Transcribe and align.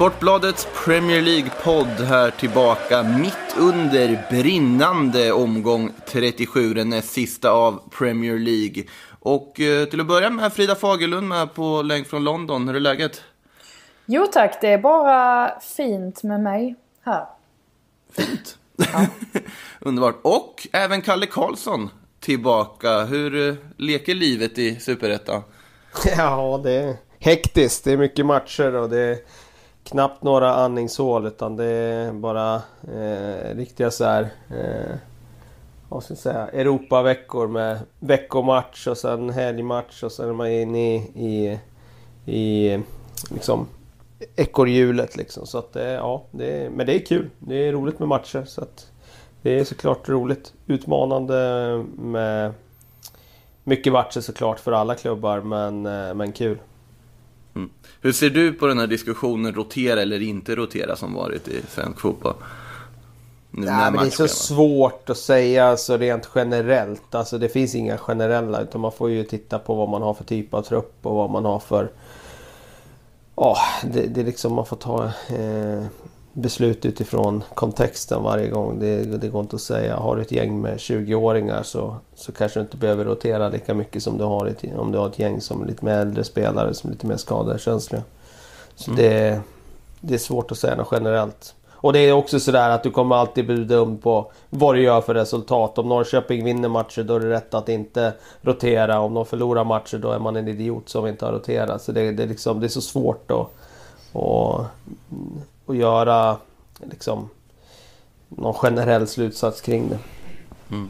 Sportbladets 0.00 0.68
Premier 0.84 1.22
League-podd 1.22 2.06
här 2.06 2.30
tillbaka 2.30 3.02
mitt 3.02 3.56
under 3.58 4.26
brinnande 4.30 5.32
omgång 5.32 5.92
37, 6.06 6.74
den 6.74 6.88
näst 6.88 7.10
sista 7.10 7.50
av 7.50 7.90
Premier 7.98 8.38
League. 8.38 8.84
Och 9.20 9.60
eh, 9.60 9.84
till 9.84 10.00
att 10.00 10.06
börja 10.06 10.30
med 10.30 10.52
Frida 10.52 10.74
Fagerlund 10.74 11.28
med 11.28 11.54
på 11.54 11.82
länk 11.82 12.06
från 12.06 12.24
London. 12.24 12.68
Hur 12.68 12.76
är 12.76 12.80
läget? 12.80 13.22
Jo 14.06 14.26
tack, 14.26 14.60
det 14.60 14.68
är 14.68 14.78
bara 14.78 15.52
fint 15.60 16.22
med 16.22 16.40
mig 16.40 16.76
här. 17.04 17.24
Fint. 18.12 18.58
Ja. 18.76 19.06
Underbart. 19.80 20.20
Och 20.22 20.68
även 20.72 21.02
Kalle 21.02 21.26
Karlsson 21.26 21.90
tillbaka. 22.20 23.04
Hur 23.04 23.48
eh, 23.48 23.54
leker 23.76 24.14
livet 24.14 24.58
i 24.58 24.80
Superettan? 24.80 25.42
Ja, 26.16 26.60
det 26.64 26.72
är 26.72 26.96
hektiskt. 27.18 27.84
Det 27.84 27.92
är 27.92 27.96
mycket 27.96 28.26
matcher 28.26 28.74
och 28.74 28.90
det 28.90 29.00
är 29.00 29.18
knappt 29.90 30.22
några 30.22 30.54
andningshål 30.54 31.26
utan 31.26 31.56
det 31.56 31.64
är 31.64 32.12
bara 32.12 32.54
eh, 32.94 33.56
riktiga 33.56 33.90
så 33.90 34.04
här 34.04 34.22
eh, 34.50 34.96
vad 35.88 36.02
ska 36.02 36.12
jag 36.12 36.18
säga, 36.18 36.48
Europaveckor 36.48 37.48
med 37.48 37.78
veckomatch 37.98 38.86
och 38.86 38.98
sen 38.98 39.30
helgmatch 39.30 40.02
och 40.02 40.12
sen 40.12 40.28
är 40.28 40.32
man 40.32 40.50
inne 40.50 40.96
i, 40.96 41.10
i, 41.14 41.58
i 42.26 42.78
liksom 43.30 43.66
ekorrhjulet 44.36 45.16
liksom. 45.16 45.46
Så 45.46 45.58
att 45.58 45.72
det, 45.72 45.90
ja, 45.90 46.24
det 46.30 46.64
är, 46.64 46.70
men 46.70 46.86
det 46.86 46.94
är 46.94 47.06
kul. 47.06 47.30
Det 47.38 47.54
är 47.54 47.72
roligt 47.72 47.98
med 47.98 48.08
matcher 48.08 48.44
så 48.46 48.60
att 48.60 48.86
det 49.42 49.60
är 49.60 49.64
såklart 49.64 50.08
roligt. 50.08 50.52
Utmanande 50.66 51.84
med 51.98 52.52
mycket 53.64 53.92
matcher 53.92 54.20
såklart 54.20 54.60
för 54.60 54.72
alla 54.72 54.94
klubbar 54.94 55.40
men, 55.40 55.86
eh, 55.86 56.14
men 56.14 56.32
kul. 56.32 56.58
Mm. 57.54 57.70
Hur 58.00 58.12
ser 58.12 58.30
du 58.30 58.52
på 58.52 58.66
den 58.66 58.78
här 58.78 58.86
diskussionen 58.86 59.54
rotera 59.54 60.02
eller 60.02 60.22
inte 60.22 60.54
rotera 60.54 60.96
som 60.96 61.14
varit 61.14 61.48
i 61.48 61.62
svensk 61.68 62.00
fotboll? 62.00 62.34
Nu 63.50 63.66
Nej, 63.66 63.92
men 63.92 64.00
det 64.00 64.06
är 64.06 64.10
så 64.10 64.28
svårt 64.28 65.10
att 65.10 65.18
säga 65.18 65.76
så 65.76 65.96
rent 65.96 66.30
generellt. 66.34 67.14
Alltså 67.14 67.38
det 67.38 67.48
finns 67.48 67.74
inga 67.74 67.98
generella 67.98 68.60
utan 68.60 68.80
man 68.80 68.92
får 68.92 69.10
ju 69.10 69.24
titta 69.24 69.58
på 69.58 69.74
vad 69.74 69.88
man 69.88 70.02
har 70.02 70.14
för 70.14 70.24
typ 70.24 70.54
av 70.54 70.62
trupp 70.62 70.94
och 71.02 71.14
vad 71.14 71.30
man 71.30 71.44
har 71.44 71.58
för... 71.58 71.90
Ja, 73.36 73.56
det, 73.82 74.06
det 74.06 74.20
är 74.20 74.24
liksom 74.24 74.54
man 74.54 74.66
får 74.66 74.76
ta 74.76 75.04
eh, 75.28 75.84
beslut 76.32 76.84
utifrån 76.84 77.44
kontexten 77.54 78.22
varje 78.22 78.48
gång. 78.48 78.78
Det, 78.80 79.04
det 79.04 79.28
går 79.28 79.40
inte 79.40 79.56
att 79.56 79.62
säga. 79.62 79.96
Har 79.96 80.16
du 80.16 80.22
ett 80.22 80.32
gäng 80.32 80.60
med 80.60 80.76
20-åringar 80.76 81.62
så, 81.62 81.96
så 82.14 82.32
kanske 82.32 82.60
du 82.60 82.62
inte 82.62 82.76
behöver 82.76 83.04
rotera 83.04 83.48
lika 83.48 83.74
mycket 83.74 84.02
som 84.02 84.18
du 84.18 84.24
har 84.24 84.46
ett, 84.46 84.64
om 84.78 84.92
du 84.92 84.98
har 84.98 85.08
ett 85.08 85.18
gäng 85.18 85.40
som 85.40 85.62
är 85.62 85.66
lite 85.66 85.84
mer 85.84 85.98
äldre 85.98 86.24
spelare 86.24 86.74
som 86.74 86.90
är 86.90 86.92
lite 86.92 87.06
mer 87.06 87.16
skadekänsliga. 87.16 88.02
Så 88.74 88.90
mm. 88.90 89.02
det, 89.02 89.40
det 90.00 90.14
är 90.14 90.18
svårt 90.18 90.52
att 90.52 90.58
säga 90.58 90.76
något 90.76 90.88
generellt. 90.92 91.54
Och 91.82 91.92
det 91.92 91.98
är 91.98 92.12
också 92.12 92.40
sådär 92.40 92.70
att 92.70 92.82
du 92.82 92.90
kommer 92.90 93.16
alltid 93.16 93.46
bli 93.46 93.64
dum 93.64 93.98
på 93.98 94.32
vad 94.50 94.74
du 94.74 94.82
gör 94.82 95.00
för 95.00 95.14
resultat. 95.14 95.78
Om 95.78 95.88
Norrköping 95.88 96.44
vinner 96.44 96.68
matcher 96.68 97.02
då 97.02 97.16
är 97.16 97.20
det 97.20 97.30
rätt 97.30 97.54
att 97.54 97.68
inte 97.68 98.12
rotera. 98.40 99.00
Om 99.00 99.14
de 99.14 99.26
förlorar 99.26 99.64
matcher 99.64 99.98
då 99.98 100.10
är 100.10 100.18
man 100.18 100.36
en 100.36 100.48
idiot 100.48 100.88
som 100.88 101.06
inte 101.06 101.24
har 101.24 101.32
roterat. 101.32 101.82
Så 101.82 101.92
det, 101.92 102.12
det, 102.12 102.22
är, 102.22 102.26
liksom, 102.26 102.60
det 102.60 102.66
är 102.66 102.68
så 102.68 102.80
svårt 102.80 103.30
att, 103.30 103.46
att 105.70 105.76
göra 105.76 106.36
liksom, 106.90 107.28
någon 108.28 108.54
generell 108.54 109.06
slutsats 109.06 109.60
kring 109.60 109.88
det. 109.88 109.98
Mm. 110.70 110.88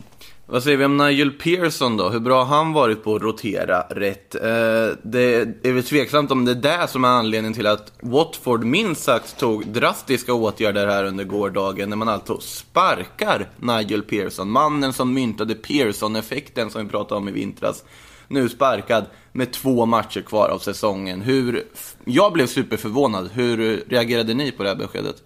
Vad 0.53 0.63
säger 0.63 0.77
vi 0.77 0.85
om 0.85 0.97
Nigel 0.97 1.31
Pearson 1.31 1.97
då? 1.97 2.09
Hur 2.09 2.21
bra 2.21 2.45
har 2.45 2.57
han 2.57 2.73
varit 2.73 3.05
på 3.05 3.15
att 3.15 3.23
rotera 3.23 3.81
rätt? 3.81 4.35
Eh, 4.35 4.41
det 5.03 5.35
är 5.63 5.73
väl 5.73 5.85
tveksamt 5.85 6.31
om 6.31 6.45
det 6.45 6.51
är 6.51 6.81
det 6.81 6.89
som 6.89 7.05
är 7.05 7.09
anledningen 7.09 7.55
till 7.55 7.67
att 7.67 7.93
Watford 8.01 8.65
minst 8.65 9.03
sagt 9.03 9.39
tog 9.39 9.67
drastiska 9.67 10.35
åtgärder 10.35 10.87
här 10.87 11.05
under 11.05 11.25
gårdagen 11.25 11.91
när 11.91 11.97
man 11.97 12.09
alltså 12.09 12.41
sparkar 12.41 13.49
Nigel 13.57 14.03
Pearson. 14.03 14.51
Mannen 14.51 14.93
som 14.93 15.15
myntade 15.15 15.55
Pearson-effekten 15.55 16.71
som 16.71 16.85
vi 16.85 16.91
pratade 16.91 17.19
om 17.19 17.29
i 17.29 17.33
vintras. 17.33 17.85
Nu 18.31 18.49
sparkad 18.49 19.05
med 19.33 19.53
två 19.53 19.87
matcher 19.87 20.21
kvar 20.21 20.49
av 20.49 20.59
säsongen. 20.59 21.23
Hur... 21.23 21.65
Jag 22.05 22.33
blev 22.33 22.47
superförvånad. 22.47 23.31
Hur 23.33 23.85
reagerade 23.89 24.35
ni 24.35 24.53
på 24.53 24.63
det 24.63 24.69
här 24.69 24.77
beskedet? 24.77 25.17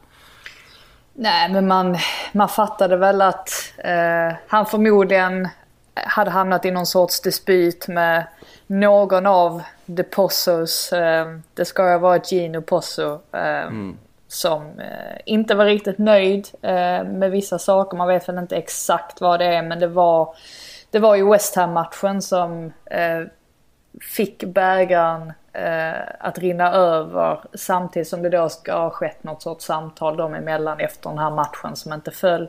Nej, 1.15 1.53
men 1.53 1.67
man, 1.67 1.97
man 2.33 2.49
fattade 2.49 2.97
väl 2.97 3.23
att 3.23 3.51
eh, 3.79 4.37
han 4.49 4.67
förmodligen 4.67 5.49
hade 5.95 6.31
hamnat 6.31 6.65
i 6.65 6.71
någon 6.71 6.87
sorts 6.87 7.21
dispyt 7.21 7.89
med 7.89 8.27
någon 8.67 9.27
av 9.27 9.63
The 9.97 10.03
Possos. 10.03 10.93
Eh, 10.93 11.27
det 11.55 11.65
ska 11.65 11.83
ha 11.83 11.99
varit 11.99 12.33
Gino 12.33 12.63
Posso. 12.63 13.13
Eh, 13.33 13.63
mm. 13.63 13.97
Som 14.29 14.63
eh, 14.63 15.21
inte 15.27 15.55
var 15.55 15.65
riktigt 15.65 15.99
nöjd 15.99 16.49
eh, 16.63 17.05
med 17.05 17.31
vissa 17.31 17.59
saker. 17.59 17.97
Man 17.97 18.09
vet 18.09 18.29
väl 18.29 18.39
inte 18.39 18.57
exakt 18.57 19.21
vad 19.21 19.41
det 19.41 19.47
är 19.47 19.63
men 19.63 19.81
det 19.81 19.87
var, 19.87 20.35
det 20.95 21.01
var 21.01 21.15
ju 21.15 21.31
West 21.31 21.57
Ham-matchen 21.57 22.23
som 22.23 22.73
eh, 22.91 23.21
fick 24.01 24.45
bägaren 24.45 25.33
eh, 25.53 26.03
att 26.19 26.39
rinna 26.39 26.73
över 26.73 27.41
samtidigt 27.55 28.09
som 28.09 28.23
det 28.23 28.29
då 28.29 28.49
ska 28.49 28.73
ha 28.73 28.91
skett 28.91 29.25
något 29.25 29.43
sorts 29.43 29.65
samtal 29.65 30.17
dem 30.17 30.35
emellan 30.35 30.81
efter 30.81 31.11
den 31.11 31.19
här 31.19 31.31
matchen 31.31 31.77
som 31.77 31.93
inte 31.93 32.11
föll 32.11 32.49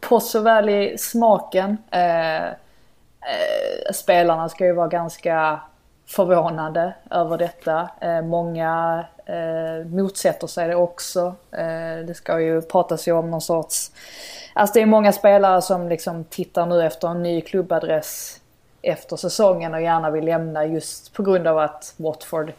på 0.00 0.20
så 0.20 0.40
väl 0.40 0.68
i 0.68 0.98
smaken. 0.98 1.78
Eh, 1.90 2.46
eh, 2.46 3.92
spelarna 3.94 4.48
ska 4.48 4.64
ju 4.64 4.72
vara 4.72 4.88
ganska 4.88 5.60
förvånade 6.06 6.94
över 7.10 7.38
detta. 7.38 7.90
Eh, 8.00 8.22
många 8.22 9.04
eh, 9.26 9.86
motsätter 9.86 10.46
sig 10.46 10.68
det 10.68 10.74
också. 10.74 11.34
Eh, 11.52 12.06
det 12.06 12.14
ska 12.14 12.40
ju 12.40 12.62
pratas 12.62 13.08
ju 13.08 13.12
om 13.12 13.30
någon 13.30 13.40
sorts... 13.40 13.90
Alltså 14.54 14.74
det 14.74 14.80
är 14.80 14.86
många 14.86 15.12
spelare 15.12 15.62
som 15.62 15.88
liksom 15.88 16.24
tittar 16.24 16.66
nu 16.66 16.86
efter 16.86 17.08
en 17.08 17.22
ny 17.22 17.40
klubbadress 17.40 18.40
efter 18.82 19.16
säsongen 19.16 19.74
och 19.74 19.82
gärna 19.82 20.10
vill 20.10 20.24
lämna 20.24 20.64
just 20.64 21.12
på 21.12 21.22
grund 21.22 21.46
av 21.46 21.58
att 21.58 21.94
Watford 21.96 22.52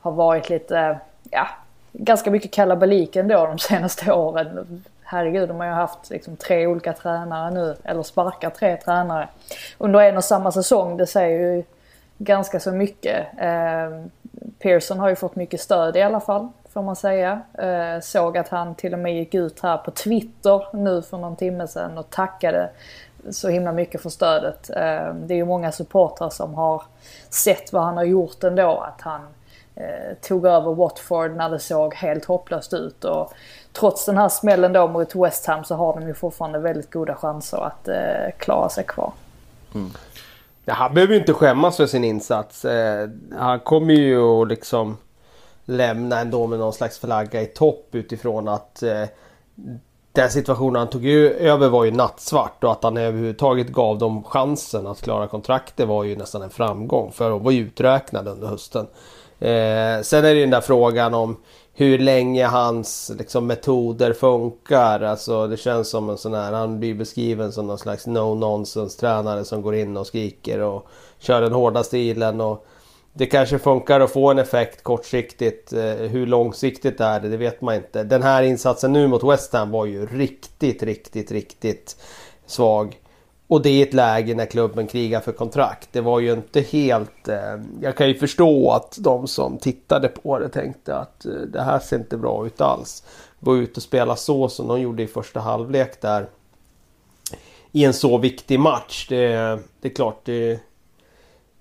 har 0.00 0.12
varit 0.12 0.48
lite, 0.48 0.78
eh, 0.78 0.96
ja, 1.30 1.46
ganska 1.92 2.30
mycket 2.30 2.52
kalabalik 2.52 3.16
ändå 3.16 3.46
de 3.46 3.58
senaste 3.58 4.12
åren. 4.12 4.84
Herregud, 5.02 5.48
de 5.48 5.56
har 5.60 5.66
ju 5.66 5.72
haft 5.72 6.10
liksom 6.10 6.36
tre 6.36 6.66
olika 6.66 6.92
tränare 6.92 7.50
nu, 7.50 7.76
eller 7.84 8.02
sparkar 8.02 8.50
tre 8.50 8.76
tränare 8.76 9.28
under 9.78 10.00
en 10.00 10.16
och 10.16 10.24
samma 10.24 10.52
säsong. 10.52 10.96
Det 10.96 11.06
säger 11.06 11.38
ju 11.38 11.64
ganska 12.20 12.60
så 12.60 12.72
mycket. 12.72 13.26
Eh, 13.38 14.04
Pearson 14.58 14.98
har 14.98 15.08
ju 15.08 15.16
fått 15.16 15.36
mycket 15.36 15.60
stöd 15.60 15.96
i 15.96 16.02
alla 16.02 16.20
fall, 16.20 16.48
får 16.72 16.82
man 16.82 16.96
säga. 16.96 17.40
Eh, 17.58 18.00
såg 18.00 18.38
att 18.38 18.48
han 18.48 18.74
till 18.74 18.92
och 18.92 18.98
med 18.98 19.14
gick 19.14 19.34
ut 19.34 19.60
här 19.60 19.76
på 19.76 19.90
Twitter 19.90 20.76
nu 20.76 21.02
för 21.02 21.18
någon 21.18 21.36
timme 21.36 21.68
sedan 21.68 21.98
och 21.98 22.10
tackade 22.10 22.70
så 23.30 23.48
himla 23.48 23.72
mycket 23.72 24.02
för 24.02 24.10
stödet. 24.10 24.70
Eh, 24.70 25.14
det 25.14 25.34
är 25.34 25.36
ju 25.36 25.44
många 25.44 25.72
supportrar 25.72 26.30
som 26.30 26.54
har 26.54 26.82
sett 27.30 27.72
vad 27.72 27.82
han 27.82 27.96
har 27.96 28.04
gjort 28.04 28.44
ändå. 28.44 28.78
Att 28.78 29.00
han 29.00 29.20
eh, 29.74 30.16
tog 30.20 30.46
över 30.46 30.74
Watford 30.74 31.36
när 31.36 31.50
det 31.50 31.58
såg 31.58 31.94
helt 31.94 32.24
hopplöst 32.24 32.72
ut. 32.72 33.04
Och 33.04 33.32
trots 33.72 34.06
den 34.06 34.18
här 34.18 34.28
smällen 34.28 34.72
då 34.72 34.88
mot 34.88 35.14
West 35.14 35.46
Ham 35.46 35.64
så 35.64 35.74
har 35.74 36.00
de 36.00 36.06
ju 36.06 36.14
fortfarande 36.14 36.58
väldigt 36.58 36.90
goda 36.90 37.14
chanser 37.14 37.66
att 37.66 37.88
eh, 37.88 38.36
klara 38.38 38.68
sig 38.68 38.84
kvar. 38.84 39.12
Mm. 39.74 39.90
Ja, 40.70 40.76
han 40.76 40.94
behöver 40.94 41.14
ju 41.14 41.20
inte 41.20 41.32
skämmas 41.32 41.76
för 41.76 41.86
sin 41.86 42.04
insats. 42.04 42.64
Eh, 42.64 43.08
han 43.38 43.60
kommer 43.60 43.94
ju 43.94 44.22
att 44.22 44.48
liksom 44.48 44.96
lämna 45.64 46.20
ändå 46.20 46.46
med 46.46 46.58
någon 46.58 46.72
slags 46.72 46.98
flagga 46.98 47.42
i 47.42 47.46
topp 47.46 47.88
utifrån 47.92 48.48
att 48.48 48.82
eh, 48.82 49.04
den 50.12 50.30
situationen 50.30 50.76
han 50.76 50.88
tog 50.88 51.06
över 51.06 51.68
var 51.68 51.84
ju 51.84 51.90
nattsvart 51.90 52.64
och 52.64 52.72
att 52.72 52.82
han 52.82 52.96
överhuvudtaget 52.96 53.68
gav 53.68 53.98
dem 53.98 54.24
chansen 54.24 54.86
att 54.86 55.02
klara 55.02 55.26
kontraktet 55.26 55.88
var 55.88 56.04
ju 56.04 56.16
nästan 56.16 56.42
en 56.42 56.50
framgång 56.50 57.12
för 57.12 57.30
de 57.30 57.42
var 57.42 57.50
ju 57.50 57.60
uträknade 57.60 58.30
under 58.30 58.48
hösten. 58.48 58.86
Eh, 59.40 60.02
sen 60.02 60.18
är 60.18 60.22
det 60.22 60.34
ju 60.34 60.40
den 60.40 60.50
där 60.50 60.60
frågan 60.60 61.14
om 61.14 61.36
hur 61.74 61.98
länge 61.98 62.46
hans 62.46 63.12
liksom, 63.18 63.46
metoder 63.46 64.12
funkar. 64.12 65.00
Alltså 65.00 65.46
det 65.46 65.56
känns 65.56 65.90
som 65.90 66.10
en 66.10 66.18
sån 66.18 66.34
här, 66.34 66.52
han 66.52 66.80
blir 66.80 66.94
beskriven 66.94 67.52
som 67.52 67.66
någon 67.66 67.78
slags 67.78 68.06
no 68.06 68.34
nonsense 68.34 69.00
tränare 69.00 69.44
som 69.44 69.62
går 69.62 69.74
in 69.74 69.96
och 69.96 70.06
skriker 70.06 70.60
och 70.60 70.86
kör 71.18 71.40
den 71.40 71.52
hårda 71.52 71.82
stilen. 71.82 72.40
Och 72.40 72.66
det 73.12 73.26
kanske 73.26 73.58
funkar 73.58 74.00
att 74.00 74.10
få 74.10 74.30
en 74.30 74.38
effekt 74.38 74.82
kortsiktigt. 74.82 75.72
Eh, 75.72 75.94
hur 75.94 76.26
långsiktigt 76.26 77.00
är 77.00 77.20
det? 77.20 77.28
Det 77.28 77.36
vet 77.36 77.60
man 77.60 77.74
inte. 77.74 78.04
Den 78.04 78.22
här 78.22 78.42
insatsen 78.42 78.92
nu 78.92 79.08
mot 79.08 79.24
West 79.24 79.52
Ham 79.52 79.70
var 79.70 79.86
ju 79.86 80.06
riktigt, 80.06 80.82
riktigt, 80.82 81.30
riktigt 81.30 81.96
svag. 82.46 82.99
Och 83.50 83.62
det 83.62 83.70
är 83.70 83.86
ett 83.86 83.94
läge 83.94 84.34
när 84.34 84.46
klubben 84.46 84.86
krigar 84.86 85.20
för 85.20 85.32
kontrakt. 85.32 85.88
Det 85.92 86.00
var 86.00 86.20
ju 86.20 86.32
inte 86.32 86.60
helt... 86.60 87.28
Eh, 87.28 87.60
jag 87.80 87.96
kan 87.96 88.08
ju 88.08 88.14
förstå 88.14 88.70
att 88.70 88.98
de 89.00 89.28
som 89.28 89.58
tittade 89.58 90.08
på 90.08 90.38
det 90.38 90.48
tänkte 90.48 90.96
att 90.96 91.26
eh, 91.26 91.32
det 91.32 91.62
här 91.62 91.78
ser 91.78 91.96
inte 91.96 92.16
bra 92.16 92.46
ut 92.46 92.60
alls. 92.60 93.04
Gå 93.40 93.56
ut 93.56 93.76
och 93.76 93.82
spela 93.82 94.16
så 94.16 94.48
som 94.48 94.68
de 94.68 94.80
gjorde 94.80 95.02
i 95.02 95.06
första 95.06 95.40
halvlek 95.40 96.00
där. 96.00 96.26
I 97.72 97.84
en 97.84 97.92
så 97.92 98.18
viktig 98.18 98.60
match. 98.60 99.06
Det, 99.08 99.58
det 99.80 99.88
är 99.88 99.94
klart, 99.94 100.20
det, 100.24 100.60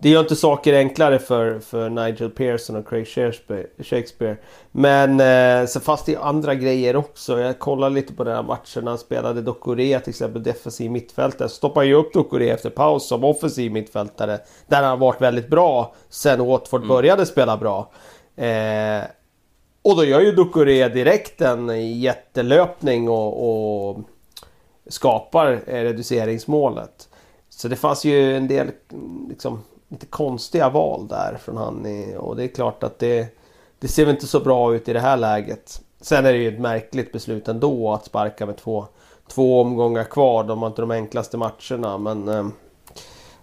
det 0.01 0.09
gör 0.09 0.19
inte 0.19 0.35
saker 0.35 0.73
enklare 0.73 1.19
för, 1.19 1.59
för 1.59 1.89
Nigel 1.89 2.29
Pearson 2.29 2.75
och 2.75 2.87
Craig 2.87 3.07
Shakespeare. 3.77 4.37
Men 4.71 5.19
eh, 5.19 5.67
så 5.67 5.79
fast 5.79 6.05
det 6.05 6.13
är 6.13 6.19
andra 6.19 6.55
grejer 6.55 6.95
också. 6.95 7.39
Jag 7.39 7.59
kollar 7.59 7.89
lite 7.89 8.13
på 8.13 8.23
den 8.23 8.35
här 8.35 8.43
matchen. 8.43 8.87
Han 8.87 8.97
spelade 8.97 9.41
Dokore 9.41 9.99
till 9.99 10.09
exempel 10.09 10.43
defensiv 10.43 10.91
mittfältare. 10.91 11.49
Stoppar 11.49 11.83
ju 11.83 11.93
upp 11.93 12.13
Dokore 12.13 12.45
efter 12.45 12.69
paus 12.69 13.07
som 13.07 13.23
offensiv 13.23 13.71
mittfältare. 13.71 14.39
Där 14.67 14.83
han 14.83 14.99
varit 14.99 15.21
väldigt 15.21 15.49
bra 15.49 15.95
sen 16.09 16.45
Watford 16.45 16.79
mm. 16.79 16.87
började 16.87 17.25
spela 17.25 17.57
bra. 17.57 17.91
Eh, 18.35 19.03
och 19.81 19.95
då 19.95 20.03
gör 20.03 20.21
ju 20.21 20.31
Dokore 20.31 20.89
direkt 20.89 21.41
en 21.41 21.99
jättelöpning 21.99 23.09
och, 23.09 23.89
och 23.89 23.99
skapar 24.87 25.61
reduceringsmålet. 25.65 27.09
Så 27.49 27.67
det 27.67 27.75
fanns 27.75 28.05
ju 28.05 28.35
en 28.35 28.47
del 28.47 28.67
liksom, 29.29 29.63
lite 29.89 30.05
konstiga 30.05 30.69
val 30.69 31.07
där 31.07 31.37
från 31.41 31.57
han. 31.57 31.87
Och 32.17 32.35
det 32.35 32.43
är 32.43 32.47
klart 32.47 32.83
att 32.83 32.99
det, 32.99 33.27
det 33.79 33.87
ser 33.87 34.05
väl 34.05 34.15
inte 34.15 34.27
så 34.27 34.39
bra 34.39 34.75
ut 34.75 34.89
i 34.89 34.93
det 34.93 34.99
här 34.99 35.17
läget. 35.17 35.81
Sen 36.01 36.25
är 36.25 36.33
det 36.33 36.39
ju 36.39 36.53
ett 36.53 36.59
märkligt 36.59 37.11
beslut 37.11 37.47
ändå 37.47 37.93
att 37.93 38.05
sparka 38.05 38.45
med 38.45 38.57
två, 38.57 38.85
två 39.27 39.61
omgångar 39.61 40.03
kvar. 40.03 40.43
De 40.43 40.59
har 40.59 40.67
inte 40.67 40.81
de 40.81 40.91
enklaste 40.91 41.37
matcherna 41.37 41.97
men 41.97 42.27
eh, 42.27 42.47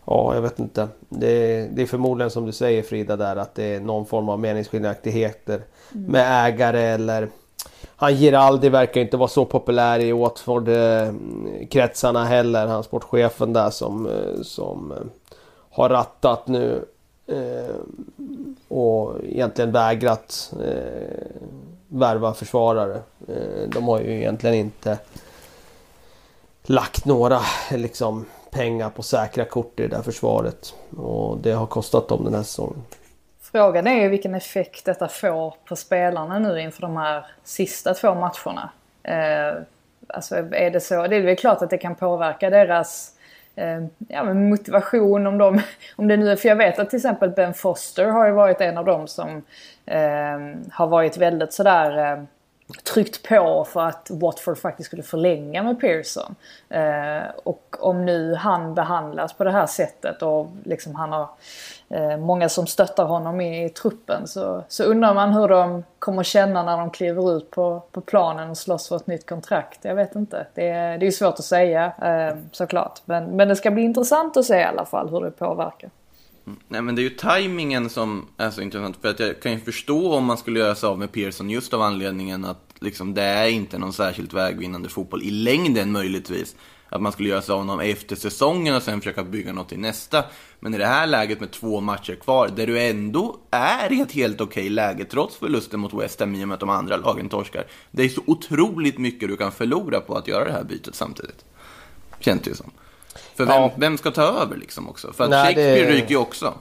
Ja, 0.09 0.35
jag 0.35 0.43
vet 0.43 0.59
inte. 0.59 0.89
Det, 1.09 1.69
det, 1.73 1.83
är 1.83 1.87
förmodligen 1.87 2.31
som 2.31 2.47
du 2.47 2.53
säger 2.53 2.83
Frida 2.83 3.17
där 3.17 3.37
att 3.37 3.55
det 3.55 3.65
är 3.65 3.81
någon 3.81 4.07
form 4.07 4.29
av 4.29 4.41
meningsskiljaktigheter 4.41 5.63
mm. 5.95 6.13
med 6.13 6.47
ägare 6.47 6.83
eller 6.83 7.29
han 7.97 8.15
Giraldi 8.15 8.69
verkar 8.69 9.01
inte 9.01 9.17
vara 9.17 9.29
så 9.29 9.45
populär 9.45 9.99
i 9.99 10.13
Watford-kretsarna 10.13 12.25
heller. 12.25 12.67
Han 12.67 12.85
sportchefen 12.85 13.53
där 13.53 13.71
som, 13.71 14.07
eh, 14.07 14.43
som 14.43 14.93
eh, 14.93 14.99
har 15.77 15.89
rattat 15.89 16.47
nu 16.47 16.85
eh, 17.27 17.77
och 18.69 19.25
egentligen 19.25 19.73
vägrat 19.73 20.53
eh, 20.65 21.27
värva 21.89 22.35
försvarare. 22.35 22.95
Eh, 23.29 23.69
de 23.69 23.89
har 23.89 24.01
ju 24.01 24.17
egentligen 24.17 24.57
inte 24.57 24.99
lagt 26.63 27.05
några 27.05 27.41
liksom, 27.71 28.27
pengar 28.51 28.91
på 28.91 29.03
säkra 29.03 29.45
kort 29.45 29.81
i 29.81 29.83
det 29.83 29.97
där 29.97 30.03
försvaret. 30.03 30.75
Och 30.97 31.39
det 31.39 31.53
har 31.53 31.67
kostat 31.67 32.09
dem 32.09 32.25
den 32.25 32.35
här 32.35 32.43
säsongen. 32.43 32.85
Frågan 33.41 33.87
är 33.87 34.03
ju 34.03 34.09
vilken 34.09 34.35
effekt 34.35 34.85
detta 34.85 35.09
får 35.09 35.55
på 35.65 35.77
spelarna 35.77 36.39
nu 36.39 36.61
inför 36.61 36.83
de 36.83 36.97
här 36.97 37.27
sista 37.45 37.95
två 37.95 38.15
matcherna. 38.15 38.71
Eh, 39.03 39.63
alltså 40.07 40.37
är 40.37 40.71
det 40.71 40.81
så, 40.81 41.07
det 41.07 41.17
är 41.17 41.23
väl 41.23 41.37
klart 41.37 41.63
att 41.63 41.71
det 41.71 41.79
kan 41.79 41.95
påverka 41.95 42.51
deras 42.51 43.16
eh, 43.57 43.85
ja, 44.09 44.35
motivation 44.35 45.27
om 45.27 45.39
de, 45.39 45.61
om 45.97 46.09
det 46.09 46.17
nu 46.17 46.31
är, 46.31 46.37
för 46.37 46.49
jag 46.49 46.57
vet 46.57 46.79
att 46.79 46.91
till 46.91 46.97
exempel 46.97 47.31
Ben 47.31 47.55
Foster 47.55 48.07
har 48.07 48.27
ju 48.27 48.33
varit 48.33 48.61
en 48.61 48.79
av 48.79 48.85
dem 48.85 49.09
som 49.09 49.43
eh, 49.87 50.39
har 50.71 50.87
varit 50.87 51.17
väldigt 51.17 51.53
sådär 51.53 52.13
eh, 52.13 52.23
tryckt 52.95 53.29
på 53.29 53.67
för 53.73 53.81
att 53.81 54.11
Watford 54.11 54.59
faktiskt 54.59 54.87
skulle 54.87 55.03
förlänga 55.03 55.63
med 55.63 55.81
Pearson. 55.81 56.35
Eh, 56.69 57.23
och 57.45 57.77
om 57.81 58.05
nu 58.05 58.35
han 58.35 58.75
behandlas 58.75 59.33
på 59.33 59.45
det 59.45 59.51
här 59.51 59.67
sättet 59.67 60.23
och 60.23 60.51
liksom 60.65 60.95
han 60.95 61.13
har 61.13 61.23
eh, 61.23 61.29
Eh, 61.89 62.17
många 62.17 62.49
som 62.49 62.67
stöttar 62.67 63.05
honom 63.05 63.41
i, 63.41 63.65
i, 63.65 63.69
truppen 63.69 64.27
så, 64.29 64.65
så 64.69 64.85
undrar 64.85 65.15
man 65.15 65.33
hur 65.33 65.49
de 65.49 65.85
kommer 65.99 66.23
känna 66.23 66.63
när 66.63 66.77
de 66.77 66.91
kliver 66.91 67.37
ut 67.37 67.51
på, 67.51 67.83
på 67.93 68.01
planen 68.01 68.51
och 68.51 68.59
slåss 68.59 68.89
för 68.89 68.97
ett 68.97 69.07
nytt 69.07 69.29
kontrakt. 69.29 69.81
Jag 69.83 69.95
vet 69.95 70.15
inte. 70.15 70.47
Det, 70.55 70.69
är, 70.69 70.99
det 70.99 71.07
är 71.07 71.11
svårt 71.11 71.35
att 71.39 71.45
säga 71.45 71.85
eh, 72.03 72.37
såklart. 72.53 73.01
Men, 73.05 73.37
men 73.37 73.49
det 73.49 73.57
ska 73.57 73.71
bli 73.71 73.83
intressant 73.83 74.37
att 74.37 74.45
se 74.45 74.57
i 74.57 74.65
alla 74.65 74.85
fall 74.85 75.09
hur 75.11 75.21
det 75.21 75.31
påverkar. 75.31 75.91
Mm. 76.47 76.59
Nej 76.69 76.83
men 76.83 76.95
det 76.95 77.01
är 77.01 77.05
ju 77.05 77.11
tajmingen 77.11 77.91
som 77.91 78.29
är 78.37 78.51
så 78.51 78.61
intressant 78.61 78.97
för 78.97 79.09
att 79.09 79.21
jag 79.21 79.41
kan 79.41 79.53
ju 79.53 79.59
förstå 79.59 80.15
om 80.15 80.25
man 80.25 80.39
skulle 80.39 80.61
göra 80.61 80.75
sig 80.75 80.87
av 80.87 80.99
med 80.99 81.13
Pearson 81.13 81.51
just 81.51 81.75
av 81.75 81.83
anledningen 81.83 82.45
att 82.45 82.75
liksom, 82.81 83.15
det 83.15 83.23
är 83.23 83.49
inte 83.49 83.79
någon 83.79 83.93
särskilt 83.93 84.33
vägvinnande 84.33 84.89
fotboll 84.89 85.23
i 85.23 85.31
längden 85.31 85.93
möjligtvis. 85.93 86.57
Att 86.97 87.03
man 87.03 87.13
skulle 87.13 87.29
göra 87.29 87.43
sig 87.43 87.53
av 87.53 87.59
honom 87.59 87.81
efter 87.81 88.17
säsongen 88.17 88.75
och 88.75 88.83
sen 88.83 89.01
försöka 89.01 89.25
bygga 89.25 89.53
något 89.53 89.73
i 89.73 89.77
nästa. 89.77 90.25
Men 90.61 90.75
i 90.75 90.79
det 90.79 90.87
här 90.87 91.07
läget 91.07 91.41
med 91.41 91.51
två 91.51 91.81
matcher 91.81 92.15
kvar, 92.15 92.51
där 92.57 92.67
du 92.67 92.83
ändå 92.83 93.37
är 93.51 93.93
i 93.93 94.01
ett 94.01 94.13
helt 94.13 94.41
okej 94.41 94.69
läge 94.69 95.05
trots 95.05 95.37
förlusten 95.37 95.81
mot 95.81 95.95
West 95.95 96.21
Ham 96.21 96.35
i 96.35 96.45
och 96.45 96.49
med 96.49 96.55
att 96.55 96.61
de 96.61 96.71
andra 96.71 96.97
lagen 96.97 97.29
torskar. 97.29 97.67
Det 97.91 98.03
är 98.03 98.09
så 98.09 98.23
otroligt 98.27 98.99
mycket 98.99 99.29
du 99.29 99.37
kan 99.37 99.53
förlora 99.53 100.01
på 100.01 100.15
att 100.15 100.29
göra 100.29 100.45
det 100.45 100.53
här 100.53 100.65
bytet 100.65 100.95
samtidigt. 100.95 101.45
Känns 102.21 102.43
det 102.43 102.51
ju 102.51 102.57
som. 102.57 102.71
För 103.35 103.47
vem, 103.47 103.63
ja. 103.63 103.73
vem 103.77 103.99
ska 103.99 104.11
ta 104.11 104.23
över 104.23 104.57
liksom 104.57 104.89
också? 104.89 105.13
För 105.13 105.25
att 105.25 105.31
Nej, 105.31 105.45
Shakespeare 105.45 105.87
det... 105.87 105.93
ryker 105.93 106.11
ju 106.11 106.17
också. 106.17 106.55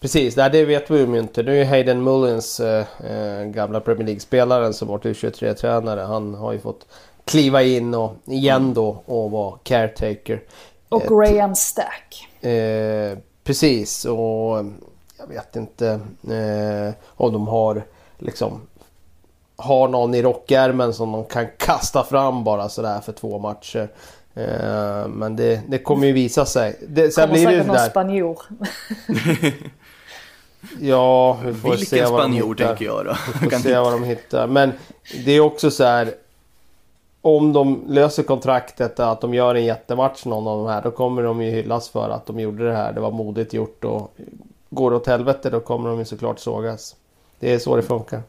Precis, 0.00 0.36
Nej, 0.36 0.50
det 0.50 0.64
vet 0.64 0.90
vi 0.90 0.98
ju 0.98 1.18
inte. 1.18 1.42
Nu 1.42 1.60
är 1.60 1.64
Hayden 1.64 2.02
Mullins, 2.02 2.60
äh, 2.60 3.44
gamla 3.44 3.80
Premier 3.80 4.06
League-spelaren 4.06 4.74
som 4.74 4.88
varit 4.88 5.04
U23-tränare. 5.04 6.00
Han 6.00 6.34
har 6.34 6.52
ju 6.52 6.58
fått 6.58 6.86
kliva 7.30 7.62
in 7.62 7.94
och 7.94 8.16
igen 8.24 8.62
mm. 8.62 8.74
då 8.74 9.02
och 9.06 9.30
vara 9.30 9.58
caretaker. 9.62 10.42
Och 10.88 11.02
eh, 11.02 11.08
Graham 11.08 11.54
Stack. 11.54 12.28
Eh, 12.40 13.18
precis 13.44 14.04
och 14.04 14.64
jag 15.18 15.26
vet 15.28 15.56
inte 15.56 16.00
eh, 16.30 16.94
om 17.08 17.32
de 17.32 17.48
har 17.48 17.82
liksom 18.18 18.60
har 19.56 19.88
någon 19.88 20.14
i 20.14 20.22
rockärmen 20.22 20.94
som 20.94 21.12
de 21.12 21.24
kan 21.24 21.46
kasta 21.56 22.04
fram 22.04 22.44
bara 22.44 22.68
sådär 22.68 23.00
för 23.00 23.12
två 23.12 23.38
matcher. 23.38 23.88
Eh, 24.34 25.08
men 25.08 25.36
det, 25.36 25.60
det 25.68 25.78
kommer 25.78 26.06
ju 26.06 26.12
visa 26.12 26.46
sig. 26.46 26.78
Det, 26.88 27.10
sen 27.10 27.22
kommer 27.22 27.34
blir 27.34 27.46
säkert 27.46 27.66
någon 27.66 27.78
spanjor. 27.78 28.38
ja, 30.80 31.38
vi 31.44 31.54
får 31.54 31.70
Vilken 31.70 31.86
se 31.86 32.04
vad 32.04 32.20
spanjor 32.20 32.54
de 32.54 32.62
hittar. 32.62 32.66
tänker 32.66 32.84
jag 32.84 33.04
då? 33.04 33.16
Vi 33.42 33.50
får 33.50 33.58
se 33.58 33.78
vad 33.78 33.92
de 33.92 34.04
hittar. 34.04 34.46
Men 34.46 34.72
det 35.24 35.32
är 35.32 35.40
också 35.40 35.70
så 35.70 35.84
här. 35.84 36.14
Om 37.22 37.52
de 37.52 37.84
löser 37.88 38.22
kontraktet 38.22 39.00
att 39.00 39.20
de 39.20 39.34
gör 39.34 39.54
en 39.54 39.64
jättematch 39.64 40.24
någon 40.24 40.46
av 40.46 40.58
de 40.58 40.72
här. 40.72 40.82
Då 40.82 40.90
kommer 40.90 41.22
de 41.22 41.42
ju 41.42 41.50
hyllas 41.50 41.88
för 41.88 42.10
att 42.10 42.26
de 42.26 42.40
gjorde 42.40 42.66
det 42.68 42.76
här. 42.76 42.92
Det 42.92 43.00
var 43.00 43.10
modigt 43.10 43.54
gjort 43.54 43.84
och 43.84 44.14
går 44.70 44.90
det 44.90 44.96
åt 44.96 45.06
helvete 45.06 45.50
då 45.50 45.60
kommer 45.60 45.90
de 45.90 45.98
ju 45.98 46.04
såklart 46.04 46.38
sågas. 46.38 46.96
Det 47.38 47.52
är 47.52 47.58
så 47.58 47.76
det 47.76 47.82
funkar. 47.82 48.22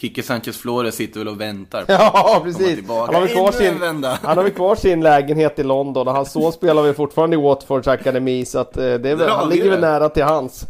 Kicke 0.00 0.22
Sanchez 0.22 0.56
Flores 0.56 0.94
sitter 0.94 1.20
väl 1.20 1.28
och 1.28 1.40
väntar 1.40 1.84
på 1.84 1.92
Ja, 1.92 2.40
precis. 2.44 2.88
Han 2.88 3.14
har, 3.14 3.20
väl 3.20 3.28
kvar 3.28 3.52
sin, 3.52 4.04
han 4.04 4.36
har 4.36 4.42
väl 4.42 4.52
kvar 4.52 4.74
sin 4.74 5.00
lägenhet 5.00 5.58
i 5.58 5.62
London 5.62 6.08
och 6.08 6.14
hans 6.14 6.32
son 6.32 6.52
spelar 6.52 6.82
väl 6.82 6.94
fortfarande 6.94 7.36
i 7.36 7.40
Watfords 7.40 7.88
akademi 7.88 8.44
så 8.44 8.58
att 8.58 8.76
eh, 8.76 8.82
det 8.82 9.10
är 9.10 9.14
väl, 9.14 9.28
han 9.28 9.48
ligger 9.48 9.70
väl 9.70 9.80
nära 9.80 10.08
till 10.08 10.22
hans. 10.22 10.66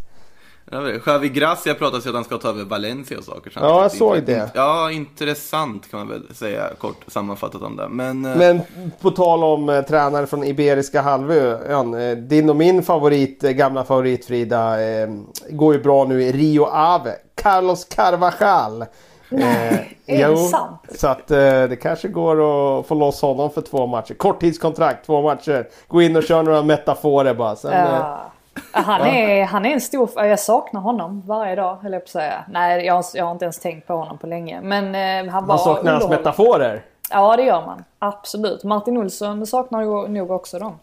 Javi 1.07 1.29
Gracia 1.29 1.75
pratar 1.75 2.01
sig 2.01 2.09
att 2.09 2.15
han 2.15 2.25
ska 2.25 2.39
ta 2.39 2.49
över 2.49 2.65
Valencia 2.65 3.19
och 3.19 3.25
saker. 3.25 3.53
Ja, 3.55 3.83
jag 3.83 3.93
såg 3.93 4.23
det. 4.23 4.51
Ja, 4.55 4.91
intressant 4.91 5.91
kan 5.91 6.01
man 6.01 6.09
väl 6.09 6.35
säga 6.35 6.71
kort 6.79 7.05
sammanfattat 7.07 7.63
om 7.63 7.77
det. 7.77 7.89
Men, 7.89 8.25
eh, 8.25 8.37
Men 8.37 8.61
på 9.01 9.11
tal 9.11 9.45
om 9.45 9.69
eh, 9.69 9.83
tränare 9.83 10.27
från 10.27 10.45
Iberiska 10.45 11.01
halvön. 11.03 11.95
Eh, 11.95 12.17
din 12.17 12.51
och 12.51 12.57
min 12.57 12.83
favorit, 12.83 13.45
eh, 13.45 13.51
gamla 13.51 13.85
favorit 13.85 14.25
Frida, 14.27 14.83
eh, 14.83 15.09
går 15.51 15.75
ju 15.75 15.83
bra 15.83 16.05
nu 16.05 16.23
i 16.23 16.33
Rio 16.33 16.65
Ave. 16.65 17.15
Carlos 17.43 17.85
Carvajal. 17.85 18.85
Nej, 19.33 19.99
eh, 20.07 20.21
är 20.21 20.29
det 20.29 20.37
sant? 20.37 20.81
Så 20.95 21.09
att 21.09 21.31
eh, 21.31 21.37
det 21.39 21.79
kanske 21.83 22.09
går 22.09 22.33
att 22.81 22.87
få 22.87 22.95
loss 22.95 23.23
honom 23.23 23.51
för 23.51 23.61
två 23.61 23.87
matcher. 23.87 24.15
Korttidskontrakt, 24.15 25.07
två 25.07 25.23
matcher. 25.23 25.69
Gå 25.89 26.03
in 26.03 26.17
och 26.17 26.23
kör 26.23 26.43
några 26.43 26.63
metaforer 26.63 27.35
bara. 27.35 27.57
Sen, 27.57 27.73
ja. 27.73 28.30
Han 28.73 29.01
är, 29.01 29.45
han 29.45 29.67
är 29.67 29.71
en 29.71 29.81
stor... 29.81 30.11
Jag 30.17 30.41
saknar 30.41 30.81
honom 30.81 31.23
varje 31.27 31.55
dag 31.55 31.77
höll 31.83 31.93
jag 31.93 32.03
på 32.03 32.07
att 32.07 32.11
säga. 32.11 32.45
Nej 32.49 32.87
jag, 32.87 33.05
jag 33.15 33.25
har 33.25 33.33
inte 33.33 33.45
ens 33.45 33.59
tänkt 33.59 33.87
på 33.87 33.95
honom 33.95 34.19
på 34.19 34.27
länge. 34.27 34.61
Men 34.61 34.95
eh, 34.95 35.33
han 35.33 35.47
var 35.47 35.55
Man 35.55 35.59
saknar 35.59 35.93
hans 35.93 36.09
metaforer? 36.09 36.85
Ja 37.11 37.37
det 37.37 37.43
gör 37.43 37.67
man. 37.67 37.85
Absolut. 37.99 38.65
Martin 38.65 38.97
Olsson 38.97 39.47
saknar 39.47 40.09
nog 40.09 40.31
också 40.31 40.59
dem. 40.59 40.79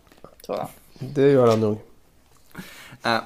Tror 0.46 0.58
jag. 0.58 0.68
Det 1.00 1.32
gör 1.32 1.48
han 1.48 1.62
nog. 1.62 1.78
Äh, 3.06 3.18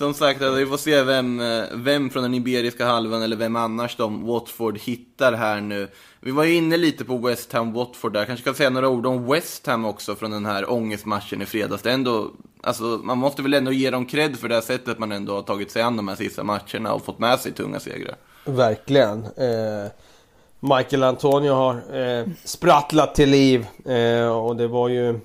som 0.00 0.14
sagt, 0.14 0.42
alltså, 0.42 0.58
vi 0.58 0.66
får 0.66 0.76
se 0.76 1.02
vem, 1.02 1.40
eh, 1.40 1.64
vem 1.72 2.10
från 2.10 2.22
den 2.22 2.34
Iberiska 2.34 2.86
halvan 2.86 3.22
eller 3.22 3.36
vem 3.36 3.56
annars 3.56 3.96
de 3.96 4.26
Watford 4.26 4.78
hittar 4.78 5.32
här 5.32 5.60
nu. 5.60 5.88
Vi 6.20 6.30
var 6.30 6.44
ju 6.44 6.54
inne 6.54 6.76
lite 6.76 7.04
på 7.04 7.16
West 7.16 7.52
Ham 7.52 7.72
Watford 7.72 8.12
där. 8.12 8.24
Kanske 8.24 8.44
kan 8.44 8.54
säga 8.54 8.70
några 8.70 8.88
ord 8.88 9.06
om 9.06 9.26
West 9.26 9.66
Ham 9.66 9.84
också 9.84 10.14
från 10.14 10.30
den 10.30 10.46
här 10.46 10.72
ångestmatchen 10.72 11.42
i 11.42 11.46
fredags. 11.46 11.82
Det 11.82 11.90
ändå, 11.90 12.30
alltså, 12.62 12.84
man 12.84 13.18
måste 13.18 13.42
väl 13.42 13.54
ändå 13.54 13.72
ge 13.72 13.90
dem 13.90 14.06
cred 14.06 14.36
för 14.36 14.48
det 14.48 14.54
här 14.54 14.62
sättet 14.62 14.98
man 14.98 15.12
ändå 15.12 15.34
har 15.34 15.42
tagit 15.42 15.70
sig 15.70 15.82
an 15.82 15.96
de 15.96 16.08
här 16.08 16.16
sista 16.16 16.44
matcherna 16.44 16.92
och 16.92 17.04
fått 17.04 17.18
med 17.18 17.38
sig 17.40 17.52
tunga 17.52 17.80
segrar. 17.80 18.16
Verkligen. 18.44 19.24
Eh, 19.24 19.90
Michael 20.60 21.02
Antonio 21.02 21.52
har 21.52 21.74
eh, 22.00 22.26
sprattlat 22.44 23.14
till 23.14 23.30
liv 23.30 23.66
eh, 23.84 24.28
och 24.28 24.56
det 24.56 24.68
var 24.68 24.88
ju 24.88 25.20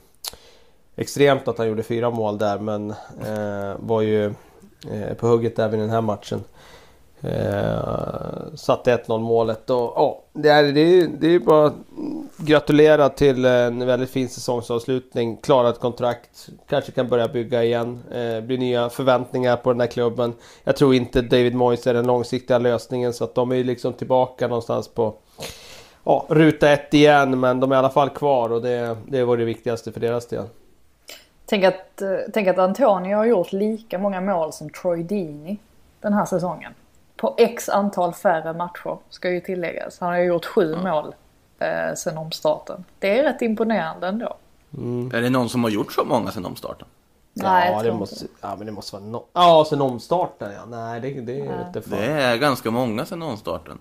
extremt 0.95 1.47
att 1.47 1.57
han 1.57 1.67
gjorde 1.67 1.83
fyra 1.83 2.09
mål 2.09 2.37
där 2.37 2.59
men 2.59 2.89
eh, 3.25 3.75
var 3.79 4.01
ju 4.01 4.33
Eh, 4.91 5.13
på 5.13 5.27
hugget 5.27 5.59
även 5.59 5.79
i 5.79 5.81
den 5.81 5.91
här 5.91 6.01
matchen. 6.01 6.43
Eh, 7.21 8.55
satte 8.55 8.91
1-0 8.91 9.19
målet 9.19 9.69
och 9.69 9.93
ja, 9.95 10.23
det 10.33 10.49
är, 10.49 10.63
det, 10.63 10.81
är, 10.81 11.07
det 11.19 11.27
är 11.27 11.39
bara 11.39 11.73
gratulera 12.37 13.09
till 13.09 13.45
en 13.45 13.85
väldigt 13.85 14.09
fin 14.09 14.29
säsongsavslutning. 14.29 15.37
Klarat 15.37 15.79
kontrakt, 15.79 16.49
kanske 16.69 16.91
kan 16.91 17.07
börja 17.07 17.27
bygga 17.27 17.63
igen. 17.63 18.03
Eh, 18.11 18.41
blir 18.41 18.57
nya 18.57 18.89
förväntningar 18.89 19.57
på 19.57 19.71
den 19.71 19.79
här 19.79 19.87
klubben. 19.87 20.33
Jag 20.63 20.75
tror 20.75 20.95
inte 20.95 21.21
David 21.21 21.55
Moyes 21.55 21.87
är 21.87 21.93
den 21.93 22.07
långsiktiga 22.07 22.57
lösningen 22.57 23.13
så 23.13 23.23
att 23.23 23.35
de 23.35 23.51
är 23.51 23.63
liksom 23.63 23.93
tillbaka 23.93 24.47
någonstans 24.47 24.87
på 24.87 25.15
ja, 26.03 26.25
ruta 26.29 26.71
ett 26.71 26.93
igen 26.93 27.39
men 27.39 27.59
de 27.59 27.71
är 27.71 27.75
i 27.75 27.79
alla 27.79 27.89
fall 27.89 28.09
kvar 28.09 28.51
och 28.51 28.61
det, 28.61 28.97
det 29.07 29.23
var 29.23 29.37
det 29.37 29.45
viktigaste 29.45 29.91
för 29.91 29.99
deras 29.99 30.27
del. 30.27 30.45
Tänk 31.45 31.63
att, 31.63 32.01
eh, 32.01 32.09
tänk 32.33 32.47
att 32.47 32.57
Antonio 32.57 33.17
har 33.17 33.25
gjort 33.25 33.51
lika 33.51 33.99
många 33.99 34.21
mål 34.21 34.53
som 34.53 34.69
Troy 34.69 35.03
Deeney 35.03 35.57
den 36.01 36.13
här 36.13 36.25
säsongen. 36.25 36.73
På 37.17 37.35
x 37.37 37.69
antal 37.69 38.13
färre 38.13 38.53
matcher 38.53 38.97
ska 39.09 39.29
ju 39.29 39.41
tilläggas. 39.41 39.99
Han 39.99 40.09
har 40.09 40.17
ju 40.17 40.25
gjort 40.25 40.45
sju 40.45 40.73
mm. 40.73 40.83
mål 40.83 41.15
eh, 41.59 41.95
sen 41.97 42.17
omstarten. 42.17 42.85
Det 42.99 43.19
är 43.19 43.23
rätt 43.23 43.41
imponerande 43.41 44.07
ändå. 44.07 44.37
Mm. 44.77 45.11
Är 45.15 45.21
det 45.21 45.29
någon 45.29 45.49
som 45.49 45.63
har 45.63 45.71
gjort 45.71 45.93
så 45.93 46.03
många 46.03 46.31
sen 46.31 46.45
omstarten? 46.45 46.87
Nej, 47.33 47.71
ja, 47.71 47.83
det 47.83 47.93
måste, 47.93 48.25
ja, 48.41 48.55
men 48.55 48.65
det 48.65 48.71
måste 48.71 48.95
vara 48.95 49.05
no 49.05 49.25
Ja, 49.33 49.65
sen 49.69 49.81
omstarten 49.81 50.53
ja. 50.53 50.65
Nej, 50.65 51.01
det, 51.01 51.21
det 51.21 51.39
är 51.39 51.45
Nej. 51.45 51.65
inte 51.67 51.89
Det 51.89 52.05
är 52.05 52.37
ganska 52.37 52.71
många 52.71 53.05
sen 53.05 53.21
omstarten. 53.21 53.77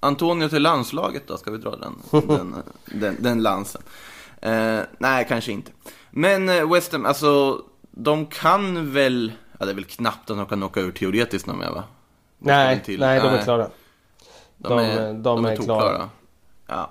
Antonio 0.00 0.48
till 0.48 0.62
landslaget 0.62 1.22
då, 1.26 1.36
ska 1.36 1.50
vi 1.50 1.58
dra 1.58 1.76
den, 1.76 2.02
den, 2.28 2.54
den, 2.84 3.16
den 3.20 3.42
lansen? 3.42 3.82
Eh, 4.40 4.78
nej, 4.98 5.26
kanske 5.28 5.52
inte. 5.52 5.72
Men 6.10 6.48
eh, 6.48 6.72
West 6.72 6.92
Ham, 6.92 7.06
alltså 7.06 7.62
de 7.90 8.26
kan 8.26 8.92
väl, 8.92 9.32
ja 9.58 9.64
det 9.64 9.72
är 9.72 9.74
väl 9.74 9.84
knappt 9.84 10.30
att 10.30 10.36
de 10.36 10.46
kan 10.46 10.58
knocka 10.58 10.80
ur 10.80 10.92
teoretiskt 10.92 11.46
någon 11.46 11.58
mer 11.58 11.70
va? 11.70 11.84
Nej, 12.38 12.82
nej, 12.86 13.20
de 13.20 13.28
är 13.28 13.42
klara. 13.42 13.68
De, 14.56 14.68
de 14.68 14.78
är, 14.78 15.12
de, 15.12 15.22
de 15.22 15.44
är, 15.44 15.52
är 15.52 15.56
klara. 15.56 16.08
Ja. 16.66 16.90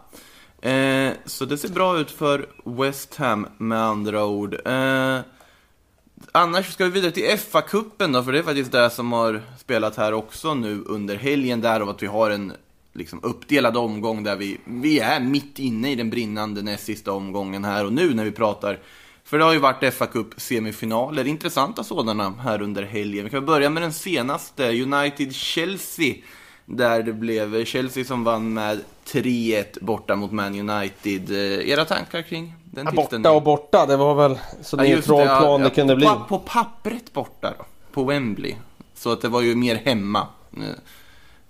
Eh, 0.70 1.14
så 1.26 1.46
det 1.46 1.58
ser 1.58 1.70
bra 1.70 2.00
ut 2.00 2.12
för 2.12 2.48
West 2.64 3.16
Ham 3.16 3.48
med 3.58 3.82
andra 3.82 4.26
ord. 4.26 4.54
Eh, 4.66 5.20
annars 6.32 6.74
ska 6.74 6.86
vi 6.86 6.92
vidare 6.92 7.12
till 7.12 7.38
FA-cupen 7.38 8.14
då, 8.14 8.24
för 8.24 8.32
det 8.32 8.40
är 8.40 8.44
faktiskt 8.44 8.72
det 8.72 8.90
som 8.90 9.12
har 9.12 9.42
spelat 9.58 9.96
här 9.96 10.14
också 10.14 10.54
nu 10.54 10.84
under 10.86 11.16
helgen. 11.16 11.62
Därav 11.62 11.90
att 11.90 12.04
vi 12.04 12.08
har 12.08 12.30
en 12.30 12.54
liksom 12.94 13.20
uppdelad 13.24 13.78
omgång 13.78 14.24
där 14.24 14.36
vi, 14.36 14.58
vi 14.66 15.00
är 15.00 15.20
mitt 15.20 15.60
inne 15.60 15.92
i 15.92 15.96
den 15.96 16.10
brinnande 16.10 16.62
näst 16.62 16.86
sista 16.86 17.12
omgången 17.12 17.66
här 17.66 17.86
och 17.86 17.94
nu 17.94 18.14
när 18.14 18.24
vi 18.24 18.32
pratar. 18.32 18.80
För 19.30 19.38
det 19.38 19.44
har 19.44 19.54
ju 19.54 19.60
varit 19.60 19.94
fa 19.94 20.06
Cup 20.06 20.28
semifinaler, 20.38 21.28
intressanta 21.28 21.84
sådana 21.84 22.30
här 22.30 22.62
under 22.62 22.84
helgen. 22.84 23.24
Vi 23.24 23.30
kan 23.30 23.46
börja 23.46 23.70
med 23.70 23.84
den 23.84 23.94
senaste, 23.94 24.72
United-Chelsea. 24.72 26.16
Där 26.66 27.04
det 27.04 27.14
blev 27.14 27.66
Chelsea 27.66 28.06
som 28.06 28.24
vann 28.24 28.54
med 28.54 28.80
3-1 29.06 29.66
borta 29.82 30.16
mot 30.16 30.32
Man 30.32 30.70
United. 30.70 31.32
Eh, 31.32 31.70
era 31.70 31.86
tankar 31.86 32.22
kring 32.22 32.54
den 32.66 32.86
ja, 32.86 32.92
Borta 32.92 33.32
och 33.32 33.44
borta, 33.44 33.86
det 33.86 33.98
var 33.98 34.16
väl 34.16 34.40
så 34.62 34.78
ja, 34.78 34.84
neutral 34.84 35.28
plan 35.28 35.62
ja, 35.62 35.68
det 35.68 35.76
kunde 35.76 35.94
på, 35.94 35.98
bli. 35.98 36.08
På 36.30 36.40
pappret 36.40 37.14
borta 37.14 37.54
då, 37.58 37.66
på 37.92 38.04
Wembley. 38.04 38.56
Så 38.96 39.12
att 39.12 39.22
det 39.22 39.28
var 39.28 39.42
ju 39.42 39.56
mer 39.56 39.76
hemma. 39.76 40.28
Eh, 40.58 40.64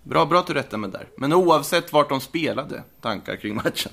Bra, 0.04 0.26
bra 0.26 0.40
att 0.40 0.48
du 0.48 0.54
rättar 0.54 0.78
mig 0.78 0.90
där. 0.90 1.08
Men 1.18 1.34
oavsett 1.34 1.94
vart 1.94 2.10
de 2.10 2.22
spelade, 2.22 2.84
tankar 3.02 3.36
kring 3.36 3.56
matchen? 3.56 3.92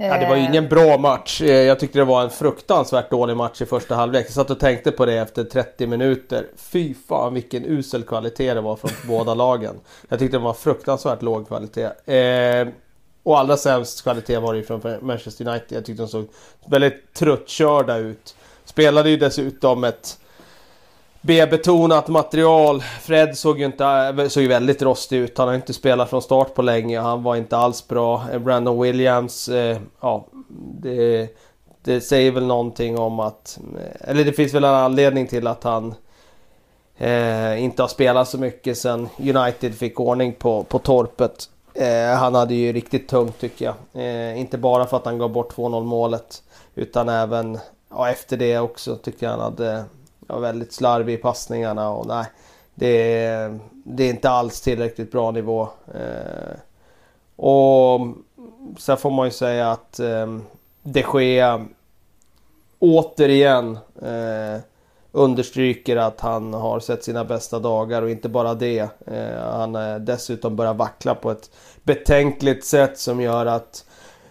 Ja, 0.00 0.18
det 0.18 0.26
var 0.26 0.36
ju 0.36 0.44
ingen 0.44 0.68
bra 0.68 0.98
match. 0.98 1.40
Eh, 1.40 1.50
jag 1.50 1.80
tyckte 1.80 1.98
det 1.98 2.04
var 2.04 2.22
en 2.22 2.30
fruktansvärt 2.30 3.10
dålig 3.10 3.36
match 3.36 3.62
i 3.62 3.66
första 3.66 3.94
halvlek. 3.94 4.26
Jag 4.26 4.32
satt 4.32 4.50
och 4.50 4.60
tänkte 4.60 4.90
på 4.90 5.06
det 5.06 5.14
efter 5.14 5.44
30 5.44 5.86
minuter. 5.86 6.46
Fy 6.56 6.94
fan 7.08 7.34
vilken 7.34 7.64
usel 7.64 8.02
kvalitet 8.02 8.54
det 8.54 8.60
var 8.60 8.76
från 8.76 8.90
båda 9.08 9.34
lagen. 9.34 9.80
Jag 10.08 10.18
tyckte 10.18 10.36
det 10.36 10.44
var 10.44 10.54
fruktansvärt 10.54 11.22
låg 11.22 11.48
kvalitet. 11.48 12.12
Eh, 12.14 12.68
och 13.22 13.38
allra 13.38 13.56
sämst 13.56 14.02
kvalitet 14.02 14.38
var 14.38 14.52
det 14.52 14.58
ju 14.58 14.64
från 14.64 14.82
Manchester 15.00 15.48
United. 15.48 15.76
Jag 15.76 15.84
tyckte 15.84 16.02
de 16.02 16.08
såg 16.08 16.28
väldigt 16.66 17.14
tröttkörda 17.14 17.96
ut. 17.96 18.36
Spelade 18.64 19.10
ju 19.10 19.16
dessutom 19.16 19.84
ett 19.84 20.18
B-betonat 21.20 22.08
material. 22.08 22.80
Fred 22.80 23.38
såg 23.38 23.58
ju, 23.58 23.64
inte, 23.64 23.84
eh, 23.84 24.28
såg 24.28 24.42
ju 24.42 24.48
väldigt 24.48 24.82
rostig 24.82 25.16
ut. 25.16 25.38
Han 25.38 25.48
har 25.48 25.54
inte 25.54 25.74
spelat 25.74 26.10
från 26.10 26.22
start 26.22 26.54
på 26.54 26.62
länge. 26.62 27.00
Han 27.00 27.22
var 27.22 27.36
inte 27.36 27.56
alls 27.56 27.88
bra. 27.88 28.24
Eh, 28.32 28.38
Brandon 28.38 28.82
Williams, 28.82 29.48
eh, 29.48 29.78
ja, 30.00 30.26
det, 30.80 31.28
det, 31.84 32.00
säger 32.00 32.32
väl 32.32 32.46
någonting 32.46 32.98
om 32.98 33.20
att... 33.20 33.58
Eh, 33.78 34.10
eller 34.10 34.24
det 34.24 34.32
finns 34.32 34.54
väl 34.54 34.64
en 34.64 34.74
anledning 34.74 35.26
till 35.26 35.46
att 35.46 35.64
han 35.64 35.94
eh, 36.98 37.62
inte 37.62 37.82
har 37.82 37.88
spelat 37.88 38.28
så 38.28 38.38
mycket 38.38 38.78
sen 38.78 39.08
United 39.18 39.74
fick 39.74 40.00
ordning 40.00 40.32
på, 40.32 40.64
på 40.64 40.78
torpet. 40.78 41.48
Eh, 41.74 42.18
han 42.18 42.34
hade 42.34 42.54
ju 42.54 42.72
riktigt 42.72 43.08
tungt 43.08 43.40
tycker 43.40 43.64
jag. 43.64 43.74
Eh, 44.04 44.40
inte 44.40 44.58
bara 44.58 44.86
för 44.86 44.96
att 44.96 45.04
han 45.04 45.18
gav 45.18 45.30
bort 45.30 45.54
2-0 45.54 45.84
målet. 45.84 46.42
Utan 46.74 47.08
även 47.08 47.58
ja, 47.90 48.10
efter 48.10 48.36
det 48.36 48.58
också 48.58 48.96
tycker 48.96 49.26
jag 49.26 49.30
han 49.30 49.40
hade 49.40 49.84
var 50.28 50.40
väldigt 50.40 50.72
slarvig 50.72 51.14
i 51.14 51.16
passningarna 51.16 51.90
och 51.90 52.06
nej. 52.06 52.26
Det 52.74 53.14
är, 53.24 53.58
det 53.72 54.04
är 54.04 54.10
inte 54.10 54.30
alls 54.30 54.60
tillräckligt 54.60 55.12
bra 55.12 55.30
nivå. 55.30 55.68
Eh, 55.94 56.58
och 57.36 58.00
sen 58.78 58.96
får 58.96 59.10
man 59.10 59.26
ju 59.26 59.30
säga 59.30 59.70
att 59.70 60.00
eh, 60.00 60.38
de 60.82 61.04
Gea 61.14 61.66
återigen 62.78 63.78
eh, 64.02 64.60
understryker 65.12 65.96
att 65.96 66.20
han 66.20 66.54
har 66.54 66.80
sett 66.80 67.04
sina 67.04 67.24
bästa 67.24 67.58
dagar 67.58 68.02
och 68.02 68.10
inte 68.10 68.28
bara 68.28 68.54
det. 68.54 68.78
Eh, 69.06 69.50
han 69.52 69.74
har 69.74 69.98
dessutom 69.98 70.56
börjar 70.56 70.74
vackla 70.74 71.14
på 71.14 71.30
ett 71.30 71.50
betänkligt 71.82 72.64
sätt 72.64 72.98
som 72.98 73.20
gör 73.20 73.46
att 73.46 73.84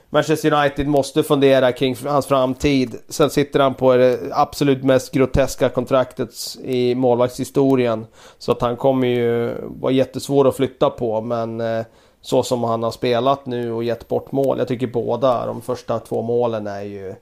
Manchester 0.10 0.54
United 0.54 0.88
måste 0.88 1.24
fundera 1.24 1.72
kring 1.72 1.96
hans 2.06 2.26
framtid. 2.26 2.96
Sen 3.10 3.30
sitter 3.30 3.60
han 3.60 3.74
på 3.74 3.96
det 3.96 4.20
absolut 4.32 4.84
mest 4.84 5.12
groteska 5.12 5.70
kontraktet 5.70 6.34
i 6.64 6.96
målvaktshistorien. 6.96 8.06
Så 8.38 8.52
att 8.52 8.62
han 8.62 8.78
kommer 8.78 9.08
ju 9.08 9.56
vara 9.62 9.92
jättesvår 9.92 10.48
att 10.48 10.56
flytta 10.56 10.90
på 10.90 11.22
men 11.22 11.62
eh, 11.62 11.86
så 12.22 12.44
som 12.44 12.64
han 12.64 12.84
har 12.84 12.92
spelat 12.92 13.46
nu 13.46 13.72
och 13.72 13.84
gett 13.84 14.08
bort 14.08 14.32
mål. 14.32 14.58
Jag 14.58 14.68
tycker 14.68 14.88
båda 14.88 15.46
de 15.46 15.62
första 15.62 16.00
två 16.00 16.22
målen 16.22 16.68
är 16.68 16.82
ju... 16.82 17.16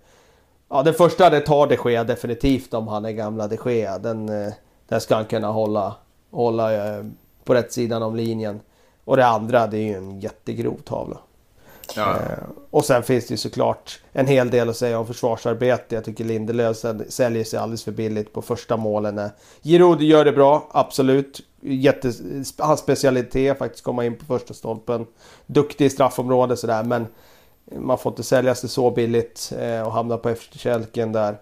Ja 0.69 0.83
den 0.83 0.93
första 0.93 1.29
det 1.29 1.39
tar 1.39 1.67
de 1.67 1.89
Gea 1.89 2.03
definitivt 2.03 2.73
om 2.73 2.87
han 2.87 3.05
är 3.05 3.11
gamla 3.11 3.47
de 3.47 3.57
Gea. 3.65 3.99
Den, 3.99 4.29
eh, 4.29 4.53
den 4.87 5.01
ska 5.01 5.15
han 5.15 5.25
kunna 5.25 5.47
hålla, 5.47 5.95
hålla 6.31 6.73
eh, 6.73 7.05
på 7.43 7.53
rätt 7.53 7.73
sidan 7.73 8.03
om 8.03 8.15
linjen. 8.15 8.59
Och 9.05 9.17
det 9.17 9.25
andra 9.25 9.67
det 9.67 9.77
är 9.77 9.83
ju 9.83 9.93
en 9.93 10.19
jättegrov 10.19 10.77
tavla. 10.83 11.17
Ja. 11.95 12.15
Eh, 12.15 12.37
och 12.69 12.85
sen 12.85 13.03
finns 13.03 13.27
det 13.27 13.33
ju 13.33 13.37
såklart 13.37 13.99
en 14.13 14.27
hel 14.27 14.49
del 14.49 14.69
att 14.69 14.77
säga 14.77 14.99
om 14.99 15.07
försvarsarbete. 15.07 15.95
Jag 15.95 16.03
tycker 16.03 16.23
Lindelöf 16.23 16.77
säljer 17.09 17.43
sig 17.43 17.59
alldeles 17.59 17.83
för 17.83 17.91
billigt 17.91 18.33
på 18.33 18.41
första 18.41 18.77
målen. 18.77 19.29
Giroud 19.63 20.01
gör 20.01 20.25
det 20.25 20.31
bra, 20.31 20.69
absolut. 20.71 21.41
Jätte, 21.61 22.13
hans 22.57 22.79
specialitet 22.79 23.57
faktiskt 23.57 23.83
komma 23.83 24.05
in 24.05 24.17
på 24.17 24.25
första 24.25 24.53
stolpen. 24.53 25.05
Duktig 25.45 25.85
i 25.85 25.89
straffområdet 25.89 26.59
sådär 26.59 26.83
men 26.83 27.07
man 27.71 27.97
får 27.97 28.11
inte 28.11 28.23
sälja 28.23 28.55
sig 28.55 28.69
så 28.69 28.91
billigt 28.91 29.53
eh, 29.59 29.81
och 29.81 29.91
hamna 29.93 30.17
på 30.17 30.29
efterkälken 30.29 31.11
där. 31.11 31.37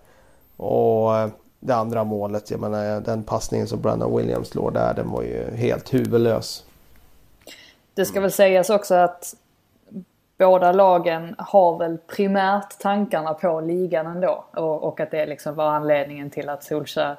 Och 0.57 1.17
eh, 1.17 1.29
det 1.59 1.75
andra 1.75 2.03
målet, 2.03 2.51
jag 2.51 2.59
menar 2.59 3.01
den 3.01 3.23
passningen 3.23 3.67
som 3.67 3.81
Brandon 3.81 4.17
Williams 4.17 4.47
slår 4.47 4.71
där, 4.71 4.93
den 4.93 5.09
var 5.09 5.21
ju 5.21 5.55
helt 5.55 5.93
huvudlös. 5.93 6.63
Det 7.93 8.05
ska 8.05 8.21
väl 8.21 8.31
sägas 8.31 8.69
också 8.69 8.95
att 8.95 9.35
båda 10.37 10.71
lagen 10.71 11.35
har 11.37 11.77
väl 11.77 11.97
primärt 11.97 12.79
tankarna 12.79 13.33
på 13.33 13.61
ligan 13.61 14.07
ändå. 14.07 14.45
Och, 14.53 14.83
och 14.83 14.99
att 14.99 15.11
det 15.11 15.25
liksom 15.25 15.55
var 15.55 15.69
anledningen 15.69 16.29
till 16.29 16.49
att 16.49 16.63
Solskjaer 16.63 17.17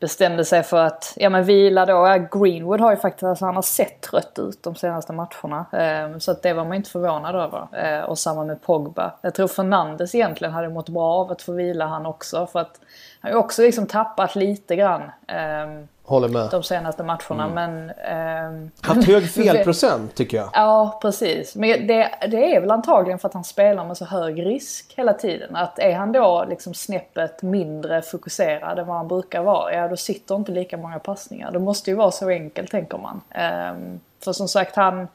bestämde 0.00 0.44
sig 0.44 0.62
för 0.62 0.84
att 0.84 1.12
ja, 1.16 1.30
men 1.30 1.44
vila 1.44 1.86
då. 1.86 2.26
Greenwood 2.32 2.80
har 2.80 2.90
ju 2.90 2.96
faktiskt, 2.96 3.22
alltså, 3.22 3.44
han 3.44 3.54
har 3.54 3.62
sett 3.62 4.00
trött 4.00 4.38
ut 4.38 4.62
de 4.62 4.74
senaste 4.74 5.12
matcherna. 5.12 5.66
Eh, 5.72 6.18
så 6.18 6.30
att 6.30 6.42
det 6.42 6.52
var 6.52 6.64
man 6.64 6.74
inte 6.74 6.90
förvånad 6.90 7.34
över. 7.34 7.68
Eh, 7.72 8.04
och 8.04 8.18
samma 8.18 8.44
med 8.44 8.62
Pogba. 8.62 9.12
Jag 9.20 9.34
tror 9.34 9.48
Fernandes 9.48 10.14
egentligen 10.14 10.54
hade 10.54 10.68
mått 10.68 10.88
bra 10.88 11.12
av 11.12 11.32
att 11.32 11.42
få 11.42 11.52
vila 11.52 11.86
han 11.86 12.06
också. 12.06 12.46
För 12.46 12.60
att 12.60 12.80
han 13.20 13.32
har 13.32 13.38
ju 13.38 13.44
också 13.44 13.62
liksom 13.62 13.86
tappat 13.86 14.36
lite 14.36 14.76
grann. 14.76 15.02
Eh, 15.26 15.84
Håller 16.06 16.28
med. 16.28 16.48
De 16.50 16.62
senaste 16.62 17.02
matcherna 17.02 17.44
mm. 17.44 17.54
men... 17.54 17.90
Eh, 17.90 18.70
Haft 18.80 19.06
hög 19.06 19.30
felprocent 19.30 20.14
tycker 20.14 20.36
jag. 20.36 20.50
Ja 20.52 20.98
precis. 21.02 21.56
Men 21.56 21.86
det, 21.86 22.10
det 22.28 22.54
är 22.56 22.60
väl 22.60 22.70
antagligen 22.70 23.18
för 23.18 23.28
att 23.28 23.34
han 23.34 23.44
spelar 23.44 23.84
med 23.84 23.96
så 23.96 24.04
hög 24.04 24.46
risk 24.46 24.94
hela 24.96 25.14
tiden. 25.14 25.56
Att 25.56 25.78
är 25.78 25.94
han 25.94 26.12
då 26.12 26.44
liksom 26.48 26.74
snäppet 26.74 27.42
mindre 27.42 28.02
fokuserad 28.02 28.78
än 28.78 28.86
vad 28.86 28.96
han 28.96 29.08
brukar 29.08 29.42
vara. 29.42 29.74
Ja 29.74 29.88
då 29.88 29.96
sitter 29.96 30.34
inte 30.34 30.52
lika 30.52 30.76
många 30.76 30.98
passningar. 30.98 31.50
Det 31.50 31.58
måste 31.58 31.90
ju 31.90 31.96
vara 31.96 32.10
så 32.10 32.28
enkelt 32.28 32.70
tänker 32.70 32.98
man. 32.98 33.20
Eh, 33.30 33.98
för 34.24 34.32
som 34.32 34.48
sagt 34.48 34.76
han, 34.76 35.08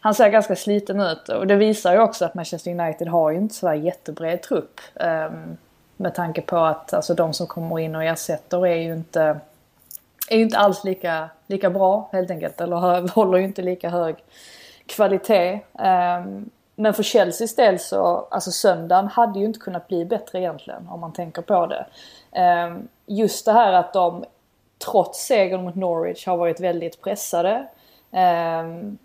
han 0.00 0.14
ser 0.14 0.28
ganska 0.28 0.56
sliten 0.56 1.00
ut. 1.00 1.28
Och 1.28 1.46
det 1.46 1.56
visar 1.56 1.92
ju 1.92 2.00
också 2.00 2.24
att 2.24 2.34
Manchester 2.34 2.80
United 2.80 3.08
har 3.08 3.30
ju 3.30 3.38
inte 3.38 3.54
sådär 3.54 3.74
jättebred 3.74 4.42
trupp. 4.42 4.80
Eh, 4.94 5.30
med 5.96 6.14
tanke 6.14 6.40
på 6.40 6.56
att 6.56 6.94
alltså, 6.94 7.14
de 7.14 7.34
som 7.34 7.46
kommer 7.46 7.78
in 7.78 7.94
och 7.94 8.04
ersätter 8.04 8.66
är 8.66 8.76
ju 8.76 8.92
inte 8.92 9.40
är 10.32 10.36
ju 10.36 10.42
inte 10.42 10.58
alls 10.58 10.84
lika, 10.84 11.30
lika 11.46 11.70
bra 11.70 12.08
helt 12.12 12.30
enkelt. 12.30 12.60
Eller 12.60 13.08
håller 13.14 13.38
ju 13.38 13.44
inte 13.44 13.62
lika 13.62 13.88
hög 13.88 14.16
kvalitet. 14.86 15.60
Ehm, 15.78 16.50
men 16.76 16.94
för 16.94 17.02
Chelseas 17.02 17.56
del 17.56 17.78
så, 17.78 18.28
alltså 18.30 18.50
söndagen 18.50 19.08
hade 19.08 19.38
ju 19.38 19.44
inte 19.44 19.58
kunnat 19.58 19.88
bli 19.88 20.04
bättre 20.04 20.38
egentligen 20.38 20.88
om 20.88 21.00
man 21.00 21.12
tänker 21.12 21.42
på 21.42 21.66
det. 21.66 21.86
Ehm, 22.32 22.88
just 23.06 23.44
det 23.44 23.52
här 23.52 23.72
att 23.72 23.92
de 23.92 24.24
trots 24.90 25.26
segern 25.26 25.64
mot 25.64 25.74
Norwich 25.74 26.26
har 26.26 26.36
varit 26.36 26.60
väldigt 26.60 27.02
pressade. 27.02 27.68
Ehm, 28.10 28.98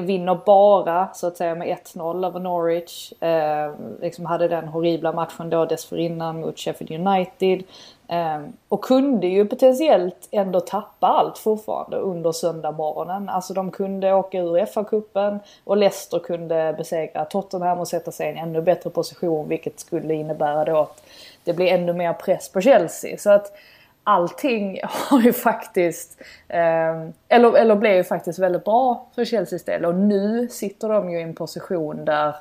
vinner 0.00 0.40
bara 0.46 1.08
så 1.14 1.26
att 1.26 1.36
säga 1.36 1.54
med 1.54 1.68
1-0 1.68 2.24
över 2.26 2.40
Norwich. 2.40 3.12
Eh, 3.22 3.74
liksom 4.00 4.26
hade 4.26 4.48
den 4.48 4.68
horribla 4.68 5.12
matchen 5.12 5.50
då 5.50 5.64
dessförinnan 5.64 6.40
mot 6.40 6.58
Sheffield 6.58 7.06
United. 7.06 7.62
Eh, 8.08 8.40
och 8.68 8.84
kunde 8.84 9.26
ju 9.26 9.44
potentiellt 9.44 10.28
ändå 10.30 10.60
tappa 10.60 11.06
allt 11.06 11.38
fortfarande 11.38 11.96
under 11.96 12.32
söndag 12.32 12.70
morgonen. 12.70 13.28
Alltså 13.28 13.54
de 13.54 13.70
kunde 13.70 14.14
åka 14.14 14.38
ur 14.38 14.66
FA-cupen 14.66 15.38
och 15.64 15.76
Leicester 15.76 16.18
kunde 16.18 16.74
besegra 16.78 17.24
Tottenham 17.24 17.78
och 17.78 17.88
sätta 17.88 18.12
sig 18.12 18.26
i 18.26 18.30
en 18.30 18.38
ännu 18.38 18.62
bättre 18.62 18.90
position 18.90 19.48
vilket 19.48 19.80
skulle 19.80 20.14
innebära 20.14 20.64
då 20.64 20.80
att 20.80 21.02
det 21.44 21.52
blir 21.52 21.66
ännu 21.66 21.92
mer 21.92 22.12
press 22.12 22.52
på 22.52 22.60
Chelsea. 22.60 23.18
Så 23.18 23.30
att 23.30 23.52
allting 24.04 24.80
har 24.84 25.20
ju 25.20 25.32
faktiskt, 25.32 26.20
eh, 26.48 27.08
eller, 27.28 27.56
eller 27.56 27.76
blev 27.76 27.96
ju 27.96 28.04
faktiskt 28.04 28.38
väldigt 28.38 28.64
bra 28.64 29.06
för 29.14 29.24
Chelseas 29.24 29.64
del. 29.64 29.84
Och 29.84 29.94
nu 29.94 30.48
sitter 30.48 30.88
de 30.88 31.10
ju 31.10 31.18
i 31.18 31.22
en 31.22 31.34
position 31.34 32.04
där 32.04 32.34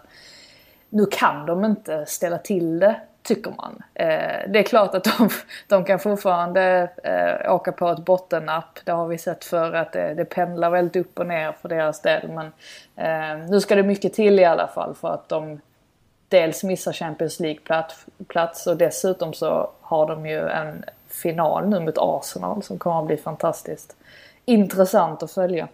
nu 0.89 1.05
kan 1.05 1.45
de 1.45 1.65
inte 1.65 2.05
ställa 2.05 2.37
till 2.37 2.79
det, 2.79 2.95
tycker 3.25 3.51
man. 3.51 3.83
Eh, 3.93 4.49
det 4.49 4.59
är 4.59 4.63
klart 4.63 4.95
att 4.95 5.03
de, 5.03 5.29
de 5.67 5.85
kan 5.85 5.99
fortfarande 5.99 6.89
eh, 7.03 7.53
åka 7.53 7.71
på 7.71 7.89
ett 7.89 8.05
bottennapp. 8.05 8.79
Det 8.83 8.91
har 8.91 9.07
vi 9.07 9.17
sett 9.17 9.45
för 9.45 9.73
att 9.73 9.91
det, 9.91 10.13
det 10.13 10.25
pendlar 10.25 10.69
väldigt 10.69 11.05
upp 11.05 11.19
och 11.19 11.27
ner 11.27 11.51
för 11.61 11.69
deras 11.69 12.01
del. 12.01 12.29
Men 12.31 12.45
eh, 12.95 13.49
nu 13.49 13.61
ska 13.61 13.75
det 13.75 13.83
mycket 13.83 14.13
till 14.13 14.39
i 14.39 14.45
alla 14.45 14.67
fall 14.67 14.95
för 14.95 15.13
att 15.13 15.29
de 15.29 15.61
dels 16.29 16.63
missar 16.63 16.93
Champions 16.93 17.39
League-plats 17.39 18.67
och 18.67 18.77
dessutom 18.77 19.33
så 19.33 19.69
har 19.81 20.07
de 20.07 20.25
ju 20.25 20.47
en 20.47 20.85
final 21.07 21.69
nu 21.69 21.79
mot 21.79 21.97
Arsenal 21.97 22.63
som 22.63 22.77
kommer 22.77 22.99
att 22.99 23.07
bli 23.07 23.17
fantastiskt 23.17 23.95
intressant 24.45 25.23
att 25.23 25.31
följa. 25.31 25.67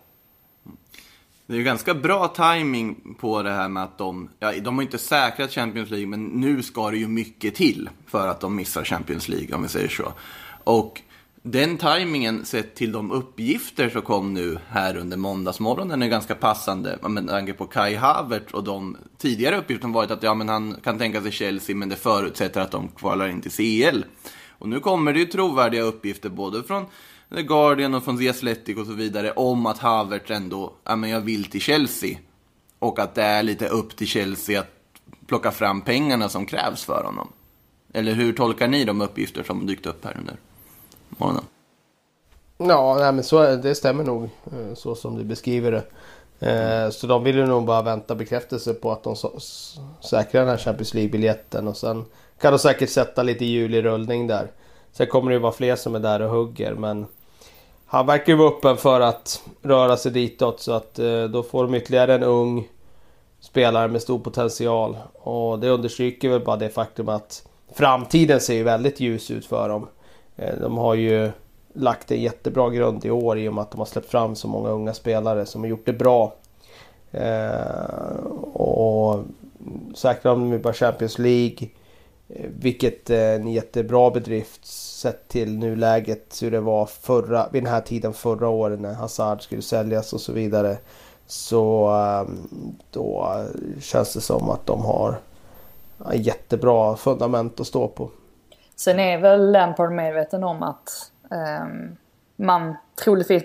Det 1.51 1.55
är 1.55 1.57
ju 1.57 1.63
ganska 1.63 1.93
bra 1.93 2.27
timing 2.27 3.15
på 3.19 3.43
det 3.43 3.51
här 3.51 3.69
med 3.69 3.83
att 3.83 3.97
de, 3.97 4.29
ja, 4.39 4.53
de 4.61 4.75
har 4.75 4.81
inte 4.81 4.97
säkrat 4.97 5.51
Champions 5.51 5.89
League, 5.89 6.07
men 6.07 6.25
nu 6.25 6.63
ska 6.63 6.91
det 6.91 6.97
ju 6.97 7.07
mycket 7.07 7.55
till 7.55 7.89
för 8.07 8.27
att 8.27 8.39
de 8.39 8.55
missar 8.55 8.83
Champions 8.83 9.29
League, 9.29 9.55
om 9.55 9.63
vi 9.63 9.69
säger 9.69 9.87
så. 9.87 10.13
Och 10.63 11.01
den 11.41 11.77
tajmingen 11.77 12.45
sett 12.45 12.75
till 12.75 12.91
de 12.91 13.11
uppgifter 13.11 13.89
som 13.89 14.01
kom 14.01 14.33
nu 14.33 14.57
här 14.69 14.97
under 14.97 15.17
måndagsmorgonen 15.17 16.01
är 16.01 16.07
ganska 16.07 16.35
passande 16.35 16.97
med 17.01 17.27
tanke 17.27 17.53
på 17.53 17.65
Kai 17.65 17.95
Havert 17.95 18.51
och 18.51 18.63
de 18.63 18.97
tidigare 19.17 19.57
uppgifterna 19.57 19.93
varit 19.93 20.11
att 20.11 20.23
ja, 20.23 20.33
men 20.33 20.49
han 20.49 20.75
kan 20.83 20.97
tänka 20.97 21.21
sig 21.21 21.31
Chelsea 21.31 21.75
men 21.75 21.89
det 21.89 21.95
förutsätter 21.95 22.61
att 22.61 22.71
de 22.71 22.87
kvalar 22.87 23.27
in 23.27 23.41
till 23.41 23.51
CL. 23.51 24.03
Och 24.49 24.69
nu 24.69 24.79
kommer 24.79 25.13
det 25.13 25.19
ju 25.19 25.25
trovärdiga 25.25 25.81
uppgifter 25.81 26.29
både 26.29 26.63
från 26.63 26.85
The 27.35 27.43
Guardian 27.43 27.93
och 27.93 28.03
från 28.03 28.17
The 28.17 28.29
Athletic 28.29 28.77
och 28.77 28.85
så 28.85 28.93
vidare 28.93 29.31
om 29.31 29.65
att 29.65 29.77
Havertz 29.77 30.31
ändå, 30.31 30.73
ja 30.83 30.95
men 30.95 31.09
jag 31.09 31.21
vill 31.21 31.45
till 31.45 31.61
Chelsea. 31.61 32.17
Och 32.79 32.99
att 32.99 33.15
det 33.15 33.23
är 33.23 33.43
lite 33.43 33.67
upp 33.67 33.95
till 33.95 34.07
Chelsea 34.07 34.59
att 34.59 34.67
plocka 35.27 35.51
fram 35.51 35.81
pengarna 35.81 36.29
som 36.29 36.45
krävs 36.45 36.83
för 36.83 37.03
honom. 37.03 37.31
Eller 37.93 38.13
hur 38.13 38.33
tolkar 38.33 38.67
ni 38.67 38.85
de 38.85 39.01
uppgifter 39.01 39.43
som 39.43 39.65
dykt 39.65 39.85
upp 39.85 40.05
här 40.05 40.17
under 40.17 40.35
morgonen? 41.09 41.43
Ja, 42.57 42.97
nej, 42.99 43.11
men 43.11 43.23
så, 43.23 43.55
det 43.55 43.75
stämmer 43.75 44.03
nog 44.03 44.23
eh, 44.23 44.73
så 44.75 44.95
som 44.95 45.17
du 45.17 45.23
beskriver 45.23 45.71
det. 45.71 45.83
Eh, 46.47 46.89
så 46.89 47.07
de 47.07 47.23
vill 47.23 47.35
ju 47.35 47.45
nog 47.45 47.65
bara 47.65 47.81
vänta 47.81 48.15
bekräftelse 48.15 48.73
på 48.73 48.91
att 48.91 49.03
de 49.03 49.15
säkrar 50.09 50.41
den 50.41 50.49
här 50.49 50.57
Champions 50.57 50.93
League-biljetten 50.93 51.67
och 51.67 51.77
sen 51.77 52.05
kan 52.39 52.53
de 52.53 52.59
säkert 52.59 52.89
sätta 52.89 53.23
lite 53.23 53.45
hjul 53.45 53.75
i 53.75 53.81
rullning 53.81 54.27
där. 54.27 54.51
Sen 54.91 55.07
kommer 55.07 55.31
det 55.31 55.35
ju 55.35 55.41
vara 55.41 55.51
fler 55.51 55.75
som 55.75 55.95
är 55.95 55.99
där 55.99 56.21
och 56.21 56.29
hugger 56.29 56.73
men 56.73 57.05
han 57.91 58.05
verkar 58.05 58.33
ju 58.33 58.37
vara 58.37 58.49
öppen 58.49 58.77
för 58.77 59.01
att 59.01 59.43
röra 59.61 59.97
sig 59.97 60.11
ditåt 60.11 60.59
så 60.59 60.71
att 60.71 60.99
eh, 60.99 61.23
då 61.23 61.43
får 61.43 61.63
de 61.63 61.75
ytterligare 61.75 62.15
en 62.15 62.23
ung 62.23 62.67
spelare 63.39 63.87
med 63.87 64.01
stor 64.01 64.19
potential. 64.19 64.97
Och 65.13 65.59
det 65.59 65.69
understryker 65.69 66.29
väl 66.29 66.45
bara 66.45 66.57
det 66.57 66.69
faktum 66.69 67.09
att 67.09 67.47
framtiden 67.73 68.39
ser 68.39 68.53
ju 68.53 68.63
väldigt 68.63 68.99
ljus 68.99 69.31
ut 69.31 69.45
för 69.45 69.69
dem. 69.69 69.87
Eh, 70.35 70.55
de 70.61 70.77
har 70.77 70.95
ju 70.95 71.31
lagt 71.73 72.11
en 72.11 72.21
jättebra 72.21 72.69
grund 72.69 73.05
i 73.05 73.11
år 73.11 73.39
i 73.39 73.49
och 73.49 73.53
med 73.53 73.61
att 73.61 73.71
de 73.71 73.77
har 73.77 73.85
släppt 73.85 74.11
fram 74.11 74.35
så 74.35 74.47
många 74.47 74.69
unga 74.69 74.93
spelare 74.93 75.45
som 75.45 75.61
har 75.61 75.67
gjort 75.67 75.85
det 75.85 75.93
bra. 75.93 76.33
Eh, 77.11 78.25
och 78.53 79.23
säkrar 79.95 80.31
de 80.31 80.49
nu 80.49 80.59
bara 80.59 80.73
Champions 80.73 81.19
League 81.19 81.67
Eh, 82.35 82.49
vilket 82.59 83.09
är 83.09 83.35
en 83.35 83.47
jättebra 83.47 84.11
bedrift 84.11 84.65
sett 84.65 85.27
till 85.27 85.57
nuläget 85.57 86.37
hur 86.41 86.51
det 86.51 86.59
var 86.59 86.85
förra, 86.85 87.49
vid 87.51 87.63
den 87.63 87.73
här 87.73 87.81
tiden 87.81 88.13
förra 88.13 88.49
året 88.49 88.79
när 88.79 88.93
Hazard 88.93 89.41
skulle 89.41 89.61
säljas 89.61 90.13
och 90.13 90.21
så 90.21 90.33
vidare. 90.33 90.77
Så 91.25 91.87
ehm, 91.87 92.47
då 92.91 93.37
känns 93.79 94.13
det 94.13 94.21
som 94.21 94.49
att 94.49 94.65
de 94.65 94.85
har 94.85 95.15
jättebra 96.13 96.95
fundament 96.95 97.59
att 97.59 97.67
stå 97.67 97.87
på. 97.87 98.09
Sen 98.75 98.99
är 98.99 99.17
väl 99.17 99.51
Lampard 99.51 99.91
medveten 99.91 100.43
om 100.43 100.63
att 100.63 101.11
um, 101.61 101.97
man 102.35 102.75
troligtvis, 103.03 103.43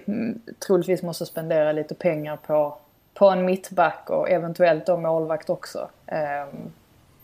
troligtvis 0.66 1.02
måste 1.02 1.26
spendera 1.26 1.72
lite 1.72 1.94
pengar 1.94 2.36
på, 2.36 2.78
på 3.14 3.30
en 3.30 3.44
mittback 3.44 4.10
och 4.10 4.30
eventuellt 4.30 4.86
då 4.86 4.96
målvakt 4.96 5.50
också. 5.50 5.88
Um, 6.06 6.72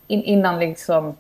in, 0.07 0.23
innan 0.23 0.59
liksom 0.59 1.17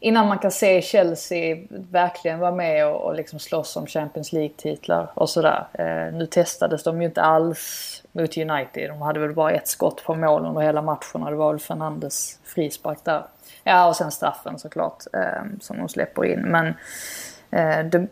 innan 0.00 0.28
man 0.28 0.38
kan 0.38 0.50
se 0.50 0.82
Chelsea 0.82 1.56
verkligen 1.70 2.38
vara 2.38 2.52
med 2.52 2.86
och, 2.86 3.00
och 3.00 3.14
liksom 3.14 3.38
slåss 3.38 3.76
om 3.76 3.86
Champions 3.86 4.32
League-titlar 4.32 5.10
och 5.14 5.30
sådär. 5.30 5.66
Eh, 5.72 6.14
nu 6.14 6.26
testades 6.26 6.82
de 6.82 7.00
ju 7.00 7.06
inte 7.06 7.22
alls 7.22 8.02
mot 8.12 8.36
United. 8.36 8.90
De 8.90 9.02
hade 9.02 9.20
väl 9.20 9.34
bara 9.34 9.50
ett 9.50 9.68
skott 9.68 10.04
på 10.04 10.14
mål 10.14 10.46
under 10.46 10.60
hela 10.60 10.82
matchen 10.82 11.22
och 11.22 11.30
det 11.30 11.36
var 11.36 11.52
väl 11.52 11.60
Fernandes 11.60 12.38
frispark 12.44 12.98
där. 13.04 13.22
Ja, 13.64 13.88
och 13.88 13.96
sen 13.96 14.10
straffen 14.10 14.58
såklart 14.58 15.04
eh, 15.12 15.42
som 15.60 15.78
de 15.78 15.88
släpper 15.88 16.24
in. 16.24 16.40
Men 16.40 16.66
eh, 17.50 17.84
det, 17.84 18.06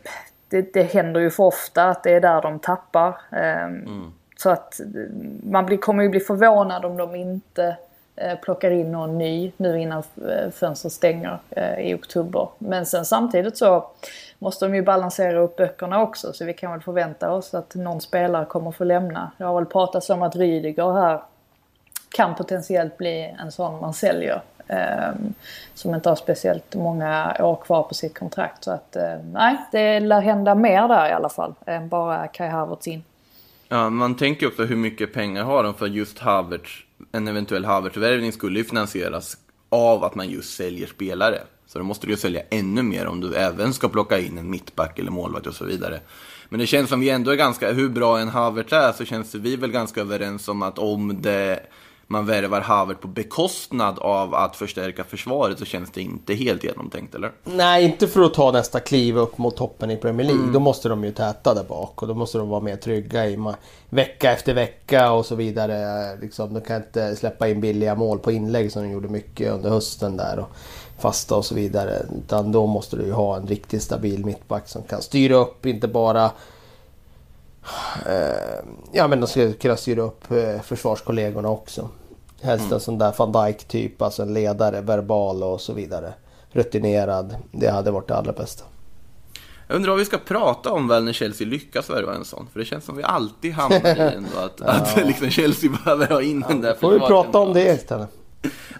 det, 0.49 0.73
det 0.73 0.83
händer 0.83 1.21
ju 1.21 1.31
för 1.31 1.45
ofta 1.45 1.85
att 1.85 2.03
det 2.03 2.11
är 2.11 2.21
där 2.21 2.43
de 2.43 2.59
tappar. 2.59 3.21
Eh, 3.33 3.63
mm. 3.63 4.13
Så 4.37 4.51
att 4.51 4.81
man 5.43 5.67
blir, 5.67 5.77
kommer 5.77 6.03
ju 6.03 6.09
bli 6.09 6.21
förvånad 6.21 6.85
om 6.85 6.97
de 6.97 7.15
inte 7.15 7.77
Eh, 8.21 8.39
plockar 8.39 8.71
in 8.71 8.93
någon 8.93 9.19
ny 9.19 9.53
nu 9.57 9.81
innan 9.81 10.03
eh, 10.29 10.51
fönstret 10.51 10.93
stänger 10.93 11.39
eh, 11.51 11.79
i 11.79 11.95
oktober. 11.95 12.49
Men 12.59 12.87
sen 12.87 13.05
samtidigt 13.05 13.57
så 13.57 13.91
måste 14.39 14.65
de 14.65 14.75
ju 14.75 14.83
balansera 14.83 15.39
upp 15.39 15.57
böckerna 15.57 16.03
också 16.03 16.33
så 16.33 16.45
vi 16.45 16.55
kan 16.55 16.73
väl 16.73 16.81
förvänta 16.81 17.31
oss 17.31 17.55
att 17.55 17.75
någon 17.75 18.01
spelare 18.01 18.45
kommer 18.45 18.71
få 18.71 18.85
lämna. 18.85 19.31
Det 19.39 19.45
har 19.45 19.55
väl 19.55 19.67
pratats 19.67 20.11
om 20.11 20.23
att 20.23 20.37
Rydiger 20.37 20.93
här 20.93 21.23
kan 22.11 22.35
potentiellt 22.35 22.97
bli 22.99 23.35
en 23.41 23.53
sån 23.53 23.81
man 23.81 23.95
säljer. 23.95 24.43
Ehm, 24.69 25.35
som 25.75 25.95
inte 25.95 26.09
har 26.09 26.17
speciellt 26.17 26.75
många 26.75 27.37
år 27.41 27.57
kvar 27.57 27.83
på 27.83 27.95
sitt 27.95 28.19
kontrakt. 28.19 28.65
Så 28.65 28.71
att 28.71 28.97
nej, 29.33 29.57
det 29.73 30.01
lär 30.01 30.21
hända 30.21 30.55
mer 30.55 30.89
där 30.89 31.09
i 31.09 31.13
alla 31.13 31.29
fall 31.29 31.55
än 31.67 31.89
bara 31.89 32.27
Kai 32.27 32.49
Havertz 32.49 32.87
in. 32.87 33.05
Ja, 33.69 33.91
man 33.91 34.17
tänker 34.17 34.47
också 34.47 34.65
hur 34.65 34.77
mycket 34.77 35.13
pengar 35.13 35.45
har 35.45 35.65
de 35.65 35.75
för 35.75 35.87
just 35.87 36.19
Havertz 36.19 36.88
en 37.13 37.29
eventuell 37.29 37.65
Havertz-värvning 37.65 38.33
skulle 38.33 38.59
ju 38.59 38.65
finansieras 38.65 39.37
av 39.69 40.05
att 40.05 40.15
man 40.15 40.29
just 40.29 40.57
säljer 40.57 40.87
spelare. 40.87 41.41
Så 41.67 41.79
då 41.79 41.85
måste 41.85 42.07
du 42.07 42.13
ju 42.13 42.17
sälja 42.17 42.43
ännu 42.51 42.83
mer 42.83 43.07
om 43.07 43.21
du 43.21 43.35
även 43.35 43.75
ska 43.75 43.89
plocka 43.89 44.19
in 44.19 44.39
en 44.39 44.51
mittback 44.51 44.99
eller 44.99 45.11
målvakt 45.11 45.47
och 45.47 45.55
så 45.55 45.65
vidare. 45.65 46.01
Men 46.49 46.61
det 46.61 46.67
känns 46.67 46.91
som 46.91 47.01
vi 47.01 47.11
ändå 47.11 47.31
är 47.31 47.37
ganska, 47.37 47.73
hur 47.73 47.89
bra 47.89 48.19
en 48.19 48.29
Havertz 48.29 48.73
är 48.73 48.93
så 48.93 49.05
känns 49.05 49.35
vi 49.35 49.57
väl 49.57 49.71
ganska 49.71 50.01
överens 50.01 50.49
om 50.49 50.63
att 50.63 50.79
om 50.79 51.23
det 51.23 51.61
man 52.11 52.27
värvar 52.27 52.61
Havert 52.61 53.01
på 53.01 53.09
bekostnad 53.09 53.99
av 53.99 54.35
att 54.35 54.57
förstärka 54.57 55.05
försvaret 55.05 55.59
så 55.59 55.65
känns 55.65 55.91
det 55.91 56.01
inte 56.01 56.35
helt 56.35 56.65
genomtänkt, 56.65 57.15
eller? 57.15 57.33
Nej, 57.45 57.85
inte 57.85 58.09
för 58.09 58.21
att 58.21 58.35
ta 58.35 58.53
nästa 58.53 58.81
kliv 58.81 59.19
upp 59.19 59.39
mot 59.39 59.57
toppen 59.57 59.91
i 59.91 59.97
Premier 59.97 60.27
League. 60.27 60.43
Mm. 60.43 60.53
Då 60.53 60.61
måste 60.61 60.89
de 60.89 61.05
ju 61.05 61.13
täta 61.13 61.55
där 61.55 61.65
bak 61.65 62.03
och 62.03 62.09
då 62.09 62.15
måste 62.15 62.39
de 62.39 62.49
vara 62.49 62.61
mer 62.61 62.77
trygga 62.77 63.27
i 63.27 63.39
vecka 63.89 64.33
efter 64.33 64.55
vecka 64.55 65.13
och 65.13 65.27
så 65.27 65.35
vidare. 65.35 66.17
Liksom, 66.21 66.55
de 66.55 66.61
kan 66.61 66.77
inte 66.77 67.17
släppa 67.17 67.49
in 67.49 67.61
billiga 67.61 67.95
mål 67.95 68.19
på 68.19 68.33
inlägg 68.33 68.73
som 68.73 68.83
de 68.83 68.91
gjorde 68.91 69.09
mycket 69.09 69.53
under 69.53 69.71
hösten 69.71 70.17
där. 70.17 70.39
Och 70.39 70.49
fasta 70.99 71.37
och 71.37 71.45
så 71.45 71.55
vidare. 71.55 72.07
Utan 72.19 72.53
då 72.53 72.67
måste 72.67 72.97
du 72.97 73.03
ju 73.03 73.13
ha 73.13 73.37
en 73.37 73.47
riktigt 73.47 73.83
stabil 73.83 74.25
mittback 74.25 74.69
som 74.69 74.83
kan 74.83 75.03
styra 75.03 75.37
upp, 75.37 75.67
inte 75.67 75.89
bara 75.89 76.31
ja 78.93 79.09
men 79.09 79.21
de 79.21 79.27
ska 79.27 79.53
kunna 79.53 79.77
styra 79.77 80.03
upp 80.03 80.31
eh, 80.31 80.61
försvarskollegorna 80.61 81.49
också. 81.49 81.89
Helst 82.43 82.65
mm. 82.65 82.75
en 82.75 82.81
sån 82.81 82.99
där 82.99 83.15
van 83.19 83.33
Dijk 83.33 83.69
typ, 83.69 84.03
alltså 84.03 84.23
en 84.23 84.35
ledare, 84.35 84.81
verbal 84.81 85.43
och 85.43 85.61
så 85.61 85.73
vidare. 85.73 86.13
Rutinerad. 86.51 87.37
Det 87.53 87.69
hade 87.69 87.91
varit 87.91 88.09
det 88.09 88.17
allra 88.17 88.33
bästa. 88.33 88.65
Jag 89.67 89.77
undrar 89.77 89.91
vad 89.91 89.99
vi 89.99 90.05
ska 90.05 90.19
prata 90.19 90.73
om 90.73 90.89
väl 90.89 91.05
när 91.05 91.13
Chelsea 91.13 91.47
lyckas 91.47 91.91
värva 91.91 92.15
en 92.15 92.25
sån. 92.25 92.49
För 92.53 92.61
det 92.61 92.65
känns 92.65 92.85
som 92.85 92.97
vi 92.97 93.03
alltid 93.03 93.53
hamnar 93.53 93.97
i 93.97 94.15
ändå 94.15 94.39
att, 94.39 94.61
att 94.61 94.97
liksom 95.07 95.31
Chelsea 95.31 95.71
behöver 95.71 96.07
ha 96.07 96.23
in 96.23 96.45
den 96.49 96.61
där 96.61 96.75
Får 96.75 96.93
vi 96.93 96.99
prata 96.99 97.39
om 97.39 97.53
det 97.53 97.75
istället. 97.75 98.18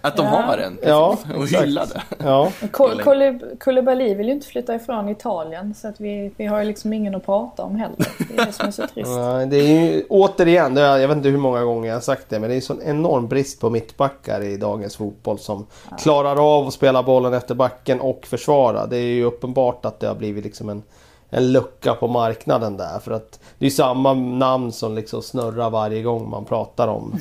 Att 0.01 0.17
de 0.17 0.25
Ja. 0.25 0.31
har 0.31 0.57
en. 0.57 0.77
Ja, 0.83 1.17
och 1.37 1.43
exakt. 1.43 1.63
hylla 1.63 1.85
det. 1.85 2.01
Ja. 2.17 2.51
Koulibaly- 2.71 4.15
vill 4.17 4.27
ju 4.27 4.33
inte 4.33 4.47
flytta 4.47 4.75
ifrån 4.75 5.09
Italien 5.09 5.73
så 5.73 5.87
att 5.87 5.99
vi, 6.01 6.31
vi 6.37 6.45
har 6.45 6.59
ju 6.59 6.65
liksom 6.65 6.93
ingen 6.93 7.15
att 7.15 7.25
prata 7.25 7.63
om 7.63 7.75
heller. 7.75 8.07
Det 8.29 8.41
är 8.41 8.45
det 8.45 8.51
som 8.51 8.67
är 8.67 8.71
så 8.71 8.87
trist. 8.87 9.09
Nej, 9.17 9.45
Det 9.47 9.57
är 9.57 9.67
ju 9.93 10.05
återigen, 10.09 10.75
jag 10.77 11.07
vet 11.07 11.17
inte 11.17 11.29
hur 11.29 11.37
många 11.37 11.63
gånger 11.63 11.87
jag 11.87 11.95
har 11.95 12.01
sagt 12.01 12.25
det, 12.29 12.39
men 12.39 12.49
det 12.49 12.55
är 12.55 12.61
sån 12.61 12.81
enorm 12.81 13.27
brist 13.27 13.61
på 13.61 13.69
mittbackar 13.69 14.41
i 14.41 14.57
dagens 14.57 14.95
fotboll 14.97 15.39
som 15.39 15.65
klarar 15.99 16.57
av 16.59 16.67
att 16.67 16.73
spela 16.73 17.03
bollen 17.03 17.33
efter 17.33 17.55
backen 17.55 17.99
och 18.01 18.25
försvara. 18.27 18.85
Det 18.85 18.97
är 18.97 19.01
ju 19.13 19.23
uppenbart 19.23 19.85
att 19.85 19.99
det 19.99 20.07
har 20.07 20.15
blivit 20.15 20.43
liksom 20.43 20.69
en, 20.69 20.83
en 21.29 21.51
lucka 21.51 21.93
på 21.93 22.07
marknaden 22.07 22.77
där. 22.77 22.99
För 22.99 23.11
att 23.11 23.39
det 23.57 23.65
är 23.65 23.69
samma 23.69 24.13
namn 24.13 24.71
som 24.71 24.95
liksom 24.95 25.21
snurrar 25.21 25.69
varje 25.69 26.01
gång 26.03 26.29
man 26.29 26.45
pratar 26.45 26.87
om, 26.87 27.15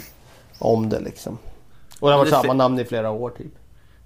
om 0.59 0.89
det 0.89 1.01
liksom. 1.01 1.39
Och 2.01 2.09
det 2.09 2.15
har 2.15 2.19
varit 2.19 2.31
Men 2.31 2.41
det 2.41 2.49
samma 2.49 2.55
namn 2.55 2.79
i 2.79 2.85
flera 2.85 3.11
år 3.11 3.31
typ. 3.31 3.53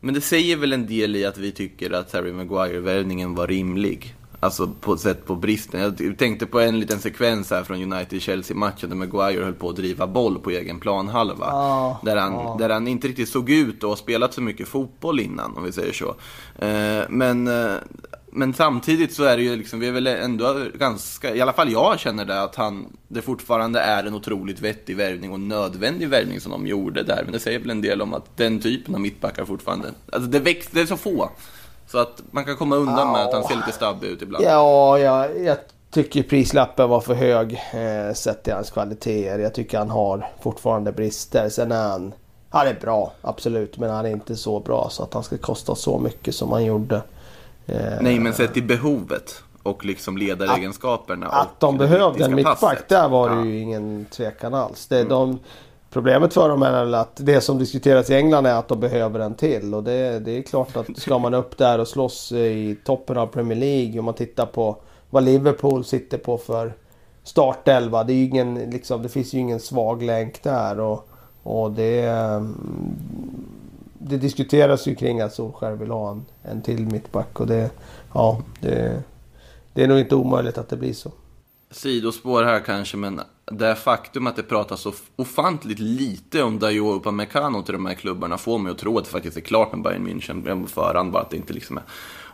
Men 0.01 0.15
det 0.15 0.21
säger 0.21 0.57
väl 0.57 0.73
en 0.73 0.87
del 0.87 1.17
i 1.17 1.25
att 1.25 1.39
vi 1.39 1.53
tycker 1.53 1.91
att 1.91 2.13
Harry 2.13 2.33
Maguire-värvningen 2.33 3.35
var 3.35 3.47
rimlig. 3.47 4.17
Alltså 4.41 4.69
på 4.81 4.97
sätt 4.97 5.27
på 5.27 5.35
bristen. 5.35 5.81
Jag 5.99 6.19
tänkte 6.19 6.47
på 6.47 6.61
en 6.61 6.81
liten 6.81 6.99
sekvens 6.99 7.51
här 7.51 7.65
från 7.65 7.93
United-Chelsea-matchen 7.93 8.89
där 8.89 8.97
Maguire 8.97 9.45
höll 9.45 9.55
på 9.55 9.69
att 9.69 9.77
driva 9.77 10.07
boll 10.07 10.39
på 10.39 10.51
egen 10.51 10.81
planhalva. 10.81 11.47
Ja, 11.47 12.01
där, 12.03 12.17
han, 12.17 12.59
där 12.59 12.71
han 12.71 12.89
inte 12.89 13.09
riktigt 13.09 13.29
såg 13.29 13.51
ut 13.51 13.77
att 13.77 13.91
ha 13.91 13.97
spelat 13.97 14.35
så 14.35 14.41
mycket 14.41 14.69
fotboll 14.69 15.21
innan, 15.21 15.57
om 15.57 15.65
vi 15.65 15.73
säger 15.73 15.93
så. 15.93 16.15
Eh, 16.67 17.05
men, 17.09 17.49
eh, 17.49 17.75
men 18.35 18.55
samtidigt 18.55 19.15
så 19.15 19.25
är 19.25 19.37
det 19.37 19.43
ju 19.43 19.57
liksom, 19.57 19.81
vi 19.81 19.89
är 19.89 19.93
väl 19.93 20.07
ändå 20.07 20.67
ganska, 20.75 21.35
i 21.35 21.41
alla 21.41 21.53
fall 21.53 21.73
jag 21.73 21.99
känner 21.99 22.25
det, 22.25 22.43
att 22.43 22.55
han, 22.57 22.97
det 23.09 23.23
fortfarande 23.23 23.81
är 23.81 24.05
en 24.05 24.15
otroligt 24.15 24.61
vettig 24.61 24.97
värvning 24.97 25.33
och 25.33 25.41
nödvändig 25.41 26.09
värvning 26.09 26.41
som 26.41 26.53
de 26.53 26.67
gjorde 26.67 27.03
där. 27.03 27.23
Men 27.25 27.33
det 27.33 27.41
säger 27.41 27.59
väl 27.59 27.71
en 27.71 27.83
del 27.83 28.03
om 28.03 28.15
att 28.15 28.37
den 28.37 28.61
typen 28.61 28.95
av 28.95 29.01
mittbackar 29.01 29.45
fortfarande, 29.45 29.89
alltså 30.13 30.31
det, 30.31 30.39
väx, 30.39 30.69
det 30.71 30.81
är 30.81 30.87
så 30.87 30.97
få. 30.97 31.31
Så 31.87 31.99
att 31.99 32.23
man 32.31 32.45
kan 32.45 32.57
komma 32.57 32.77
undan 32.77 33.13
med 33.13 33.23
att 33.23 33.35
han 33.35 33.45
ser 33.45 33.57
lite 33.57 33.73
stabbig 33.73 34.09
ut 34.09 34.23
ibland. 34.23 34.45
Ja, 34.45 34.99
jag, 34.99 35.45
jag 35.45 35.57
tycker 35.91 36.23
prislappen 36.23 36.89
var 36.89 37.01
för 37.01 37.15
hög 37.15 37.53
eh, 37.53 38.15
sett 38.15 38.43
till 38.43 38.53
hans 38.53 38.71
kvaliteter. 38.71 39.39
Jag 39.39 39.55
tycker 39.55 39.79
han 39.79 39.91
har 39.91 40.29
fortfarande 40.43 40.93
brister. 40.93 41.49
Sen 41.49 41.73
är 41.73 41.89
han... 41.89 42.15
Han 42.51 42.67
är 42.67 42.75
bra, 42.81 43.13
absolut. 43.23 43.79
Men 43.79 43.91
han 43.91 44.07
är 44.07 44.11
inte 44.11 44.37
så 44.37 44.61
bra 44.61 44.89
så 44.91 45.03
att 45.03 45.15
han 45.15 45.23
ska 45.23 45.39
kosta 45.39 45.75
så 45.75 45.99
mycket 45.99 46.35
som 46.35 46.53
han 46.53 46.65
gjorde. 46.65 47.03
Eh, 47.67 47.77
Nej, 48.01 48.19
men 48.19 48.33
sett 48.33 48.55
till 48.55 48.67
behovet 48.67 49.43
och 49.63 49.85
liksom 49.85 50.17
ledaregenskaperna. 50.17 51.27
Att 51.27 51.47
och 51.49 51.55
de 51.59 51.79
behövde 51.79 52.25
en 52.25 52.35
mittback, 52.35 52.89
där 52.89 53.09
var 53.09 53.29
det 53.29 53.35
Ja. 53.35 53.41
Mm. 53.41 53.51
ju 53.55 53.61
ingen 53.61 54.07
tvekan 54.11 54.55
alls. 54.55 54.87
Det, 54.87 55.05
de, 55.05 55.39
problemet 55.91 56.35
för 56.35 56.49
dem 56.49 56.63
är 56.63 56.71
väl 56.73 56.95
att 56.95 57.17
det 57.17 57.41
som 57.41 57.59
diskuteras 57.59 58.11
i 58.11 58.15
England 58.15 58.47
är 58.47 58.55
att 58.55 58.69
de 58.69 58.81
behöver 58.81 59.21
en 59.21 59.35
till. 59.35 59.75
Och 59.75 59.83
det, 59.83 60.19
det 60.19 60.39
är 60.39 60.43
klart 60.43 60.77
att 60.77 60.99
ska 60.99 61.19
man 61.19 61.35
upp 61.35 61.59
där 61.59 61.79
och 61.79 61.89
slåss 61.89 62.33
i 62.33 62.77
toppen 62.85 63.19
av 63.19 63.27
Premier 63.27 63.59
League. 63.59 63.99
Om 63.99 64.05
man 64.05 64.15
tittar 64.15 64.47
på 64.47 64.77
vad 65.11 65.25
Liverpool 65.25 65.85
sitter 65.85 66.19
på 66.19 66.39
för 66.39 66.73
startelva. 67.25 68.05
Det, 68.05 68.13
är 68.13 68.25
ingen, 68.25 68.55
liksom, 68.55 69.03
det 69.03 69.09
finns 69.09 69.35
ju 69.35 69.39
ingen 69.39 69.61
svag 69.61 70.03
länk 70.03 70.43
där. 70.43 70.81
Och, 70.81 71.09
och 71.43 71.71
det, 71.71 72.03
mm, 72.03 72.57
det 74.03 74.17
diskuteras 74.17 74.87
ju 74.87 74.95
kring 74.95 75.21
att 75.21 75.33
Solskjaer 75.35 75.73
vill 75.77 75.91
ha 75.91 76.11
en, 76.11 76.25
en 76.43 76.63
till 76.63 76.87
mittback. 76.87 77.41
Och 77.41 77.47
det, 77.47 77.71
ja, 78.15 78.41
det, 78.61 79.03
det 79.75 79.83
är 79.83 79.89
nog 79.89 79.99
inte 79.99 80.15
omöjligt 80.15 80.59
att 80.59 80.69
det 80.69 80.77
blir 80.77 80.93
så. 80.93 81.11
Sidospår 81.71 82.43
här 82.45 82.61
kanske, 82.61 82.97
men 82.97 83.21
det 83.45 83.75
faktum 83.75 84.27
att 84.27 84.37
det 84.37 84.43
pratas 84.43 84.81
så 84.81 84.93
ofantligt 85.17 85.79
lite 85.79 86.43
om 86.43 86.59
Dayo 86.59 86.93
Upamecano 86.93 87.63
till 87.63 87.73
de 87.75 87.87
här 87.87 87.95
klubbarna 87.95 88.39
får 88.39 88.59
mig 88.59 88.73
att 88.73 88.79
tro 88.79 88.99
att 88.99 89.05
det 89.05 89.11
faktiskt 89.11 89.37
är 89.37 89.41
klart 89.41 89.73
med 89.73 89.83
Bayern 89.83 90.07
München 90.09 90.63
på 90.63 90.69
förhand, 90.69 91.13
bara 91.13 91.23
att 91.23 91.31
det 91.31 91.37
inte 91.37 91.53
liksom 91.53 91.77
är 91.77 91.83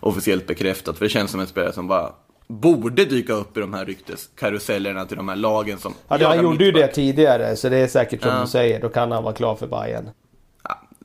officiellt 0.00 0.46
bekräftat. 0.46 0.98
För 0.98 1.04
det 1.04 1.08
känns 1.08 1.30
som 1.30 1.40
en 1.40 1.46
spelare 1.46 1.72
som 1.72 1.88
bara 1.88 2.12
borde 2.48 3.04
dyka 3.04 3.32
upp 3.32 3.56
i 3.56 3.60
de 3.60 3.74
här 3.74 3.84
rykteskarusellerna 3.84 5.04
till 5.04 5.16
de 5.16 5.28
här 5.28 5.36
lagen 5.36 5.78
som 5.78 5.94
Ja, 6.08 6.28
han 6.28 6.42
gjorde 6.42 6.64
ju 6.64 6.72
det 6.72 6.78
mittback. 6.78 6.94
tidigare 6.94 7.56
så 7.56 7.68
det 7.68 7.76
är 7.76 7.88
säkert 7.88 8.22
som 8.22 8.30
Ja. 8.30 8.40
du 8.40 8.46
säger. 8.46 8.80
Då 8.80 8.88
kan 8.88 9.12
han 9.12 9.22
vara 9.24 9.34
klar 9.34 9.54
för 9.54 9.66
Bayern. 9.66 10.10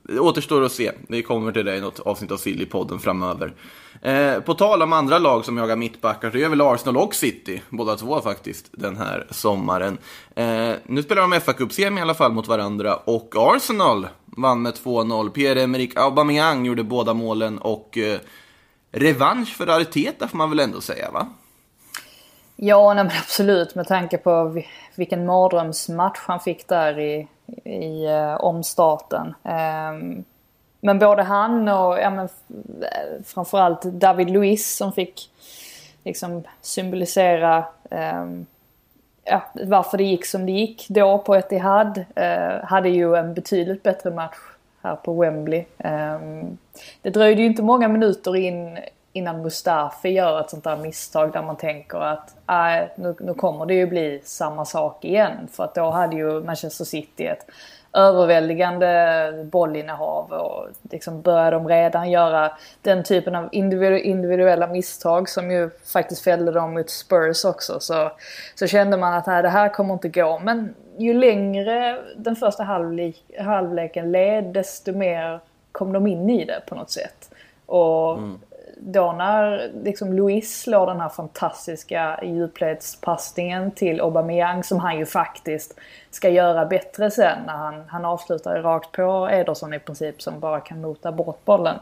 Det 0.08 0.20
återstår 0.20 0.62
att 0.62 0.72
se. 0.72 0.92
Vi 1.08 1.22
kommer 1.22 1.52
till 1.52 1.64
det 1.64 1.76
i 1.76 1.80
något 1.80 2.00
avsnitt 2.00 2.30
av 2.30 2.36
Silly-podden 2.36 2.98
framöver. 2.98 3.54
Eh, 4.02 4.40
på 4.40 4.54
tal 4.54 4.82
om 4.82 4.92
andra 4.92 5.18
lag 5.18 5.44
som 5.44 5.56
jagar 5.56 5.76
mittbackar 5.76 6.30
så 6.30 6.38
gör 6.38 6.48
väl 6.48 6.60
Arsenal 6.60 6.96
och 6.96 7.14
City, 7.14 7.62
båda 7.70 7.96
två 7.96 8.20
faktiskt, 8.20 8.66
den 8.72 8.96
här 8.96 9.26
sommaren. 9.30 9.98
Eh, 10.34 10.72
nu 10.86 11.02
spelar 11.02 11.28
de 11.28 11.40
fa 11.40 11.52
Cup-semi 11.52 11.98
i 11.98 12.02
alla 12.02 12.14
fall 12.14 12.32
mot 12.32 12.48
varandra 12.48 12.96
och 12.96 13.34
Arsenal 13.36 14.08
vann 14.24 14.62
med 14.62 14.74
2-0. 14.74 15.30
Pierre-Emerick 15.30 15.96
Aubameyang 15.96 16.66
gjorde 16.66 16.82
båda 16.82 17.14
målen 17.14 17.58
och 17.58 17.98
eh, 17.98 18.18
revansch 18.92 19.56
för 19.56 19.80
Arteta 19.80 20.28
får 20.28 20.38
man 20.38 20.50
väl 20.50 20.60
ändå 20.60 20.80
säga 20.80 21.10
va? 21.10 21.26
Ja, 22.56 22.94
nej, 22.94 23.04
men 23.04 23.12
absolut 23.20 23.74
med 23.74 23.88
tanke 23.88 24.18
på 24.18 24.62
vilken 24.94 25.26
mardrömsmatch 25.26 26.18
han 26.26 26.40
fick 26.40 26.68
där 26.68 26.98
i, 26.98 27.28
i 27.64 28.04
eh, 28.04 28.34
omstarten. 28.34 29.34
Ehm, 29.42 30.24
men 30.80 30.98
både 30.98 31.22
han 31.22 31.68
och 31.68 31.98
ja, 31.98 32.10
men, 32.10 32.28
eh, 32.82 33.24
framförallt 33.24 33.82
David 33.82 34.30
Luiz 34.30 34.76
som 34.76 34.92
fick 34.92 35.30
liksom 36.04 36.42
symbolisera 36.60 37.64
ehm, 37.90 38.46
ja, 39.24 39.42
varför 39.54 39.98
det 39.98 40.04
gick 40.04 40.26
som 40.26 40.46
det 40.46 40.52
gick 40.52 40.86
då 40.88 41.18
på 41.18 41.34
Etihad. 41.34 42.04
Eh, 42.14 42.64
hade 42.64 42.88
ju 42.88 43.16
en 43.16 43.34
betydligt 43.34 43.82
bättre 43.82 44.10
match 44.10 44.38
här 44.82 44.96
på 44.96 45.20
Wembley. 45.20 45.64
Eh, 45.78 46.18
det 47.02 47.10
dröjde 47.10 47.40
ju 47.40 47.46
inte 47.46 47.62
många 47.62 47.88
minuter 47.88 48.36
in 48.36 48.78
innan 49.14 49.42
Mustafi 49.42 50.08
gör 50.08 50.40
ett 50.40 50.50
sånt 50.50 50.64
där 50.64 50.76
misstag 50.76 51.32
där 51.32 51.42
man 51.42 51.56
tänker 51.56 51.98
att 51.98 52.34
äh, 52.48 52.88
nu, 52.96 53.14
nu 53.20 53.34
kommer 53.34 53.66
det 53.66 53.74
ju 53.74 53.86
bli 53.86 54.20
samma 54.24 54.64
sak 54.64 55.04
igen. 55.04 55.48
För 55.52 55.64
att 55.64 55.74
då 55.74 55.90
hade 55.90 56.16
ju 56.16 56.40
Manchester 56.40 56.84
City 56.84 57.26
ett 57.26 57.46
överväldigande 57.92 59.46
bollinnehav 59.52 60.32
och 60.32 60.68
liksom 60.90 61.22
började 61.22 61.50
de 61.50 61.68
redan 61.68 62.10
göra 62.10 62.52
den 62.82 63.04
typen 63.04 63.34
av 63.34 63.50
individu- 63.50 64.00
individuella 64.00 64.66
misstag 64.66 65.28
som 65.28 65.50
ju 65.50 65.70
faktiskt 65.92 66.24
fällde 66.24 66.52
dem 66.52 66.74
mot 66.74 66.90
Spurs 66.90 67.44
också. 67.44 67.80
Så, 67.80 68.12
så 68.54 68.66
kände 68.66 68.96
man 68.96 69.14
att 69.14 69.26
nej, 69.26 69.42
det 69.42 69.48
här 69.48 69.68
kommer 69.68 69.94
inte 69.94 70.08
gå. 70.08 70.38
Men 70.38 70.74
ju 70.98 71.14
längre 71.14 71.98
den 72.16 72.36
första 72.36 72.62
halvleken 73.38 74.12
led 74.12 74.44
desto 74.44 74.92
mer 74.92 75.40
kom 75.72 75.92
de 75.92 76.06
in 76.06 76.30
i 76.30 76.44
det 76.44 76.62
på 76.66 76.74
något 76.74 76.90
sätt. 76.90 77.30
Och 77.66 78.18
mm 78.18 78.38
då 78.86 79.12
när 79.12 79.70
liksom 79.84 80.12
Luis 80.12 80.60
slår 80.60 80.86
den 80.86 81.00
här 81.00 81.08
fantastiska 81.08 82.20
djupledspassningen 82.22 83.70
till 83.70 84.00
Aubameyang 84.00 84.64
som 84.64 84.80
han 84.80 84.98
ju 84.98 85.06
faktiskt 85.06 85.74
ska 86.10 86.28
göra 86.28 86.66
bättre 86.66 87.10
sen 87.10 87.38
när 87.46 87.52
han, 87.52 87.84
han 87.88 88.04
avslutar 88.04 88.62
rakt 88.62 88.92
på 88.92 89.28
Ederson 89.32 89.74
i 89.74 89.78
princip 89.78 90.22
som 90.22 90.40
bara 90.40 90.60
kan 90.60 90.80
mota 90.80 91.12
bort 91.12 91.44
bollen. 91.44 91.76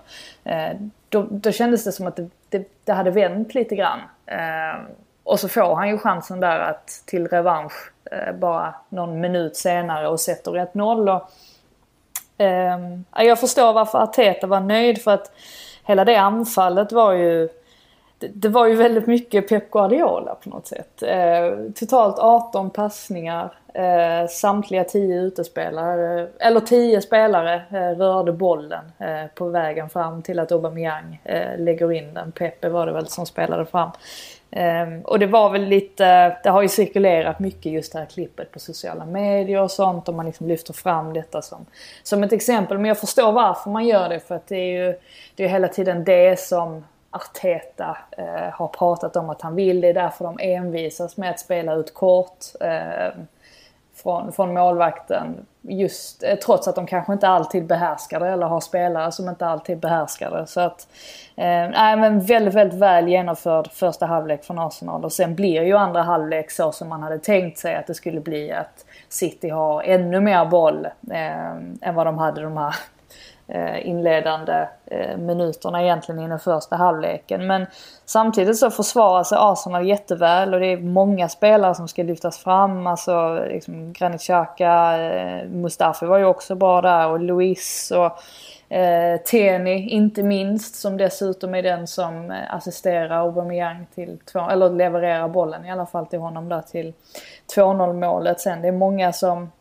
Eh, 0.44 0.70
då, 1.08 1.26
då 1.30 1.52
kändes 1.52 1.84
det 1.84 1.92
som 1.92 2.06
att 2.06 2.16
det, 2.16 2.28
det, 2.48 2.68
det 2.84 2.92
hade 2.92 3.10
vänt 3.10 3.54
lite 3.54 3.76
grann. 3.76 4.00
Eh, 4.26 4.80
och 5.24 5.40
så 5.40 5.48
får 5.48 5.74
han 5.74 5.88
ju 5.88 5.98
chansen 5.98 6.40
där 6.40 6.58
att 6.58 7.02
till 7.06 7.28
revansch 7.28 7.92
eh, 8.10 8.34
bara 8.34 8.74
någon 8.88 9.20
minut 9.20 9.56
senare 9.56 10.08
och 10.08 10.20
sätter 10.20 10.50
1-0. 10.52 11.16
Och, 11.16 11.30
eh, 12.44 12.78
jag 13.26 13.40
förstår 13.40 13.72
varför 13.72 13.98
Arteta 13.98 14.46
var 14.46 14.60
nöjd 14.60 15.02
för 15.02 15.10
att 15.10 15.32
hela 15.84 16.04
det 16.04 16.16
anfallet 16.16 16.92
var 16.92 17.12
ju 17.12 17.48
det, 18.28 18.48
var 18.48 18.66
ju 18.66 18.74
väldigt 18.74 19.06
mycket 19.06 19.48
Pep 19.48 19.70
Guardiola 19.70 20.34
på 20.34 20.50
något 20.50 20.66
sätt. 20.66 21.02
Eh, 21.02 21.72
totalt 21.74 22.18
18 22.18 22.70
passningar. 22.70 23.52
Eh, 23.74 24.28
samtliga 24.28 24.84
10 24.84 25.20
utespelare, 25.20 26.28
eller 26.38 26.60
10 26.60 27.00
spelare 27.00 27.62
eh, 27.70 27.98
rörde 27.98 28.32
bollen 28.32 28.84
eh, 28.98 29.26
på 29.34 29.48
vägen 29.48 29.88
fram 29.88 30.22
till 30.22 30.38
att 30.38 30.52
Aubameyang 30.52 31.20
eh, 31.24 31.58
lägger 31.58 31.92
in 31.92 32.14
den. 32.14 32.32
Pepe 32.32 32.68
var 32.68 32.86
det 32.86 32.92
väl 32.92 33.06
som 33.06 33.26
spelade 33.26 33.66
fram. 33.66 33.90
Ehm, 34.52 35.00
och 35.02 35.18
det 35.18 35.26
var 35.26 35.50
väl 35.50 35.64
lite, 35.64 36.36
det 36.42 36.50
har 36.50 36.62
ju 36.62 36.68
cirkulerat 36.68 37.38
mycket 37.38 37.72
just 37.72 37.92
det 37.92 37.98
här 37.98 38.06
klippet 38.06 38.52
på 38.52 38.58
sociala 38.58 39.04
medier 39.04 39.62
och 39.62 39.70
sånt 39.70 40.08
och 40.08 40.14
man 40.14 40.26
liksom 40.26 40.48
lyfter 40.48 40.72
fram 40.72 41.12
detta 41.12 41.42
som, 41.42 41.66
som 42.02 42.22
ett 42.22 42.32
exempel. 42.32 42.78
Men 42.78 42.88
jag 42.88 42.98
förstår 42.98 43.32
varför 43.32 43.70
man 43.70 43.86
gör 43.86 44.08
det 44.08 44.20
för 44.20 44.34
att 44.34 44.46
det 44.46 44.56
är 44.56 44.86
ju 44.86 44.94
det 45.34 45.44
är 45.44 45.48
hela 45.48 45.68
tiden 45.68 46.04
det 46.04 46.40
som 46.40 46.84
Arteta 47.10 47.98
eh, 48.10 48.52
har 48.52 48.68
pratat 48.68 49.16
om 49.16 49.30
att 49.30 49.42
han 49.42 49.54
vill. 49.54 49.80
Det 49.80 49.88
är 49.88 49.94
därför 49.94 50.24
de 50.24 50.38
envisas 50.40 51.16
med 51.16 51.30
att 51.30 51.40
spela 51.40 51.74
ut 51.74 51.94
kort. 51.94 52.44
Eh, 52.60 53.08
från, 54.02 54.32
från 54.32 54.54
målvakten. 54.54 55.46
Just 55.62 56.22
eh, 56.22 56.34
trots 56.38 56.68
att 56.68 56.74
de 56.74 56.86
kanske 56.86 57.12
inte 57.12 57.28
alltid 57.28 57.66
behärskar 57.66 58.20
det 58.20 58.28
eller 58.28 58.46
har 58.46 58.60
spelare 58.60 59.12
som 59.12 59.28
inte 59.28 59.46
alltid 59.46 59.78
behärskar 59.78 60.30
det. 60.30 60.46
Så 60.46 60.60
att, 60.60 60.88
eh, 61.36 61.70
men 61.76 62.20
väldigt, 62.20 62.54
väldigt 62.54 62.78
väl 62.78 63.08
genomförd 63.08 63.70
första 63.72 64.06
halvlek 64.06 64.44
från 64.44 64.58
Arsenal. 64.58 65.04
Och 65.04 65.12
sen 65.12 65.34
blir 65.34 65.62
ju 65.62 65.76
andra 65.76 66.02
halvlek 66.02 66.50
så 66.50 66.72
som 66.72 66.88
man 66.88 67.02
hade 67.02 67.18
tänkt 67.18 67.58
sig 67.58 67.74
att 67.74 67.86
det 67.86 67.94
skulle 67.94 68.20
bli. 68.20 68.52
Att 68.52 68.84
City 69.08 69.48
har 69.48 69.82
ännu 69.82 70.20
mer 70.20 70.44
boll 70.44 70.86
eh, 71.10 71.56
än 71.80 71.94
vad 71.94 72.06
de 72.06 72.18
hade 72.18 72.42
de 72.42 72.56
här 72.56 72.74
Eh, 73.54 73.88
inledande 73.88 74.68
eh, 74.86 75.16
minuterna 75.16 75.82
egentligen 75.82 76.20
i 76.20 76.28
den 76.28 76.38
första 76.38 76.76
halvleken. 76.76 77.46
Men 77.46 77.66
samtidigt 78.04 78.58
så 78.58 78.70
försvarar 78.70 79.24
sig 79.24 79.38
Arsenal 79.40 79.86
jätteväl 79.86 80.54
och 80.54 80.60
det 80.60 80.66
är 80.66 80.76
många 80.76 81.28
spelare 81.28 81.74
som 81.74 81.88
ska 81.88 82.02
lyftas 82.02 82.38
fram. 82.38 82.86
Alltså 82.86 83.44
liksom 83.48 83.92
Granit 83.92 84.20
Xhaka, 84.20 85.02
eh, 85.02 85.48
Mustafi 85.48 86.06
var 86.06 86.18
ju 86.18 86.24
också 86.24 86.54
bra 86.54 86.80
där 86.80 87.08
och 87.08 87.20
Luis 87.20 87.92
och 87.96 88.74
eh, 88.76 89.20
Teni 89.20 89.88
inte 89.88 90.22
minst 90.22 90.74
som 90.74 90.96
dessutom 90.96 91.54
är 91.54 91.62
den 91.62 91.86
som 91.86 92.34
assisterar 92.50 93.20
Aubameyang 93.20 93.86
till 93.94 94.18
två, 94.32 94.40
eller 94.50 94.70
levererar 94.70 95.28
bollen 95.28 95.64
i 95.64 95.72
alla 95.72 95.86
fall 95.86 96.06
till 96.06 96.18
honom 96.18 96.48
där 96.48 96.62
till 96.62 96.92
2-0 97.56 97.92
målet 97.92 98.40
sen. 98.40 98.62
Det 98.62 98.68
är 98.68 98.72
många 98.72 99.12
som, 99.12 99.52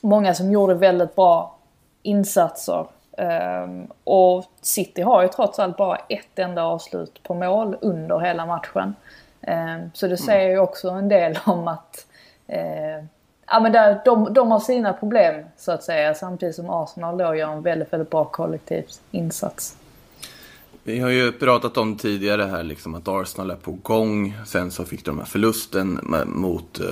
många 0.00 0.34
som 0.34 0.52
gjorde 0.52 0.74
väldigt 0.74 1.16
bra 1.16 1.56
insatser 2.02 2.86
Ehm, 3.20 3.86
och 4.04 4.44
City 4.60 5.02
har 5.02 5.22
ju 5.22 5.28
trots 5.28 5.58
allt 5.58 5.76
bara 5.76 5.96
ett 5.96 6.38
enda 6.38 6.62
avslut 6.62 7.22
på 7.22 7.34
mål 7.34 7.76
under 7.80 8.18
hela 8.18 8.46
matchen. 8.46 8.94
Ehm, 9.42 9.90
så 9.94 10.06
det 10.06 10.16
säger 10.16 10.50
ju 10.50 10.58
också 10.58 10.88
en 10.88 11.08
del 11.08 11.38
om 11.46 11.68
att 11.68 12.06
eh, 12.46 13.04
ja, 13.46 13.60
men 13.60 13.72
där, 13.72 14.00
de, 14.04 14.34
de 14.34 14.50
har 14.50 14.60
sina 14.60 14.92
problem 14.92 15.44
så 15.56 15.72
att 15.72 15.82
säga 15.82 16.14
samtidigt 16.14 16.54
som 16.54 16.70
Arsenal 16.70 17.18
då 17.18 17.34
gör 17.34 17.52
en 17.52 17.62
väldigt, 17.62 17.92
väldigt 17.92 18.10
bra 18.10 18.24
kollektiv 18.24 18.84
insats. 19.10 19.76
Vi 20.82 21.00
har 21.00 21.10
ju 21.10 21.32
pratat 21.32 21.76
om 21.76 21.96
tidigare 21.96 22.42
här 22.42 22.62
liksom 22.62 22.94
att 22.94 23.08
Arsenal 23.08 23.50
är 23.50 23.56
på 23.56 23.72
gång. 23.72 24.34
Sen 24.46 24.70
så 24.70 24.84
fick 24.84 25.04
de 25.04 25.18
här 25.18 25.26
förlusten 25.26 26.00
mot 26.26 26.80
eh, 26.80 26.86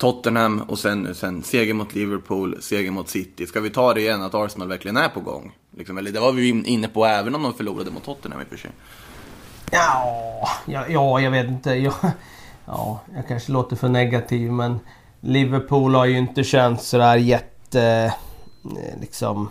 Tottenham 0.00 0.60
och 0.60 0.78
sen, 0.78 1.14
sen 1.14 1.42
seger 1.42 1.74
mot 1.74 1.94
Liverpool, 1.94 2.62
seger 2.62 2.90
mot 2.90 3.08
City. 3.08 3.46
Ska 3.46 3.60
vi 3.60 3.70
ta 3.70 3.94
det 3.94 4.00
igen 4.00 4.22
att 4.22 4.34
Arsenal 4.34 4.68
verkligen 4.68 4.96
är 4.96 5.08
på 5.08 5.20
gång? 5.20 5.52
Liksom, 5.76 5.98
eller 5.98 6.10
det 6.10 6.20
var 6.20 6.32
vi 6.32 6.48
inne 6.48 6.88
på 6.88 7.04
även 7.04 7.34
om 7.34 7.42
de 7.42 7.54
förlorade 7.54 7.90
mot 7.90 8.04
Tottenham 8.04 8.40
i 8.40 8.44
och 8.44 8.48
för 8.48 8.56
sig. 8.56 8.70
Ja, 9.70 10.48
ja, 10.66 10.84
ja 10.88 11.20
jag 11.20 11.30
vet 11.30 11.48
inte. 11.48 11.70
Jag, 11.70 11.94
ja, 12.66 13.00
jag 13.14 13.28
kanske 13.28 13.52
låter 13.52 13.76
för 13.76 13.88
negativ 13.88 14.52
men 14.52 14.80
Liverpool 15.20 15.94
har 15.94 16.04
ju 16.04 16.18
inte 16.18 16.44
känts 16.44 16.88
sådär 16.88 17.16
jätte... 17.16 18.12
Eh, 18.62 19.00
liksom 19.00 19.48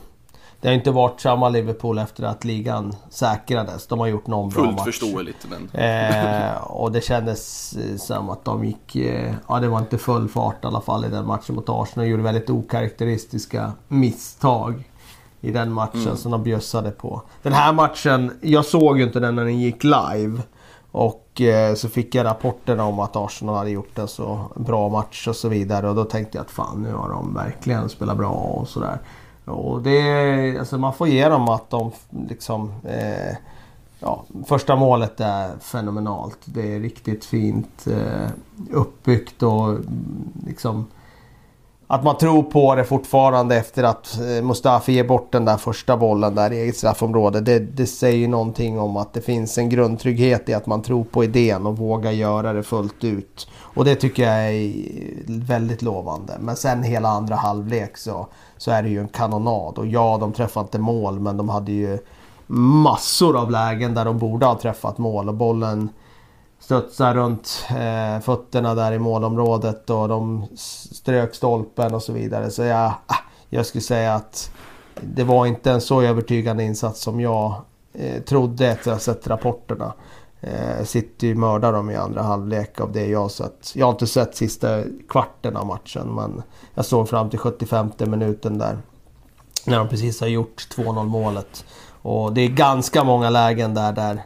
det 0.61 0.67
har 0.67 0.75
inte 0.75 0.91
varit 0.91 1.21
samma 1.21 1.49
Liverpool 1.49 1.97
efter 1.97 2.23
att 2.23 2.45
ligan 2.45 2.95
säkrades. 3.09 3.87
De 3.87 3.99
har 3.99 4.07
gjort 4.07 4.27
någon 4.27 4.51
Fullt 4.51 4.63
bra 4.63 4.71
match. 4.71 4.83
Fullt 4.83 4.95
förståeligt. 4.95 5.47
Men... 5.49 5.81
Eh, 5.83 6.61
och 6.61 6.91
det 6.91 7.01
kändes 7.01 7.73
eh, 7.73 7.97
som 7.97 8.29
att 8.29 8.45
de 8.45 8.65
gick... 8.65 8.95
Eh, 8.95 9.33
ja, 9.47 9.59
det 9.59 9.67
var 9.67 9.79
inte 9.79 9.97
full 9.97 10.29
fart 10.29 10.63
i 10.63 10.67
alla 10.67 10.81
fall 10.81 11.05
i 11.05 11.09
den 11.09 11.25
matchen 11.25 11.55
mot 11.55 11.69
Arsenal. 11.69 12.05
De 12.05 12.11
gjorde 12.11 12.23
väldigt 12.23 12.49
okaraktäristiska 12.49 13.71
misstag 13.87 14.89
i 15.41 15.51
den 15.51 15.71
matchen 15.73 16.01
mm. 16.01 16.17
som 16.17 16.31
de 16.31 16.43
bjössade 16.43 16.91
på. 16.91 17.21
Den 17.41 17.53
här 17.53 17.73
matchen, 17.73 18.31
jag 18.41 18.65
såg 18.65 18.97
ju 18.97 19.03
inte 19.03 19.19
den 19.19 19.35
när 19.35 19.45
den 19.45 19.59
gick 19.59 19.83
live. 19.83 20.41
Och 20.91 21.41
eh, 21.41 21.75
så 21.75 21.89
fick 21.89 22.15
jag 22.15 22.25
rapporterna 22.25 22.83
om 22.83 22.99
att 22.99 23.15
Arsenal 23.15 23.55
hade 23.55 23.69
gjort 23.69 23.97
en 23.97 24.07
så 24.07 24.45
bra 24.55 24.89
match 24.89 25.27
och 25.27 25.35
så 25.35 25.49
vidare. 25.49 25.89
Och 25.89 25.95
då 25.95 26.03
tänkte 26.03 26.37
jag 26.37 26.45
att 26.45 26.51
fan 26.51 26.81
nu 26.83 26.93
har 26.93 27.09
de 27.09 27.33
verkligen 27.33 27.89
spelat 27.89 28.17
bra 28.17 28.31
och 28.31 28.67
sådär. 28.67 28.99
Och 29.49 29.81
det, 29.81 30.57
alltså 30.59 30.77
man 30.77 30.93
får 30.93 31.07
ge 31.07 31.29
dem 31.29 31.49
att 31.49 31.69
de 31.69 31.91
liksom... 32.27 32.73
Eh, 32.83 33.35
ja, 33.99 34.23
första 34.45 34.75
målet 34.75 35.19
är 35.19 35.59
fenomenalt. 35.59 36.37
Det 36.45 36.75
är 36.75 36.79
riktigt 36.79 37.25
fint 37.25 37.87
eh, 37.87 38.29
uppbyggt 38.71 39.43
och 39.43 39.77
liksom... 40.47 40.87
Att 41.91 42.03
man 42.03 42.17
tror 42.17 42.43
på 42.43 42.75
det 42.75 42.83
fortfarande 42.83 43.55
efter 43.55 43.83
att 43.83 44.19
eh, 44.19 44.43
Mustafi 44.43 44.93
ger 44.93 45.03
bort 45.03 45.31
den 45.31 45.45
där 45.45 45.57
första 45.57 45.97
bollen 45.97 46.35
där 46.35 46.53
i 46.53 46.59
eget 46.61 46.77
straffområde. 46.77 47.41
Det, 47.41 47.59
det 47.59 47.85
säger 47.85 48.27
någonting 48.27 48.79
om 48.79 48.97
att 48.97 49.13
det 49.13 49.21
finns 49.21 49.57
en 49.57 49.69
grundtrygghet 49.69 50.49
i 50.49 50.53
att 50.53 50.65
man 50.65 50.81
tror 50.81 51.03
på 51.03 51.23
idén 51.23 51.65
och 51.65 51.77
vågar 51.77 52.11
göra 52.11 52.53
det 52.53 52.63
fullt 52.63 53.03
ut. 53.03 53.47
Och 53.53 53.85
det 53.85 53.95
tycker 53.95 54.23
jag 54.23 54.53
är 54.53 54.73
väldigt 55.27 55.81
lovande. 55.81 56.37
Men 56.39 56.55
sen 56.55 56.83
hela 56.83 57.09
andra 57.09 57.35
halvlek 57.35 57.97
så 57.97 58.27
så 58.59 58.71
är 58.71 58.83
det 58.83 58.89
ju 58.89 58.99
en 58.99 59.07
kanonad. 59.07 59.77
Och 59.77 59.87
ja, 59.87 60.17
de 60.19 60.33
träffade 60.33 60.63
inte 60.63 60.79
mål 60.79 61.19
men 61.19 61.37
de 61.37 61.49
hade 61.49 61.71
ju 61.71 61.99
massor 62.47 63.37
av 63.37 63.51
lägen 63.51 63.93
där 63.93 64.05
de 64.05 64.17
borde 64.17 64.45
ha 64.45 64.59
träffat 64.59 64.97
mål. 64.97 65.29
Och 65.29 65.35
bollen 65.35 65.89
studsar 66.59 67.13
runt 67.13 67.65
eh, 67.69 68.21
fötterna 68.21 68.75
där 68.75 68.91
i 68.91 68.99
målområdet 68.99 69.89
och 69.89 70.07
de 70.07 70.45
strök 70.91 71.35
stolpen 71.35 71.93
och 71.93 72.03
så 72.03 72.13
vidare. 72.13 72.51
Så 72.51 72.63
jag, 72.63 72.93
ah, 73.05 73.15
jag 73.49 73.65
skulle 73.65 73.81
säga 73.81 74.13
att 74.13 74.51
det 75.01 75.23
var 75.23 75.45
inte 75.45 75.71
en 75.71 75.81
så 75.81 76.01
övertygande 76.01 76.63
insats 76.63 77.01
som 77.01 77.19
jag 77.19 77.53
eh, 77.93 78.21
trodde 78.21 78.67
efter 78.67 78.91
att 78.91 78.95
ha 78.95 79.13
sett 79.13 79.27
rapporterna. 79.27 79.93
Eh, 80.41 80.83
City 80.83 81.35
mördar 81.35 81.73
dem 81.73 81.89
i 81.89 81.95
andra 81.95 82.21
halvlek 82.21 82.79
av 82.79 82.91
det 82.91 83.05
jag 83.05 83.31
sett. 83.31 83.71
Jag 83.75 83.85
har 83.85 83.91
inte 83.91 84.07
sett 84.07 84.35
sista 84.35 84.83
kvarten 85.09 85.57
av 85.57 85.65
matchen 85.65 86.15
men 86.15 86.43
jag 86.73 86.85
såg 86.85 87.09
fram 87.09 87.29
till 87.29 87.39
75 87.39 87.91
minuten 87.99 88.57
där. 88.57 88.77
När 89.65 89.77
de 89.77 89.87
precis 89.87 90.21
har 90.21 90.27
gjort 90.27 90.67
2-0 90.75 91.05
målet. 91.05 91.65
Och 92.01 92.33
det 92.33 92.41
är 92.41 92.49
ganska 92.49 93.03
många 93.03 93.29
lägen 93.29 93.73
där, 93.73 93.91
där 93.91 94.21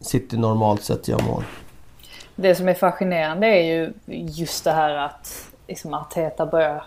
City 0.00 0.36
normalt 0.36 0.84
sett 0.84 1.08
gör 1.08 1.22
mål. 1.22 1.44
Det 2.36 2.54
som 2.54 2.68
är 2.68 2.74
fascinerande 2.74 3.46
är 3.46 3.62
ju 3.62 3.92
just 4.26 4.64
det 4.64 4.72
här 4.72 4.94
att 4.94 5.50
liksom 5.68 5.94
Arteta 5.94 6.46
börjar 6.46 6.84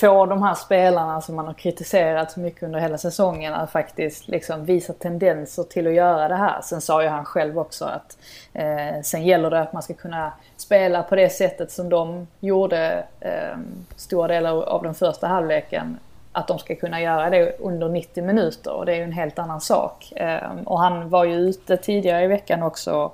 få 0.00 0.26
de 0.26 0.42
här 0.42 0.54
spelarna 0.54 1.20
som 1.20 1.36
man 1.36 1.46
har 1.46 1.54
kritiserat 1.54 2.30
så 2.32 2.40
mycket 2.40 2.62
under 2.62 2.80
hela 2.80 2.98
säsongen 2.98 3.54
att 3.54 3.70
faktiskt 3.70 4.28
liksom 4.28 4.64
visa 4.64 4.92
tendenser 4.92 5.62
till 5.62 5.86
att 5.86 5.92
göra 5.92 6.28
det 6.28 6.34
här. 6.34 6.60
Sen 6.62 6.80
sa 6.80 7.02
ju 7.02 7.08
han 7.08 7.24
själv 7.24 7.58
också 7.58 7.84
att 7.84 8.18
eh, 8.52 9.02
sen 9.04 9.24
gäller 9.24 9.50
det 9.50 9.60
att 9.60 9.72
man 9.72 9.82
ska 9.82 9.94
kunna 9.94 10.32
spela 10.56 11.02
på 11.02 11.16
det 11.16 11.30
sättet 11.30 11.70
som 11.70 11.88
de 11.88 12.26
gjorde 12.40 13.04
eh, 13.20 13.58
stora 13.96 14.28
delar 14.28 14.62
av 14.62 14.82
den 14.82 14.94
första 14.94 15.26
halvleken. 15.26 15.98
Att 16.32 16.48
de 16.48 16.58
ska 16.58 16.74
kunna 16.74 17.00
göra 17.00 17.30
det 17.30 17.56
under 17.58 17.88
90 17.88 18.24
minuter 18.24 18.72
och 18.72 18.86
det 18.86 18.92
är 18.92 18.96
ju 18.96 19.02
en 19.02 19.12
helt 19.12 19.38
annan 19.38 19.60
sak. 19.60 20.12
Eh, 20.16 20.50
och 20.64 20.78
han 20.78 21.08
var 21.08 21.24
ju 21.24 21.34
ute 21.34 21.76
tidigare 21.76 22.24
i 22.24 22.26
veckan 22.26 22.62
också 22.62 23.12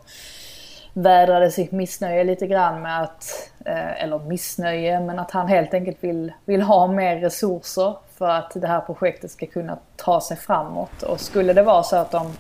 vädrade 0.93 1.51
sitt 1.51 1.73
missnöje 1.73 2.25
lite 2.25 2.47
grann 2.47 2.83
med 2.83 3.03
att, 3.03 3.51
Eh, 3.69 4.03
eller 4.03 4.19
missnöje, 4.19 5.01
men 5.01 5.19
att 5.19 5.31
han 5.31 5.49
helt 5.49 5.75
enkelt 5.75 5.97
vill, 6.01 6.33
vill 6.45 6.63
ha 6.63 6.87
mer 6.87 7.17
resurser 7.17 7.97
för 8.19 8.29
att 8.29 8.53
det 8.55 8.67
här 8.67 8.81
projektet 8.81 9.31
ska 9.31 9.47
kunna 9.47 9.79
ta 9.97 10.21
sig 10.21 10.37
framåt. 10.37 11.03
Och 11.03 11.21
skulle 11.21 11.53
det 11.53 11.63
vara 11.63 11.83
så 11.83 11.97
att 11.97 12.11
de 12.11 12.33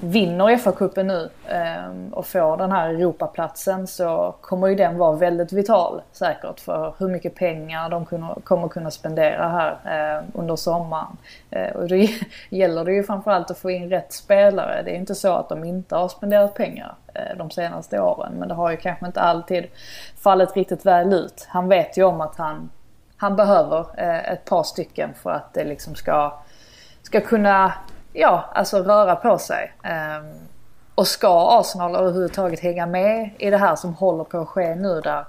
vinner 0.00 0.56
FA-cupen 0.56 1.06
nu 1.06 1.30
eh, 1.48 2.12
och 2.12 2.26
får 2.26 2.56
den 2.56 2.72
här 2.72 2.88
Europaplatsen 2.88 3.86
så 3.86 4.34
kommer 4.40 4.66
ju 4.66 4.74
den 4.74 4.98
vara 4.98 5.16
väldigt 5.16 5.52
vital 5.52 6.02
säkert 6.12 6.60
för 6.60 6.94
hur 6.98 7.08
mycket 7.08 7.34
pengar 7.34 7.90
de 7.90 8.06
kommer 8.44 8.68
kunna 8.68 8.90
spendera 8.90 9.48
här 9.48 9.78
eh, 9.84 10.24
under 10.34 10.56
sommaren. 10.56 11.16
Eh, 11.50 11.76
och 11.76 11.88
då 11.88 11.96
gäller 12.48 12.84
det 12.84 12.92
ju 12.92 13.02
framförallt 13.02 13.50
att 13.50 13.58
få 13.58 13.70
in 13.70 13.90
rätt 13.90 14.12
spelare. 14.12 14.82
Det 14.82 14.90
är 14.90 14.96
inte 14.96 15.14
så 15.14 15.32
att 15.32 15.48
de 15.48 15.64
inte 15.64 15.96
har 15.96 16.08
spenderat 16.08 16.54
pengar 16.54 16.94
eh, 17.14 17.36
de 17.36 17.50
senaste 17.50 18.00
åren 18.00 18.32
men 18.38 18.48
det 18.48 18.54
har 18.54 18.70
ju 18.70 18.76
kanske 18.76 19.06
inte 19.06 19.20
alltid 19.20 19.66
fallit 20.16 20.56
riktigt 20.56 20.86
väl 20.86 21.12
ut. 21.12 21.46
Han 21.48 21.68
vet 21.68 21.96
ju 21.98 22.04
om 22.04 22.20
att 22.20 22.36
han, 22.36 22.70
han 23.16 23.36
behöver 23.36 23.86
eh, 23.96 24.32
ett 24.32 24.44
par 24.44 24.62
stycken 24.62 25.10
för 25.22 25.30
att 25.30 25.54
det 25.54 25.64
liksom 25.64 25.94
ska, 25.94 26.38
ska 27.02 27.20
kunna 27.20 27.72
ja, 28.16 28.44
alltså 28.54 28.82
röra 28.82 29.16
på 29.16 29.38
sig. 29.38 29.72
Um, 29.84 30.48
och 30.94 31.06
ska 31.06 31.60
Arsenal 31.60 31.96
överhuvudtaget 31.96 32.60
hänga 32.60 32.86
med 32.86 33.30
i 33.38 33.50
det 33.50 33.56
här 33.56 33.76
som 33.76 33.94
håller 33.94 34.24
på 34.24 34.38
att 34.38 34.48
ske 34.48 34.74
nu 34.74 35.00
där 35.00 35.24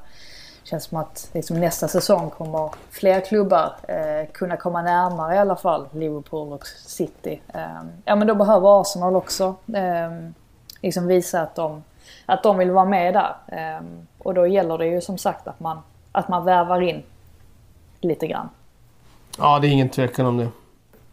det 0.64 0.70
känns 0.70 0.84
som 0.84 0.98
att 0.98 1.30
liksom 1.34 1.60
nästa 1.60 1.88
säsong 1.88 2.30
kommer 2.30 2.72
fler 2.90 3.22
klubbar 3.22 3.76
eh, 3.88 4.32
kunna 4.32 4.58
komma 4.58 4.82
närmare 4.82 5.36
i 5.36 5.38
alla 5.38 5.56
fall 5.56 5.88
Liverpool 5.92 6.54
och 6.54 6.68
City. 6.68 7.42
Um, 7.54 7.90
ja 8.06 8.16
men 8.16 8.28
då 8.28 8.36
behöver 8.36 8.82
Arsenal 8.82 9.16
också 9.16 9.56
um, 9.66 10.34
liksom 10.82 11.08
visa 11.08 11.42
att 11.42 11.56
de, 11.56 11.84
att 12.26 12.44
de 12.44 12.58
vill 12.58 12.72
vara 12.72 12.86
med 12.86 13.14
där. 13.14 13.36
Um, 13.80 14.08
och 14.18 14.34
då 14.34 14.48
gäller 14.48 14.78
det 14.78 14.86
ju 14.86 15.02
som 15.02 15.18
sagt 15.18 15.48
att 15.48 15.60
man, 15.60 15.80
att 16.12 16.28
man 16.28 16.46
värvar 16.46 16.82
in 16.82 17.04
lite 18.02 18.28
grann. 18.28 18.50
Ja, 19.38 19.60
det 19.60 19.68
är 19.68 19.72
ingen 19.72 19.90
tvekan 19.90 20.26
om 20.26 20.38
det. 20.38 20.48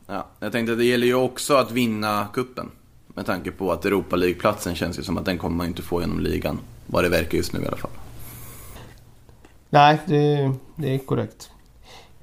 Ja, 0.06 0.26
jag 0.40 0.52
tänkte 0.52 0.72
att 0.72 0.78
det 0.78 0.84
gäller 0.84 1.06
ju 1.06 1.14
också 1.14 1.54
att 1.54 1.70
vinna 1.70 2.28
kuppen 2.32 2.70
Med 3.06 3.26
tanke 3.26 3.50
på 3.50 3.72
att 3.72 3.84
Europa 3.84 4.16
League-platsen 4.16 4.74
känns 4.74 4.98
ju 4.98 5.02
som 5.02 5.18
att 5.18 5.24
den 5.24 5.38
kommer 5.38 5.56
man 5.56 5.66
inte 5.66 5.82
få 5.82 6.00
genom 6.00 6.20
ligan. 6.20 6.58
Vad 6.86 7.04
det 7.04 7.08
verkar 7.08 7.38
just 7.38 7.52
nu 7.52 7.62
i 7.62 7.66
alla 7.66 7.76
fall. 7.76 7.90
Nej, 9.70 10.00
det, 10.06 10.52
det 10.76 10.94
är 10.94 10.98
korrekt. 10.98 11.50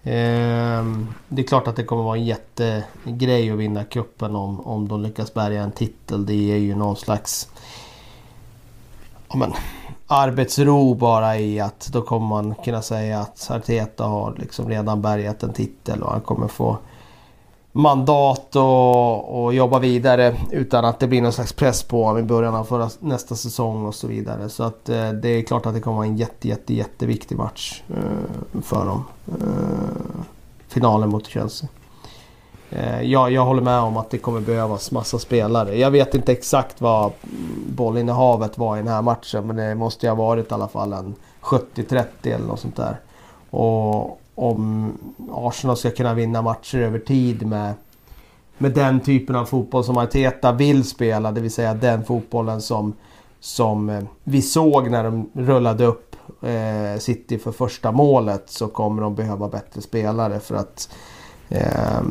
Ehm, 0.04 1.08
det 1.28 1.42
är 1.42 1.48
klart 1.48 1.68
att 1.68 1.76
det 1.76 1.84
kommer 1.84 2.04
vara 2.04 2.18
en 2.18 2.26
jättegrej 2.26 3.52
att 3.52 3.58
vinna 3.58 3.84
kuppen 3.84 4.36
om, 4.36 4.62
om 4.62 4.88
de 4.88 5.02
lyckas 5.02 5.34
bärga 5.34 5.62
en 5.62 5.72
titel. 5.72 6.26
Det 6.26 6.52
är 6.52 6.58
ju 6.58 6.76
någon 6.76 6.96
slags 6.96 7.50
ja, 9.30 9.36
men, 9.36 9.54
arbetsro 10.08 10.94
bara 10.94 11.38
i 11.38 11.60
att 11.60 11.90
då 11.94 12.02
kommer 12.02 12.28
man 12.28 12.56
kunna 12.56 12.82
säga 12.82 13.20
att 13.20 13.52
Arteta 13.52 14.04
har 14.04 14.36
liksom 14.40 14.70
redan 14.70 15.02
bärgat 15.02 15.44
en 15.44 15.54
titel 15.54 16.04
och 16.04 16.12
han 16.12 16.22
kommer 16.22 16.48
få 16.48 16.78
mandat 17.72 18.56
och, 18.56 19.44
och 19.44 19.54
jobba 19.54 19.80
vidare 19.80 20.36
utan 20.52 20.86
att 20.86 21.00
det 21.00 21.08
blir 21.08 21.22
någon 21.22 21.34
slags 21.34 21.54
press 21.54 21.84
på 21.84 22.04
honom 22.04 22.20
i 22.20 22.24
början 22.24 22.56
av 22.56 22.64
förra, 22.64 22.90
nästa 23.00 23.36
säsong 23.36 23.86
och 23.86 23.96
så 23.96 24.08
vidare. 24.08 24.50
Så 24.50 24.64
att 24.64 24.90
eh, 24.90 25.12
det 25.12 25.30
är 25.30 25.44
klart 25.44 25.66
att 25.66 25.74
det 25.74 25.80
kommer 25.80 25.98
vara 25.98 26.08
en 26.08 26.18
jätte, 26.18 26.48
jätte, 26.48 26.74
jätteviktig 26.74 27.38
match 27.38 27.84
eh, 27.90 28.62
för 28.62 28.86
dem. 28.86 29.06
Eh, 29.28 30.24
finalen 30.68 31.10
mot 31.10 31.28
Chelsea. 31.28 31.70
Eh, 32.70 33.02
ja, 33.02 33.30
jag 33.30 33.46
håller 33.46 33.62
med 33.62 33.80
om 33.80 33.98
att 33.98 34.10
det 34.10 34.18
kommer 34.18 34.40
behövas 34.40 34.92
massa 34.92 35.20
spelare. 35.20 35.78
Jag 35.78 35.92
vet 35.92 36.16
inte 36.16 36.32
exakt 36.32 36.82
vad 36.82 37.12
bollinnehavet 37.68 38.58
var 38.58 38.78
i 38.78 38.80
den 38.80 38.88
här 38.88 39.02
matchen 39.02 39.48
men 39.48 39.56
det 39.56 39.76
måste 39.76 40.06
ju 40.06 40.10
ha 40.10 40.16
varit 40.16 40.52
i 40.52 40.54
alla 40.54 40.68
fall 40.68 40.94
en 40.94 41.16
70-30 41.42 42.06
eller 42.24 42.46
något 42.46 42.60
sånt 42.60 42.76
där. 42.76 43.00
Och 43.50 44.21
om 44.42 44.94
Arsenal 45.32 45.78
ska 45.78 45.92
kunna 45.92 46.14
vinna 46.14 46.42
matcher 46.42 46.78
över 46.78 47.00
tid 47.00 47.46
med, 47.46 47.74
med 48.58 48.72
den 48.72 49.00
typen 49.00 49.36
av 49.36 49.46
fotboll 49.46 49.84
som 49.84 49.98
Arteta 49.98 50.52
vill 50.52 50.84
spela. 50.84 51.32
Det 51.32 51.42
vill 51.42 51.52
säga 51.52 51.74
den 51.74 52.04
fotbollen 52.04 52.62
som, 52.62 52.94
som 53.40 53.90
eh, 53.90 54.04
vi 54.24 54.42
såg 54.42 54.90
när 54.90 55.04
de 55.04 55.30
rullade 55.34 55.86
upp 55.86 56.16
eh, 56.42 57.00
City 57.00 57.40
för 57.40 57.52
första 57.52 57.92
målet. 57.92 58.50
Så 58.50 58.68
kommer 58.68 59.02
de 59.02 59.16
behöva 59.16 59.48
bättre 59.48 59.82
spelare 59.82 60.40
för 60.40 60.56
att 60.56 60.90
eh, 61.50 62.02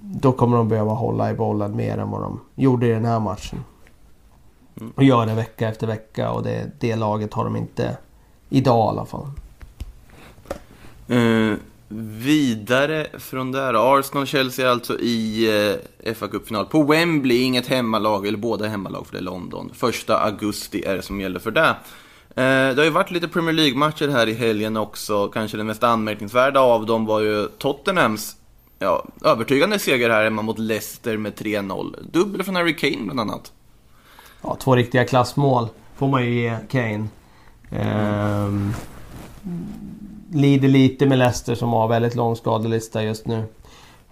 då 0.00 0.32
kommer 0.32 0.56
de 0.56 0.68
behöva 0.68 0.92
hålla 0.92 1.30
i 1.30 1.34
bollen 1.34 1.76
mer 1.76 1.98
än 1.98 2.10
vad 2.10 2.22
de 2.22 2.40
gjorde 2.54 2.86
i 2.86 2.92
den 2.92 3.04
här 3.04 3.20
matchen. 3.20 3.64
Mm. 4.80 4.92
Och 4.96 5.04
gör 5.04 5.26
det 5.26 5.34
vecka 5.34 5.68
efter 5.68 5.86
vecka 5.86 6.30
och 6.30 6.42
det, 6.42 6.70
det 6.80 6.96
laget 6.96 7.34
har 7.34 7.44
de 7.44 7.56
inte 7.56 7.96
idag 8.48 8.86
i 8.86 8.88
alla 8.88 9.04
fall. 9.04 9.30
Uh, 11.10 11.54
vidare 12.18 13.06
från 13.18 13.52
där. 13.52 13.98
Arsenal-Chelsea 13.98 14.70
alltså 14.70 14.98
i 15.00 15.48
uh, 16.06 16.14
fa 16.14 16.28
Cup-final 16.28 16.66
på 16.66 16.82
Wembley. 16.82 17.42
Inget 17.42 17.66
hemmalag, 17.66 18.26
eller 18.26 18.38
båda 18.38 18.66
hemmalag 18.66 19.06
för 19.06 19.12
det 19.12 19.18
är 19.18 19.22
London. 19.22 19.70
Första 19.74 20.18
augusti 20.18 20.84
är 20.84 20.96
det 20.96 21.02
som 21.02 21.20
gäller 21.20 21.40
för 21.40 21.50
det. 21.50 21.68
Uh, 21.70 22.74
det 22.74 22.76
har 22.76 22.84
ju 22.84 22.90
varit 22.90 23.10
lite 23.10 23.28
Premier 23.28 23.52
League-matcher 23.52 24.08
här 24.08 24.26
i 24.26 24.34
helgen 24.34 24.76
också. 24.76 25.28
Kanske 25.28 25.56
den 25.56 25.66
mest 25.66 25.82
anmärkningsvärda 25.82 26.60
av 26.60 26.86
dem 26.86 27.06
var 27.06 27.20
ju 27.20 27.48
Tottenhams 27.58 28.36
ja, 28.78 29.06
övertygande 29.24 29.78
seger 29.78 30.10
här 30.10 30.24
hemma 30.24 30.42
mot 30.42 30.58
Leicester 30.58 31.16
med 31.16 31.34
3-0. 31.34 32.10
Dubbel 32.12 32.42
från 32.42 32.56
Harry 32.56 32.76
Kane 32.76 33.04
bland 33.04 33.20
annat. 33.20 33.52
Ja, 34.42 34.56
två 34.60 34.76
riktiga 34.76 35.04
klassmål 35.04 35.68
får 35.96 36.08
man 36.08 36.24
ju 36.24 36.40
ge 36.40 36.56
Kane. 36.68 37.08
Um 37.70 38.74
lider 40.36 40.68
lite 40.68 41.06
med 41.06 41.18
Leicester 41.18 41.54
som 41.54 41.72
har 41.72 41.88
väldigt 41.88 42.14
lång 42.14 42.36
skadelista 42.36 43.02
just 43.02 43.26
nu. 43.26 43.44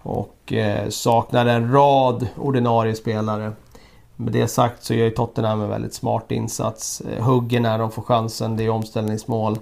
Och 0.01 0.53
eh, 0.53 0.89
saknar 0.89 1.45
en 1.45 1.71
rad 1.71 2.27
ordinarie 2.37 2.95
spelare. 2.95 3.53
Med 4.15 4.33
det 4.33 4.47
sagt 4.47 4.83
så 4.83 4.93
gör 4.93 5.05
ju 5.05 5.11
Tottenham 5.11 5.61
en 5.61 5.69
väldigt 5.69 5.93
smart 5.93 6.31
insats. 6.31 7.01
Eh, 7.01 7.23
hugger 7.23 7.59
när 7.59 7.77
de 7.77 7.91
får 7.91 8.01
chansen, 8.01 8.57
det 8.57 8.63
är 8.65 8.69
omställningsmål 8.69 9.57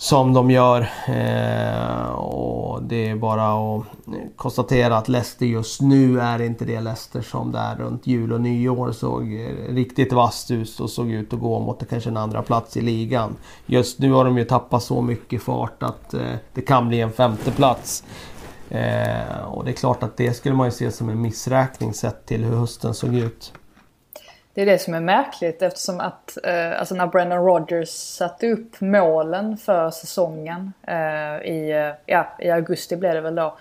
som 0.00 0.32
de 0.32 0.50
gör. 0.50 0.80
Eh, 1.06 2.10
och 2.10 2.82
det 2.82 3.08
är 3.08 3.16
bara 3.16 3.76
att 3.76 3.84
konstatera 4.36 4.96
att 4.96 5.08
Leicester 5.08 5.46
just 5.46 5.80
nu 5.80 6.20
är 6.20 6.42
inte 6.42 6.64
det 6.64 6.80
Leicester 6.80 7.22
som 7.22 7.52
där 7.52 7.76
runt 7.76 8.06
jul 8.06 8.32
och 8.32 8.40
nyår 8.40 8.92
såg 8.92 9.34
eh, 9.34 9.74
riktigt 9.74 10.12
vasst 10.12 10.50
ut 10.50 10.80
och 10.80 10.90
såg 10.90 11.10
ut 11.10 11.32
att 11.32 11.40
gå 11.40 11.60
mot 11.60 11.88
kanske 11.90 12.10
en 12.10 12.16
andra 12.16 12.42
plats 12.42 12.76
i 12.76 12.80
ligan. 12.80 13.36
Just 13.66 13.98
nu 13.98 14.12
har 14.12 14.24
de 14.24 14.38
ju 14.38 14.44
tappat 14.44 14.82
så 14.82 15.02
mycket 15.02 15.42
fart 15.42 15.82
att 15.82 16.14
eh, 16.14 16.34
det 16.54 16.62
kan 16.62 16.88
bli 16.88 17.00
en 17.00 17.12
femte 17.12 17.50
plats. 17.50 18.04
Eh, 18.70 19.44
och 19.50 19.64
det 19.64 19.70
är 19.70 19.76
klart 19.76 20.02
att 20.02 20.16
det 20.16 20.34
skulle 20.34 20.54
man 20.54 20.66
ju 20.66 20.72
se 20.72 20.90
som 20.90 21.08
en 21.08 21.20
missräkning 21.20 21.94
sett 21.94 22.26
till 22.26 22.44
hur 22.44 22.56
hösten 22.56 22.94
såg 22.94 23.14
ut. 23.14 23.52
Det 24.60 24.64
är 24.64 24.66
det 24.66 24.78
som 24.78 24.94
är 24.94 25.00
märkligt 25.00 25.62
eftersom 25.62 26.00
att 26.00 26.38
eh, 26.44 26.80
alltså 26.80 26.94
när 26.94 27.06
Brendan 27.06 27.44
Rodgers 27.44 27.88
satte 27.88 28.50
upp 28.50 28.80
målen 28.80 29.56
för 29.56 29.90
säsongen 29.90 30.72
eh, 30.86 31.50
i, 31.50 31.70
eh, 31.70 31.94
ja, 32.06 32.26
i 32.38 32.50
augusti 32.50 32.96
blev 32.96 33.14
det 33.14 33.20
väl 33.20 33.34
då. 33.34 33.56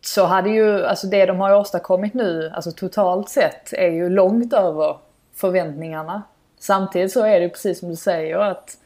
Så 0.00 0.24
hade 0.24 0.50
ju, 0.50 0.84
alltså 0.84 1.06
det 1.06 1.26
de 1.26 1.40
har 1.40 1.56
åstadkommit 1.56 2.14
nu, 2.14 2.52
alltså 2.54 2.72
totalt 2.72 3.28
sett, 3.28 3.72
är 3.72 3.88
ju 3.88 4.08
långt 4.08 4.52
över 4.52 4.96
förväntningarna. 5.34 6.22
Samtidigt 6.58 7.12
så 7.12 7.24
är 7.24 7.40
det 7.40 7.48
precis 7.48 7.80
som 7.80 7.88
du 7.88 7.96
säger 7.96 8.38
att 8.38 8.76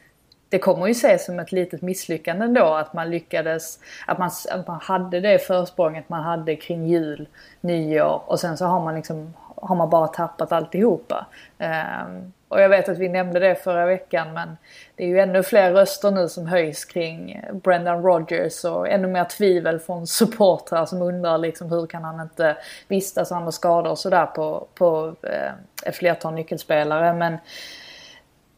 det 0.49 0.59
kommer 0.59 0.87
ju 0.87 0.93
ses 0.93 1.27
som 1.27 1.41
ett 1.41 1.53
litet 1.53 1.83
misslyckande 1.83 2.45
ändå 2.45 2.65
att 2.65 2.93
man 2.93 3.11
lyckades, 3.11 3.79
att 4.07 4.19
man, 4.19 4.31
att 4.51 4.67
man 4.67 4.81
hade 4.83 5.21
det 5.21 5.39
försprånget 5.39 6.09
man 6.09 6.23
hade 6.23 6.57
kring 6.57 6.87
jul, 6.87 7.29
nyår 7.61 8.23
och 8.27 8.41
sen 8.41 8.57
så 8.57 8.65
har 8.65 8.85
man 8.85 8.95
liksom 8.95 9.35
har 9.57 9.77
man 9.77 9.91
bara 9.91 10.07
tappat 10.07 10.53
alltihopa. 10.53 11.27
Ehm, 11.59 12.33
och 12.49 12.61
jag 12.61 12.69
vet 12.69 12.89
att 12.89 12.99
vi 12.99 13.09
nämnde 13.09 13.41
det 13.41 13.55
förra 13.55 13.87
veckan 13.87 14.33
men 14.33 14.57
det 14.97 15.05
är 15.05 15.09
ju 15.09 15.21
ännu 15.21 15.43
fler 15.43 15.73
röster 15.73 16.11
nu 16.11 16.29
som 16.29 16.47
höjs 16.47 16.85
kring 16.85 17.45
Brendan 17.53 18.03
Rodgers 18.03 18.65
och 18.65 18.89
ännu 18.89 19.09
mer 19.09 19.25
tvivel 19.25 19.79
från 19.79 20.07
supportrar 20.07 20.87
som 20.87 21.03
undrar 21.03 21.39
liksom 21.39 21.71
hur 21.71 21.87
kan 21.87 22.05
han 22.05 22.21
inte 22.21 22.57
vistas 22.89 23.33
andra 23.33 23.53
skador 23.53 23.91
och 23.91 23.99
sådär 23.99 24.27
på, 24.27 24.67
på 24.75 25.15
eh, 25.23 25.53
ett 25.89 25.97
flertal 25.97 26.35
nyckelspelare. 26.35 27.13
Men 27.13 27.39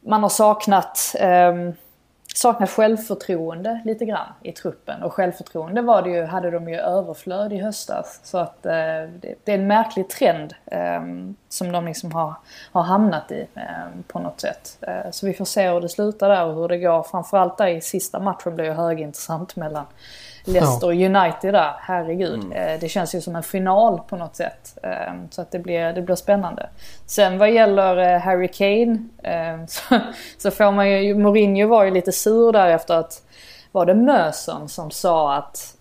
man 0.00 0.22
har 0.22 0.30
saknat 0.30 1.14
um, 1.20 1.74
saknat 2.34 2.70
självförtroende 2.70 3.80
lite 3.84 4.04
grann 4.04 4.32
i 4.42 4.52
truppen. 4.52 5.02
Och 5.02 5.12
självförtroende 5.12 5.82
var 5.82 6.02
det 6.02 6.10
ju, 6.10 6.24
hade 6.24 6.50
de 6.50 6.68
ju 6.68 6.76
överflöd 6.76 7.52
i 7.52 7.58
höstas. 7.58 8.20
Så 8.22 8.38
att 8.38 8.66
eh, 8.66 8.72
det, 8.72 9.34
det, 9.44 9.52
är 9.52 9.58
en 9.58 9.66
märklig 9.66 10.08
trend 10.08 10.54
eh, 10.66 11.02
som 11.48 11.72
de 11.72 11.86
liksom 11.86 12.12
har, 12.12 12.34
har 12.72 12.82
hamnat 12.82 13.32
i 13.32 13.46
eh, 13.54 13.62
på 14.08 14.18
något 14.18 14.40
sätt. 14.40 14.78
Eh, 14.80 15.10
så 15.10 15.26
vi 15.26 15.34
får 15.34 15.44
se 15.44 15.70
hur 15.70 15.80
det 15.80 15.88
slutar 15.88 16.28
där 16.28 16.44
och 16.44 16.54
hur 16.54 16.68
det 16.68 16.78
går. 16.78 17.02
Framförallt 17.02 17.58
där 17.58 17.66
i 17.66 17.80
sista 17.80 18.20
matchen 18.20 18.54
blir 18.54 18.64
ju 18.64 18.72
högintressant 18.72 19.56
mellan 19.56 19.84
Leicester 20.48 20.86
och 20.86 20.92
United 20.92 21.54
där, 21.54 21.72
herregud. 21.78 22.44
Mm. 22.44 22.52
Eh, 22.52 22.80
det 22.80 22.88
känns 22.88 23.14
ju 23.14 23.20
som 23.20 23.36
en 23.36 23.42
final 23.42 24.00
på 24.08 24.16
något 24.16 24.36
sätt. 24.36 24.78
Eh, 24.82 25.14
så 25.30 25.42
att 25.42 25.50
det 25.50 25.58
blir, 25.58 25.92
det 25.92 26.02
blir 26.02 26.16
spännande. 26.16 26.68
Sen 27.06 27.38
vad 27.38 27.50
gäller 27.50 28.14
eh, 28.14 28.20
Harry 28.20 28.48
Kane 28.48 28.98
så, 29.68 29.98
så 30.38 30.50
får 30.50 30.72
man 30.72 30.90
ju, 30.90 31.14
Mourinho 31.14 31.68
var 31.68 31.84
ju 31.84 31.90
lite 31.90 32.12
sur 32.12 32.52
där 32.52 32.68
efter 32.68 32.94
att, 32.94 33.22
var 33.72 33.86
det 33.86 33.94
Möson 33.94 34.68
som 34.68 34.90
sa 34.90 35.34
att 35.34 35.74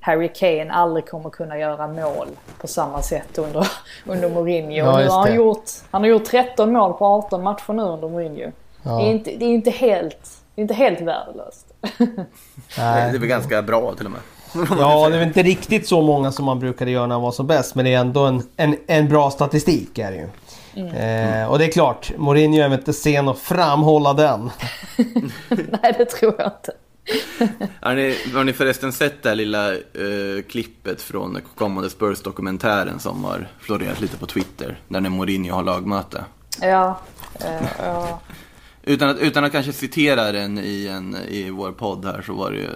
Harry 0.00 0.28
Kane 0.28 0.72
aldrig 0.72 1.08
kommer 1.08 1.30
kunna 1.30 1.58
göra 1.58 1.88
mål 1.88 2.28
på 2.60 2.66
samma 2.66 3.02
sätt 3.02 3.38
under, 3.38 3.66
under 4.06 4.28
Mourinho. 4.28 4.72
Ja, 4.72 4.98
nu 4.98 5.08
har 5.08 5.26
han, 5.26 5.34
gjort, 5.34 5.64
han 5.90 6.02
har 6.02 6.08
gjort 6.08 6.24
13 6.24 6.72
mål 6.72 6.92
på 6.92 7.06
18 7.06 7.42
matcher 7.42 7.72
nu 7.72 7.82
under 7.82 8.08
Mourinho. 8.08 8.52
Ja. 8.82 8.90
Det, 8.90 9.02
är 9.02 9.10
inte, 9.10 9.30
det 9.30 9.44
är 9.44 9.48
inte 9.48 9.70
helt 9.70 10.40
det 10.54 10.60
är 10.60 10.62
inte 10.62 10.74
helt 10.74 11.00
värdelöst. 11.00 11.69
Nej. 11.98 13.10
Det 13.10 13.16
är 13.16 13.18
väl 13.18 13.28
ganska 13.28 13.62
bra 13.62 13.94
till 13.94 14.06
och 14.06 14.12
med. 14.12 14.20
Ja, 14.78 15.08
det 15.08 15.14
är 15.14 15.18
väl 15.18 15.28
inte 15.28 15.42
riktigt 15.42 15.88
så 15.88 16.02
många 16.02 16.32
som 16.32 16.44
man 16.44 16.58
brukade 16.58 16.90
göra 16.90 17.06
när 17.06 17.14
han 17.14 17.22
var 17.22 17.32
som 17.32 17.46
bäst. 17.46 17.74
Men 17.74 17.84
det 17.84 17.94
är 17.94 18.00
ändå 18.00 18.24
en, 18.24 18.42
en, 18.56 18.76
en 18.86 19.08
bra 19.08 19.30
statistik 19.30 19.98
är 19.98 20.10
det 20.10 20.16
ju. 20.16 20.28
Mm. 20.74 21.42
Eh, 21.42 21.50
och 21.50 21.58
det 21.58 21.64
är 21.64 21.72
klart, 21.72 22.12
Mourinho 22.18 22.62
är 22.62 22.68
väl 22.68 22.78
inte 22.78 22.92
sen 22.92 23.28
att 23.28 23.38
framhålla 23.38 24.12
den. 24.12 24.50
Nej, 25.48 25.94
det 25.98 26.04
tror 26.04 26.34
jag 26.38 26.46
inte. 26.46 26.72
har, 27.80 27.94
ni, 27.94 28.16
har 28.34 28.44
ni 28.44 28.52
förresten 28.52 28.92
sett 28.92 29.22
det 29.22 29.28
här 29.28 29.36
lilla 29.36 29.72
uh, 29.72 30.42
klippet 30.48 31.02
från 31.02 31.38
kommande 31.54 31.90
Spurs-dokumentären 31.90 32.98
som 32.98 33.24
har 33.24 33.48
florerat 33.60 34.00
lite 34.00 34.16
på 34.16 34.26
Twitter? 34.26 34.80
Där 34.88 35.00
när 35.00 35.10
Mourinho 35.10 35.54
har 35.54 35.62
lagmöte. 35.62 36.24
Ja, 36.60 37.00
uh, 37.40 37.68
ja. 37.78 38.20
Utan 38.82 39.08
att, 39.08 39.18
utan 39.18 39.44
att 39.44 39.52
kanske 39.52 39.72
citera 39.72 40.32
den 40.32 40.58
i, 40.58 40.86
en, 40.86 41.16
i 41.28 41.50
vår 41.50 41.72
podd 41.72 42.04
här 42.04 42.22
så 42.22 42.32
var 42.32 42.50
det 42.50 42.56
ju 42.56 42.68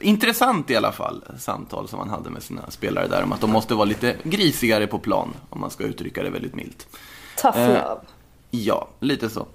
intressant 0.00 0.70
i 0.70 0.76
alla 0.76 0.92
fall 0.92 1.24
samtal 1.38 1.88
som 1.88 1.98
man 1.98 2.08
hade 2.08 2.30
med 2.30 2.42
sina 2.42 2.70
spelare 2.70 3.08
där 3.08 3.22
om 3.22 3.32
att 3.32 3.40
de 3.40 3.50
måste 3.50 3.74
vara 3.74 3.84
lite 3.84 4.16
grisigare 4.22 4.86
på 4.86 4.98
plan 4.98 5.34
om 5.50 5.60
man 5.60 5.70
ska 5.70 5.84
uttrycka 5.84 6.22
det 6.22 6.30
väldigt 6.30 6.54
milt. 6.54 6.86
Tough 7.42 7.58
eh, 7.58 7.68
love. 7.68 8.00
Ja, 8.50 8.88
lite 9.00 9.30
så. 9.30 9.46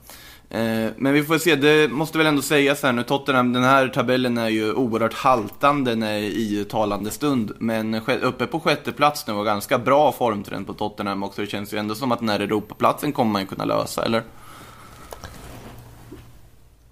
Eh, 0.49 0.91
men 0.97 1.13
vi 1.13 1.23
får 1.23 1.37
se, 1.37 1.55
det 1.55 1.91
måste 1.91 2.17
väl 2.17 2.27
ändå 2.27 2.41
sägas 2.41 2.83
här 2.83 2.93
nu, 2.93 3.03
Tottenham, 3.03 3.53
den 3.53 3.63
här 3.63 3.87
tabellen 3.87 4.37
är 4.37 4.49
ju 4.49 4.73
oerhört 4.73 5.13
haltande 5.13 6.17
i 6.19 6.65
talande 6.69 7.11
stund. 7.11 7.51
Men 7.59 7.95
uppe 8.21 8.47
på 8.47 8.59
sjätte 8.59 8.91
plats 8.91 9.27
nu 9.27 9.33
och 9.33 9.45
ganska 9.45 9.79
bra 9.79 10.11
formtrend 10.11 10.67
på 10.67 10.73
Tottenham 10.73 11.23
också. 11.23 11.41
Det 11.41 11.47
känns 11.47 11.73
ju 11.73 11.77
ändå 11.77 11.95
som 11.95 12.11
att 12.11 12.19
den 12.19 12.29
här 12.29 12.39
Europaplatsen 12.39 13.11
kommer 13.11 13.31
man 13.31 13.41
ju 13.41 13.47
kunna 13.47 13.65
lösa, 13.65 14.05
eller? 14.05 14.23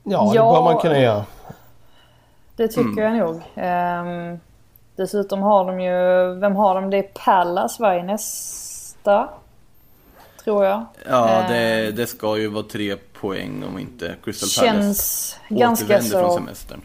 Ja, 0.07 0.31
det 0.33 0.39
bör 0.39 0.63
man 0.63 0.77
kunna 0.77 0.99
göra. 0.99 1.25
Det 2.55 2.67
tycker 2.67 3.01
mm. 3.01 3.15
jag 3.15 3.27
nog. 3.27 3.35
Um, 3.35 4.39
dessutom 4.95 5.41
har 5.41 5.65
de 5.65 5.79
ju, 5.79 6.33
vem 6.39 6.55
har 6.55 6.75
de? 6.75 6.89
Det 6.89 6.97
är 6.97 7.09
Pallas 7.25 7.79
i 7.79 8.03
nästa? 8.03 9.29
Tror 10.43 10.65
jag. 10.65 10.85
Ja, 11.09 11.41
uh, 11.41 11.49
det, 11.49 11.91
det 11.91 12.07
ska 12.07 12.37
ju 12.37 12.47
vara 12.47 12.63
tre 12.63 12.95
poäng 12.95 13.63
om 13.69 13.79
inte 13.79 14.15
Crystal 14.23 14.65
Palace 14.65 14.83
känns 14.83 15.39
ganska 15.49 16.01
så... 16.01 16.19
från 16.19 16.33
semestern. 16.33 16.81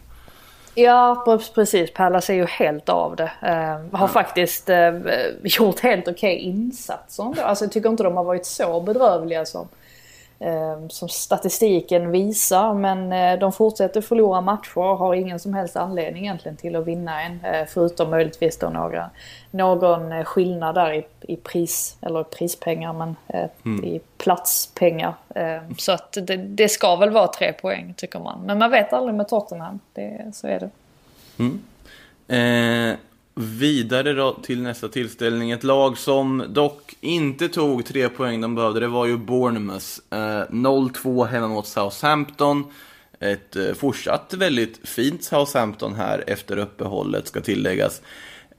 Ja 0.75 1.23
precis, 1.55 1.93
Pallas 1.93 2.29
är 2.29 2.33
ju 2.33 2.45
helt 2.45 2.89
av 2.89 3.15
det. 3.15 3.31
Uh, 3.43 3.49
har 3.97 4.07
ja. 4.07 4.07
faktiskt 4.07 4.69
uh, 4.69 4.99
gjort 5.43 5.79
helt 5.79 6.07
okej 6.07 6.35
okay 6.35 6.49
insatser 6.49 7.41
Alltså 7.43 7.65
jag 7.65 7.71
tycker 7.71 7.89
inte 7.89 8.03
de 8.03 8.17
har 8.17 8.23
varit 8.23 8.45
så 8.45 8.81
bedrövliga 8.81 9.45
som 9.45 9.61
Ehm, 9.61 9.80
som 10.89 11.09
statistiken 11.09 12.11
visar. 12.11 12.73
Men 12.73 13.13
eh, 13.13 13.39
de 13.39 13.51
fortsätter 13.51 14.01
förlora 14.01 14.41
matcher 14.41 14.77
och 14.77 14.97
har 14.97 15.13
ingen 15.13 15.39
som 15.39 15.53
helst 15.53 15.75
anledning 15.75 16.23
egentligen 16.23 16.57
till 16.57 16.75
att 16.75 16.85
vinna 16.85 17.21
en. 17.21 17.45
Eh, 17.45 17.65
förutom 17.67 18.09
möjligtvis 18.09 18.57
då 18.57 18.69
några, 18.69 19.09
någon 19.51 20.11
eh, 20.11 20.23
skillnad 20.23 20.75
där 20.75 20.93
i, 20.93 21.05
i 21.21 21.35
pris, 21.35 21.97
eller 22.01 22.23
prispengar, 22.23 22.93
men 22.93 23.15
mm. 23.65 23.85
i 23.85 24.01
platspengar. 24.17 25.13
Ehm, 25.35 25.75
så 25.77 25.91
att 25.91 26.11
det, 26.11 26.37
det, 26.37 26.69
ska 26.69 26.95
väl 26.95 27.09
vara 27.09 27.27
tre 27.27 27.53
poäng 27.53 27.93
tycker 27.97 28.19
man. 28.19 28.41
Men 28.45 28.57
man 28.57 28.71
vet 28.71 28.93
aldrig 28.93 29.15
med 29.15 29.27
Tottenham, 29.27 29.79
det, 29.93 30.31
så 30.33 30.47
är 30.47 30.59
det. 30.59 30.69
Mm. 31.39 31.61
Eh, 32.27 32.97
Vidare 33.35 34.13
då 34.13 34.33
till 34.43 34.61
nästa 34.61 34.87
tillställning. 34.87 35.51
Ett 35.51 35.63
lag 35.63 35.97
som 35.97 36.43
dock 36.49 36.95
inte 37.01 37.47
tog 37.47 37.85
tre 37.85 38.09
poäng 38.09 38.41
de 38.41 38.55
behövde, 38.55 38.79
det 38.79 38.87
var 38.87 39.05
ju 39.05 39.17
Bournemouth. 39.17 39.85
Eh, 40.09 40.17
0-2 40.49 41.25
hemma 41.25 41.47
mot 41.47 41.67
Southampton. 41.67 42.65
Ett 43.19 43.55
eh, 43.55 43.73
fortsatt 43.73 44.33
väldigt 44.33 44.79
fint 44.83 45.23
Southampton 45.23 45.95
här 45.95 46.23
efter 46.27 46.57
uppehållet 46.57 47.27
ska 47.27 47.41
tilläggas. 47.41 48.01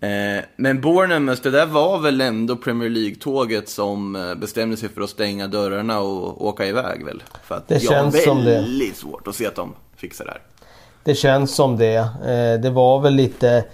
Eh, 0.01 0.45
men 0.57 0.81
Bournemouth, 0.81 1.43
det 1.43 1.51
där 1.51 1.67
var 1.67 1.99
väl 1.99 2.21
ändå 2.21 2.57
Premier 2.57 2.91
League-tåget 2.91 3.69
som 3.69 4.17
eh, 4.17 4.35
bestämde 4.35 4.77
sig 4.77 4.89
för 4.89 5.01
att 5.01 5.11
stänga 5.11 5.47
dörrarna 5.47 6.01
och 6.01 6.47
åka 6.47 6.67
iväg 6.67 7.05
väl? 7.05 7.23
För 7.45 7.55
att 7.55 7.69
det 7.69 7.81
känns 7.81 8.25
som 8.25 8.45
det. 8.45 8.51
väldigt 8.51 8.97
svårt 8.97 9.29
att 9.29 9.35
se 9.35 9.47
att 9.47 9.55
de 9.55 9.75
fixar 9.97 10.25
det 10.25 10.31
här. 10.31 10.41
Det 11.05 11.15
känns 11.15 11.55
som 11.55 11.77
det. 11.77 11.97
Eh, 11.97 12.61
det 12.63 12.71
var 12.71 13.01
väl 13.01 13.15
lite 13.15 13.65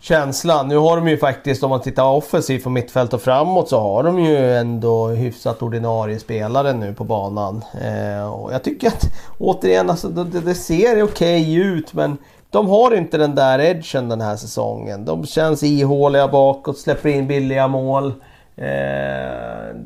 känslan. 0.00 0.68
Nu 0.68 0.76
har 0.76 0.96
de 0.96 1.08
ju 1.08 1.18
faktiskt, 1.18 1.62
om 1.62 1.70
man 1.70 1.80
tittar 1.80 2.04
offensivt 2.04 2.62
från 2.62 2.72
mittfält 2.72 3.14
och 3.14 3.22
framåt, 3.22 3.68
så 3.68 3.80
har 3.80 4.02
de 4.02 4.18
ju 4.18 4.56
ändå 4.56 5.08
hyfsat 5.08 5.62
ordinarie 5.62 6.18
spelare 6.18 6.72
nu 6.72 6.94
på 6.94 7.04
banan. 7.04 7.64
Eh, 7.82 8.32
och 8.32 8.52
jag 8.52 8.62
tycker 8.62 8.88
att, 8.88 9.04
återigen, 9.38 9.90
alltså, 9.90 10.08
det, 10.08 10.40
det 10.40 10.54
ser 10.54 11.02
okej 11.02 11.42
okay 11.42 11.54
ut 11.54 11.94
men 11.94 12.16
de 12.50 12.68
har 12.68 12.94
inte 12.94 13.18
den 13.18 13.34
där 13.34 13.58
edgen 13.58 14.08
den 14.08 14.20
här 14.20 14.36
säsongen. 14.36 15.04
De 15.04 15.26
känns 15.26 15.62
ihåliga 15.62 16.28
bakåt, 16.28 16.78
släpper 16.78 17.08
in 17.08 17.26
billiga 17.26 17.68
mål. 17.68 18.12
Eh, 18.56 19.76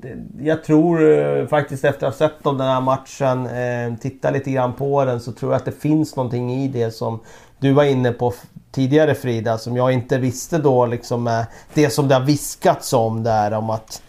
jag 0.42 0.64
tror 0.64 1.18
eh, 1.18 1.46
faktiskt 1.46 1.84
efter 1.84 2.06
att 2.06 2.18
ha 2.18 2.28
sett 2.28 2.44
dem 2.44 2.58
den 2.58 2.68
här 2.68 2.80
matchen, 2.80 3.46
eh, 3.46 3.98
titta 4.00 4.30
lite 4.30 4.50
grann 4.50 4.72
på 4.72 5.04
den, 5.04 5.20
så 5.20 5.32
tror 5.32 5.52
jag 5.52 5.58
att 5.58 5.64
det 5.64 5.80
finns 5.80 6.16
någonting 6.16 6.52
i 6.52 6.68
det 6.68 6.90
som 6.90 7.20
du 7.58 7.72
var 7.72 7.84
inne 7.84 8.12
på 8.12 8.32
tidigare 8.72 9.14
Frida, 9.14 9.58
som 9.58 9.76
jag 9.76 9.92
inte 9.92 10.18
visste 10.18 10.58
då 10.58 10.86
liksom 10.86 11.24
med 11.24 11.46
det 11.74 11.90
som 11.90 12.08
det 12.08 12.14
har 12.14 12.22
viskats 12.22 12.92
om 12.92 13.22
där 13.22 13.52
om 13.52 13.70
att 13.70 14.02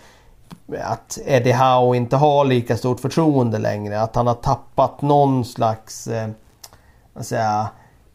att 0.83 1.19
Eddie 1.25 1.53
Howe 1.53 1.97
inte 1.97 2.15
har 2.15 2.45
lika 2.45 2.77
stort 2.77 2.99
förtroende 2.99 3.59
längre. 3.59 4.01
Att 4.01 4.15
han 4.15 4.27
har 4.27 4.33
tappat 4.33 5.01
någon 5.01 5.45
slags 5.45 6.07
eh, 6.07 6.29
säga, 7.21 7.69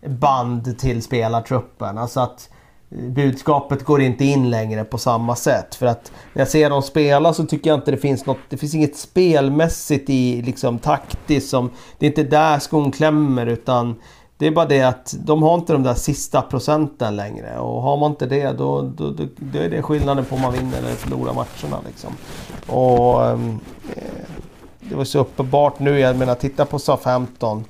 band 0.07 0.79
till 0.79 1.03
spelartruppen. 1.03 1.99
Alltså 1.99 2.21
att 2.21 2.49
budskapet 2.91 3.85
går 3.85 4.01
inte 4.01 4.25
in 4.25 4.51
längre 4.51 4.85
på 4.85 4.99
samma 4.99 5.37
sätt. 5.37 5.75
För 5.75 5.87
att 5.87 6.13
när 6.33 6.41
jag 6.41 6.49
ser 6.49 6.71
dem 6.71 6.83
spela 6.83 7.35
så 7.35 7.47
tycker 7.47 7.71
jag 7.71 7.79
inte 7.79 7.91
det 7.91 7.97
finns 7.97 8.27
något, 8.27 8.39
det 8.49 8.57
finns 8.57 8.75
inget 8.75 8.97
spelmässigt 8.97 10.11
i 10.11 10.43
liksom 10.43 10.79
taktiskt 10.79 11.49
som, 11.51 11.71
det 11.99 12.07
är 12.07 12.11
inte 12.11 12.23
där 12.23 12.59
skon 12.59 12.93
klämmer 12.93 13.47
utan 13.47 14.01
det 14.39 14.47
är 14.47 14.51
bara 14.51 14.67
det 14.67 14.83
att 14.83 15.15
de 15.19 15.43
har 15.43 15.55
inte 15.55 15.73
de 15.73 15.83
där 15.83 15.95
sista 15.95 16.43
procenten 16.43 17.17
längre 17.17 17.59
och 17.59 17.83
har 17.83 17.97
man 17.97 18.11
inte 18.11 18.27
det 18.27 18.53
då, 18.53 18.83
då, 18.83 19.11
då, 19.11 19.25
då 19.37 19.59
är 19.59 19.71
det 19.71 19.83
skillnaden 19.83 20.25
på 20.25 20.35
om 20.35 20.41
man 20.41 20.53
vinner 20.53 20.79
eller 20.79 20.95
förlorar 20.95 21.35
matcherna. 21.35 21.83
Liksom. 21.87 22.13
Och 22.67 23.27
ehm, 23.27 23.61
eh, 23.97 24.03
Det 24.81 24.95
var 24.95 25.05
så 25.05 25.19
uppenbart 25.19 25.79
nu, 25.79 25.99
jag 25.99 26.17
menar 26.17 26.35
titta 26.35 26.65
på 26.65 26.79
SA-15. 26.79 27.65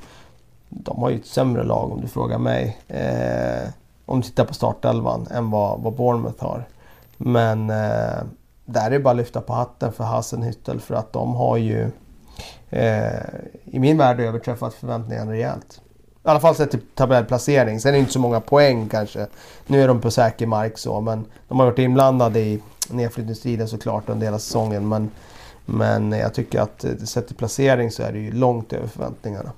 De 0.68 1.02
har 1.02 1.10
ju 1.10 1.16
ett 1.16 1.26
sämre 1.26 1.64
lag 1.64 1.92
om 1.92 2.00
du 2.00 2.08
frågar 2.08 2.38
mig. 2.38 2.78
Eh, 2.88 3.68
om 4.06 4.20
du 4.20 4.26
tittar 4.26 4.44
på 4.44 4.54
startelvan 4.54 5.26
än 5.30 5.50
vad, 5.50 5.80
vad 5.80 5.92
Bournemouth 5.92 6.44
har. 6.44 6.64
Men 7.16 7.70
eh, 7.70 8.18
där 8.64 8.86
är 8.86 8.90
det 8.90 9.00
bara 9.00 9.10
att 9.10 9.16
lyfta 9.16 9.40
på 9.40 9.52
hatten 9.52 9.92
för 9.92 10.04
Hasenhüttel 10.04 10.78
för 10.78 10.94
att 10.94 11.12
de 11.12 11.34
har 11.34 11.56
ju 11.56 11.90
eh, 12.70 13.22
i 13.64 13.78
min 13.78 13.98
värld 13.98 14.20
överträffat 14.20 14.74
förväntningarna 14.74 15.32
rejält. 15.32 15.80
I 16.24 16.28
alla 16.28 16.40
fall 16.40 16.54
sett 16.54 16.70
till 16.70 16.80
typ 16.80 16.94
tabellplacering. 16.94 17.80
Sen 17.80 17.88
är 17.88 17.92
det 17.92 17.98
inte 17.98 18.12
så 18.12 18.18
många 18.18 18.40
poäng 18.40 18.88
kanske. 18.88 19.26
Nu 19.66 19.82
är 19.82 19.88
de 19.88 20.00
på 20.00 20.10
säker 20.10 20.46
mark 20.46 20.78
så 20.78 21.00
men 21.00 21.24
de 21.48 21.58
har 21.58 21.66
varit 21.66 21.78
inblandade 21.78 22.40
i 22.40 22.62
nedflyttningsstriden 22.90 23.68
såklart 23.68 24.08
under 24.08 24.26
hela 24.26 24.38
säsongen. 24.38 24.88
Men, 24.88 25.10
men 25.64 26.12
jag 26.12 26.34
tycker 26.34 26.60
att 26.60 26.84
eh, 26.84 26.96
sett 26.96 27.26
till 27.26 27.36
placering 27.36 27.90
så 27.90 28.02
är 28.02 28.12
det 28.12 28.18
ju 28.18 28.32
långt 28.32 28.72
över 28.72 28.86
förväntningarna. 28.86 29.52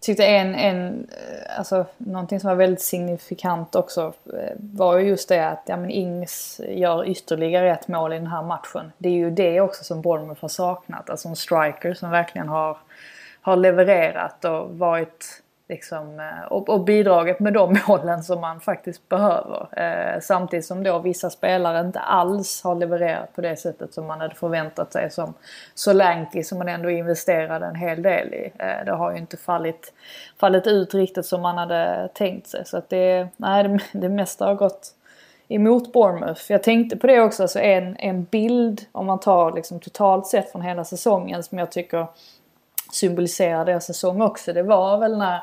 Tyckte 0.00 0.26
en, 0.26 0.54
en, 0.54 1.08
eh, 1.10 1.58
alltså 1.58 1.86
någonting 1.98 2.40
som 2.40 2.48
var 2.48 2.54
väldigt 2.54 2.82
signifikant 2.82 3.74
också 3.74 4.12
eh, 4.26 4.56
var 4.56 4.98
ju 4.98 5.08
just 5.08 5.28
det 5.28 5.48
att 5.48 5.62
ja, 5.66 5.76
men 5.76 5.90
Ings 5.90 6.60
gör 6.68 7.08
ytterligare 7.08 7.72
ett 7.72 7.88
mål 7.88 8.12
i 8.12 8.16
den 8.16 8.26
här 8.26 8.42
matchen. 8.42 8.92
Det 8.98 9.08
är 9.08 9.12
ju 9.12 9.30
det 9.30 9.60
också 9.60 9.84
som 9.84 10.00
Bournemouth 10.00 10.40
har 10.40 10.48
saknat. 10.48 11.10
Alltså 11.10 11.28
en 11.28 11.36
striker 11.36 11.94
som 11.94 12.10
verkligen 12.10 12.48
har 12.48 12.78
har 13.40 13.56
levererat 13.56 14.44
och 14.44 14.78
varit 14.78 15.42
liksom, 15.70 16.20
eh, 16.20 16.52
och, 16.52 16.68
och 16.68 16.84
bidragit 16.84 17.40
med 17.40 17.52
de 17.52 17.78
målen 17.88 18.22
som 18.22 18.40
man 18.40 18.60
faktiskt 18.60 19.08
behöver. 19.08 19.78
Eh, 19.78 20.20
samtidigt 20.20 20.66
som 20.66 20.82
då 20.82 20.98
vissa 20.98 21.30
spelare 21.30 21.80
inte 21.80 22.00
alls 22.00 22.62
har 22.64 22.74
levererat 22.74 23.34
på 23.34 23.40
det 23.40 23.56
sättet 23.56 23.94
som 23.94 24.06
man 24.06 24.20
hade 24.20 24.34
förväntat 24.34 24.92
sig. 24.92 25.10
Som 25.10 25.34
Solanke 25.74 26.44
som 26.44 26.58
man 26.58 26.68
ändå 26.68 26.90
investerade 26.90 27.66
en 27.66 27.74
hel 27.74 28.02
del 28.02 28.34
i. 28.34 28.52
Eh, 28.58 28.84
det 28.84 28.92
har 28.92 29.12
ju 29.12 29.18
inte 29.18 29.36
fallit, 29.36 29.92
fallit 30.40 30.66
ut 30.66 30.94
riktigt 30.94 31.26
som 31.26 31.42
man 31.42 31.58
hade 31.58 32.08
tänkt 32.14 32.46
sig. 32.46 32.64
Så 32.66 32.76
att 32.76 32.88
det, 32.88 33.28
nej, 33.36 33.64
det, 33.64 33.80
det 33.92 34.08
mesta 34.08 34.46
har 34.46 34.54
gått 34.54 34.94
emot 35.48 35.92
Bournemouth. 35.92 36.42
Jag 36.48 36.62
tänkte 36.62 36.96
på 36.96 37.06
det 37.06 37.20
också, 37.20 37.42
alltså 37.42 37.58
en, 37.60 37.96
en 37.96 38.24
bild 38.24 38.86
om 38.92 39.06
man 39.06 39.20
tar 39.20 39.52
liksom 39.52 39.80
totalt 39.80 40.26
sett 40.26 40.52
från 40.52 40.62
hela 40.62 40.84
säsongen 40.84 41.42
som 41.42 41.58
jag 41.58 41.72
tycker 41.72 42.06
symboliserar 42.92 43.64
deras 43.64 43.86
säsong 43.86 44.22
också. 44.22 44.52
Det 44.52 44.62
var 44.62 44.98
väl 44.98 45.18
när 45.18 45.42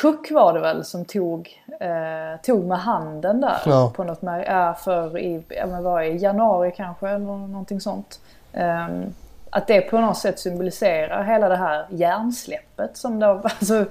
Cook 0.00 0.30
var 0.30 0.52
det 0.52 0.60
väl 0.60 0.84
som 0.84 1.04
tog, 1.04 1.62
eh, 1.80 2.40
tog 2.42 2.64
med 2.64 2.78
handen 2.78 3.40
där 3.40 3.60
ja. 3.66 3.92
på 3.96 4.04
något 4.04 4.22
med, 4.22 4.44
ja, 4.48 4.74
för 4.74 5.18
i, 5.18 5.42
men 5.48 5.82
var 5.82 6.02
i 6.02 6.16
januari 6.16 6.72
kanske 6.76 7.08
eller 7.08 7.18
någonting 7.18 7.80
sånt. 7.80 8.20
Um, 8.52 9.14
att 9.50 9.66
det 9.66 9.80
på 9.80 10.00
något 10.00 10.18
sätt 10.18 10.38
symboliserar 10.38 11.24
hela 11.24 11.48
det 11.48 11.56
här 11.56 11.86
hjärnsläppet 11.90 12.96
som 12.96 13.20
det 13.20 13.26
har, 13.26 13.34
alltså 13.44 13.86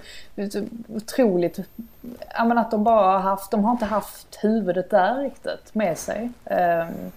otroligt, 0.88 1.60
ja 2.36 2.46
men 2.46 2.58
att 2.58 2.72
de 2.72 2.84
bara 2.84 3.12
har 3.12 3.20
haft, 3.20 3.52
de 3.52 3.64
har 3.64 3.72
inte 3.72 3.86
haft 3.86 4.38
huvudet 4.42 4.90
där 4.90 5.16
riktigt 5.16 5.76
med 5.76 5.98
sig. 5.98 6.32
Um, 6.46 7.12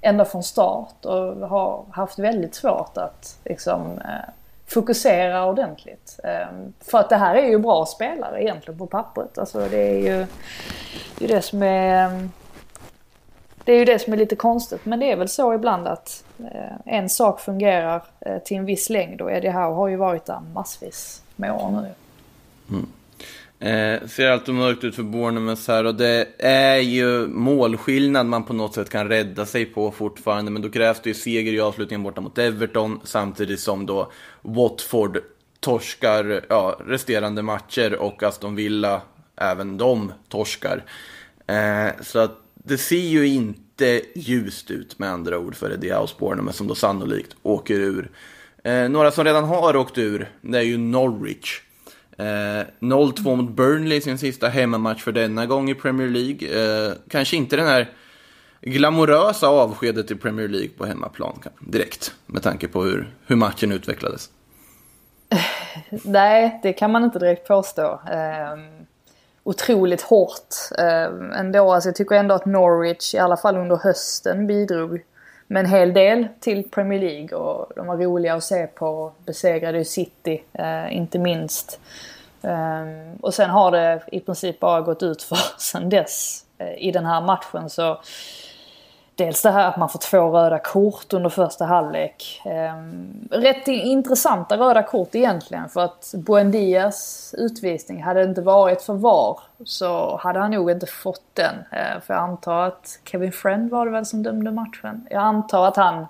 ända 0.00 0.24
från 0.24 0.42
start 0.42 1.04
och 1.04 1.48
har 1.48 1.84
haft 1.90 2.18
väldigt 2.18 2.54
svårt 2.54 2.96
att 2.96 3.38
liksom 3.44 3.98
eh, 3.98 4.30
fokusera 4.68 5.46
ordentligt. 5.46 6.20
Ehm, 6.24 6.72
för 6.80 6.98
att 6.98 7.08
det 7.08 7.16
här 7.16 7.34
är 7.34 7.48
ju 7.48 7.58
bra 7.58 7.86
spelare 7.86 8.42
egentligen 8.42 8.78
på 8.78 8.86
pappret. 8.86 9.38
Alltså 9.38 9.68
det 9.68 9.78
är 9.78 9.98
ju 9.98 10.26
det, 11.18 11.24
är 11.24 11.28
det 11.28 11.42
som 11.42 11.62
är 11.62 12.06
ehm, 12.06 12.30
det 13.64 13.72
är 13.72 13.78
ju 13.78 13.84
det 13.84 13.98
som 13.98 14.12
är 14.12 14.16
lite 14.16 14.36
konstigt 14.36 14.84
men 14.84 15.00
det 15.00 15.12
är 15.12 15.16
väl 15.16 15.28
så 15.28 15.54
ibland 15.54 15.88
att 15.88 16.24
eh, 16.38 16.76
en 16.84 17.08
sak 17.08 17.40
fungerar 17.40 18.02
eh, 18.20 18.38
till 18.38 18.56
en 18.56 18.64
viss 18.64 18.90
längd 18.90 19.20
och 19.20 19.32
Eddie 19.32 19.50
Howe 19.50 19.74
har 19.74 19.88
ju 19.88 19.96
varit 19.96 20.24
där 20.24 20.40
massvis 20.54 21.22
med 21.36 21.52
år 21.52 21.70
nu. 21.70 21.94
Mm. 22.70 22.88
Eh, 23.60 24.06
ser 24.08 24.30
alltid 24.30 24.54
mörkt 24.54 24.84
ut 24.84 24.94
för 24.94 25.02
Bournemouth 25.02 25.62
här 25.70 25.84
och 25.84 25.94
det 25.94 26.28
är 26.38 26.78
ju 26.78 27.26
målskillnad 27.26 28.26
man 28.26 28.44
på 28.44 28.52
något 28.52 28.74
sätt 28.74 28.90
kan 28.90 29.08
rädda 29.08 29.46
sig 29.46 29.64
på 29.64 29.90
fortfarande. 29.90 30.50
Men 30.50 30.62
då 30.62 30.70
krävs 30.70 31.00
det 31.02 31.10
ju 31.10 31.14
seger 31.14 31.52
i 31.52 31.60
avslutningen 31.60 32.02
borta 32.02 32.20
mot 32.20 32.38
Everton 32.38 33.00
samtidigt 33.04 33.60
som 33.60 33.86
då 33.86 34.12
Watford 34.42 35.18
torskar 35.60 36.44
ja, 36.48 36.80
resterande 36.86 37.42
matcher 37.42 37.94
och 37.94 38.22
Aston 38.22 38.54
Villa 38.54 39.02
även 39.36 39.78
de 39.78 40.12
torskar. 40.28 40.84
Eh, 41.46 42.02
så 42.02 42.18
att 42.18 42.38
det 42.54 42.78
ser 42.78 42.96
ju 42.96 43.26
inte 43.26 44.02
ljust 44.14 44.70
ut 44.70 44.98
med 44.98 45.10
andra 45.10 45.38
ord 45.38 45.54
för 45.54 45.72
Eddie 45.72 45.92
House 45.92 46.14
Bournemouth 46.18 46.56
som 46.56 46.66
då 46.66 46.74
sannolikt 46.74 47.36
åker 47.42 47.74
ur. 47.74 48.10
Eh, 48.64 48.88
några 48.88 49.10
som 49.10 49.24
redan 49.24 49.44
har 49.44 49.76
åkt 49.76 49.98
ur, 49.98 50.28
det 50.40 50.58
är 50.58 50.62
ju 50.62 50.78
Norwich. 50.78 51.60
Eh, 52.18 52.66
0-2 52.80 53.36
mot 53.36 53.50
Burnley 53.50 54.00
sin 54.00 54.18
sista 54.18 54.48
hemmamatch 54.48 55.02
för 55.02 55.12
denna 55.12 55.46
gång 55.46 55.70
i 55.70 55.74
Premier 55.74 56.08
League. 56.08 56.48
Eh, 56.62 56.92
kanske 57.08 57.36
inte 57.36 57.56
den 57.56 57.66
här 57.66 57.92
glamorösa 58.60 59.48
avskedet 59.48 60.10
i 60.10 60.14
Premier 60.14 60.48
League 60.48 60.68
på 60.68 60.86
hemmaplan 60.86 61.38
direkt, 61.60 62.14
med 62.26 62.42
tanke 62.42 62.68
på 62.68 62.82
hur, 62.82 63.14
hur 63.26 63.36
matchen 63.36 63.72
utvecklades. 63.72 64.30
Eh, 65.30 65.38
nej, 66.04 66.60
det 66.62 66.72
kan 66.72 66.92
man 66.92 67.04
inte 67.04 67.18
direkt 67.18 67.48
påstå. 67.48 68.00
Eh, 68.10 68.58
otroligt 69.44 70.02
hårt 70.02 70.54
eh, 70.78 71.38
ändå. 71.40 71.72
Alltså 71.72 71.88
jag 71.88 71.96
tycker 71.96 72.14
ändå 72.14 72.34
att 72.34 72.46
Norwich, 72.46 73.14
i 73.14 73.18
alla 73.18 73.36
fall 73.36 73.56
under 73.56 73.76
hösten, 73.76 74.46
bidrog 74.46 75.02
med 75.48 75.60
en 75.60 75.70
hel 75.70 75.92
del 75.92 76.28
till 76.40 76.70
Premier 76.70 77.00
League 77.00 77.38
och 77.38 77.72
de 77.76 77.86
var 77.86 77.96
roliga 77.96 78.34
att 78.34 78.44
se 78.44 78.66
på. 78.66 79.12
Besegrade 79.26 79.78
ju 79.78 79.84
City, 79.84 80.42
eh, 80.52 80.96
inte 80.96 81.18
minst. 81.18 81.80
Um, 82.40 83.16
och 83.20 83.34
sen 83.34 83.50
har 83.50 83.70
det 83.70 84.02
i 84.12 84.20
princip 84.20 84.60
bara 84.60 84.80
gått 84.80 85.02
ut 85.02 85.22
för 85.22 85.38
sen 85.58 85.88
dess 85.88 86.44
eh, 86.58 86.88
i 86.88 86.90
den 86.90 87.06
här 87.06 87.20
matchen 87.20 87.70
så 87.70 88.00
Dels 89.18 89.42
det 89.42 89.50
här 89.50 89.68
att 89.68 89.76
man 89.76 89.88
får 89.88 89.98
två 89.98 90.30
röda 90.30 90.58
kort 90.58 91.12
under 91.12 91.30
första 91.30 91.64
halvlek. 91.64 92.42
Ehm, 92.44 93.28
rätt 93.30 93.68
intressanta 93.68 94.56
röda 94.56 94.82
kort 94.82 95.14
egentligen 95.14 95.68
för 95.68 95.80
att 95.84 96.14
Buendias 96.16 97.34
utvisning, 97.38 98.02
hade 98.02 98.20
det 98.20 98.28
inte 98.28 98.40
varit 98.40 98.82
för 98.82 98.94
VAR 98.94 99.40
så 99.64 100.16
hade 100.16 100.38
han 100.38 100.50
nog 100.50 100.70
inte 100.70 100.86
fått 100.86 101.24
den. 101.34 101.54
Ehm, 101.70 102.00
för 102.00 102.14
jag 102.14 102.22
antar 102.22 102.62
att 102.62 102.98
Kevin 103.04 103.32
Friend 103.32 103.70
var 103.70 103.86
det 103.86 103.92
väl 103.92 104.06
som 104.06 104.22
dömde 104.22 104.50
matchen. 104.50 105.06
Jag 105.10 105.22
antar 105.22 105.66
att 105.66 105.76
han 105.76 106.06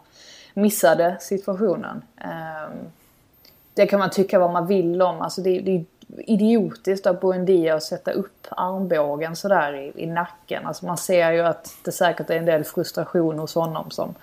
missade 0.55 1.17
situationen. 1.21 2.03
Ehm, 2.21 2.79
det 3.75 3.87
kan 3.87 3.99
man 3.99 4.11
tycka 4.11 4.39
vad 4.39 4.53
man 4.53 4.67
vill 4.67 5.03
om. 5.03 5.21
Alltså 5.21 5.41
det 5.41 5.51
är 5.51 5.85
idiotiskt 6.17 7.07
av 7.07 7.21
Buendia 7.21 7.75
att 7.75 7.83
sätta 7.83 8.11
upp 8.11 8.47
armbågen 8.51 9.37
sådär 9.37 9.75
i, 9.75 10.03
i 10.03 10.07
nacken. 10.07 10.67
Alltså 10.67 10.87
man 10.87 10.97
ser 10.97 11.33
ju 11.33 11.41
att 11.41 11.75
det 11.85 11.93
säkert 11.93 12.31
är 12.31 12.37
en 12.37 12.45
del 12.45 12.65
frustration 12.65 13.39
hos 13.39 13.55
honom 13.55 13.91
som 13.91 14.15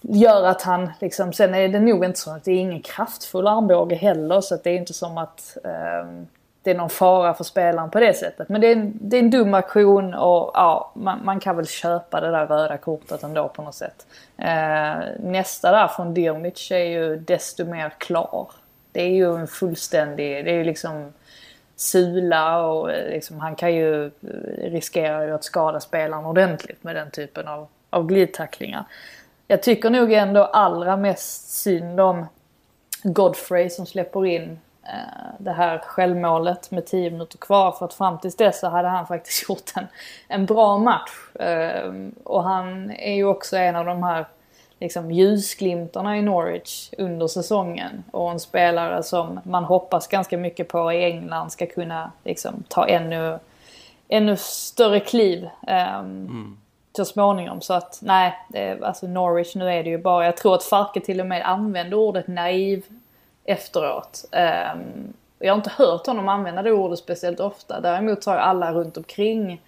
gör 0.00 0.44
att 0.44 0.62
han 0.62 0.90
liksom, 1.00 1.32
sen 1.32 1.54
är 1.54 1.68
det 1.68 1.80
nog 1.80 2.04
inte 2.04 2.18
så 2.18 2.30
att 2.30 2.44
det 2.44 2.52
är 2.52 2.58
ingen 2.58 2.82
kraftfull 2.82 3.46
armbåge 3.46 3.94
heller 3.94 4.40
så 4.40 4.54
att 4.54 4.64
det 4.64 4.70
är 4.70 4.76
inte 4.76 4.94
som 4.94 5.18
att 5.18 5.56
eh, 5.64 6.24
det 6.62 6.70
är 6.70 6.74
någon 6.74 6.90
fara 6.90 7.34
för 7.34 7.44
spelaren 7.44 7.90
på 7.90 8.00
det 8.00 8.14
sättet. 8.14 8.48
Men 8.48 8.60
det 8.60 8.66
är 8.66 8.72
en, 8.72 8.98
det 9.00 9.16
är 9.16 9.20
en 9.20 9.30
dum 9.30 9.54
aktion 9.54 10.14
och 10.14 10.50
ja, 10.54 10.92
man, 10.94 11.24
man, 11.24 11.40
kan 11.40 11.56
väl 11.56 11.66
köpa 11.66 12.20
det 12.20 12.30
där 12.30 12.46
röda 12.46 12.76
kortet 12.76 13.22
ändå 13.22 13.48
på 13.48 13.62
något 13.62 13.74
sätt. 13.74 14.06
Eh, 14.36 14.96
nästa 15.20 15.70
där 15.70 15.88
från 15.88 16.14
Dirmic 16.14 16.70
är 16.70 16.84
ju 16.84 17.16
desto 17.16 17.64
mer 17.64 17.92
klar. 17.98 18.50
Det 18.92 19.02
är 19.02 19.10
ju 19.10 19.36
en 19.36 19.46
fullständig, 19.46 20.44
det 20.44 20.50
är 20.50 20.56
ju 20.56 20.64
liksom 20.64 21.12
sula 21.76 22.62
och 22.62 22.92
eh, 22.92 23.10
liksom, 23.10 23.40
han 23.40 23.56
kan 23.56 23.74
ju 23.74 24.06
eh, 24.06 24.10
riskera 24.70 25.26
ju 25.26 25.34
att 25.34 25.44
skada 25.44 25.80
spelaren 25.80 26.24
ordentligt 26.24 26.84
med 26.84 26.96
den 26.96 27.10
typen 27.10 27.48
av, 27.48 27.68
av 27.90 28.06
glidtacklingar. 28.06 28.84
Jag 29.46 29.62
tycker 29.62 29.90
nog 29.90 30.12
ändå 30.12 30.44
allra 30.44 30.96
mest 30.96 31.50
synd 31.50 32.00
om 32.00 32.26
Godfrey 33.02 33.70
som 33.70 33.86
släpper 33.86 34.26
in 34.26 34.58
eh, 34.82 35.34
det 35.38 35.52
här 35.52 35.78
självmålet 35.78 36.70
med 36.70 36.86
10 36.86 37.10
minuter 37.10 37.38
kvar 37.38 37.72
för 37.72 37.84
att 37.84 37.94
fram 37.94 38.18
tills 38.18 38.36
dess 38.36 38.60
så 38.60 38.68
hade 38.68 38.88
han 38.88 39.06
faktiskt 39.06 39.42
gjort 39.48 39.70
en, 39.76 39.86
en 40.28 40.46
bra 40.46 40.78
match. 40.78 41.36
Eh, 41.40 41.92
och 42.24 42.42
han 42.42 42.90
är 42.90 43.14
ju 43.14 43.24
också 43.24 43.56
en 43.56 43.76
av 43.76 43.84
de 43.84 44.02
här 44.02 44.26
liksom 44.80 45.10
ljusglimtarna 45.10 46.18
i 46.18 46.22
Norwich 46.22 46.90
under 46.98 47.26
säsongen. 47.26 48.04
Och 48.10 48.30
en 48.30 48.40
spelare 48.40 49.02
som 49.02 49.40
man 49.44 49.64
hoppas 49.64 50.06
ganska 50.06 50.38
mycket 50.38 50.68
på 50.68 50.92
i 50.92 51.04
England 51.04 51.50
ska 51.50 51.66
kunna 51.66 52.12
liksom, 52.24 52.64
ta 52.68 52.88
ännu, 52.88 53.38
ännu 54.08 54.36
större 54.36 55.00
kliv 55.00 55.48
um, 55.62 55.70
mm. 55.70 56.58
så 56.96 57.04
småningom. 57.04 57.60
Så 57.60 57.74
att 57.74 57.98
nej, 58.02 58.34
alltså 58.82 59.06
Norwich 59.06 59.54
nu 59.54 59.72
är 59.72 59.84
det 59.84 59.90
ju 59.90 59.98
bara, 59.98 60.24
jag 60.24 60.36
tror 60.36 60.54
att 60.54 60.64
Farke 60.64 61.00
till 61.00 61.20
och 61.20 61.26
med 61.26 61.48
använde 61.48 61.96
ordet 61.96 62.28
naiv 62.28 62.84
efteråt. 63.44 64.24
Um, 64.32 65.12
jag 65.38 65.52
har 65.52 65.56
inte 65.56 65.72
hört 65.76 66.06
honom 66.06 66.28
använda 66.28 66.62
det 66.62 66.72
ordet 66.72 66.98
speciellt 66.98 67.40
ofta. 67.40 67.80
Däremot 67.80 68.24
har 68.24 68.36
alla 68.36 68.72
runt 68.72 68.96
omkring 68.96 69.60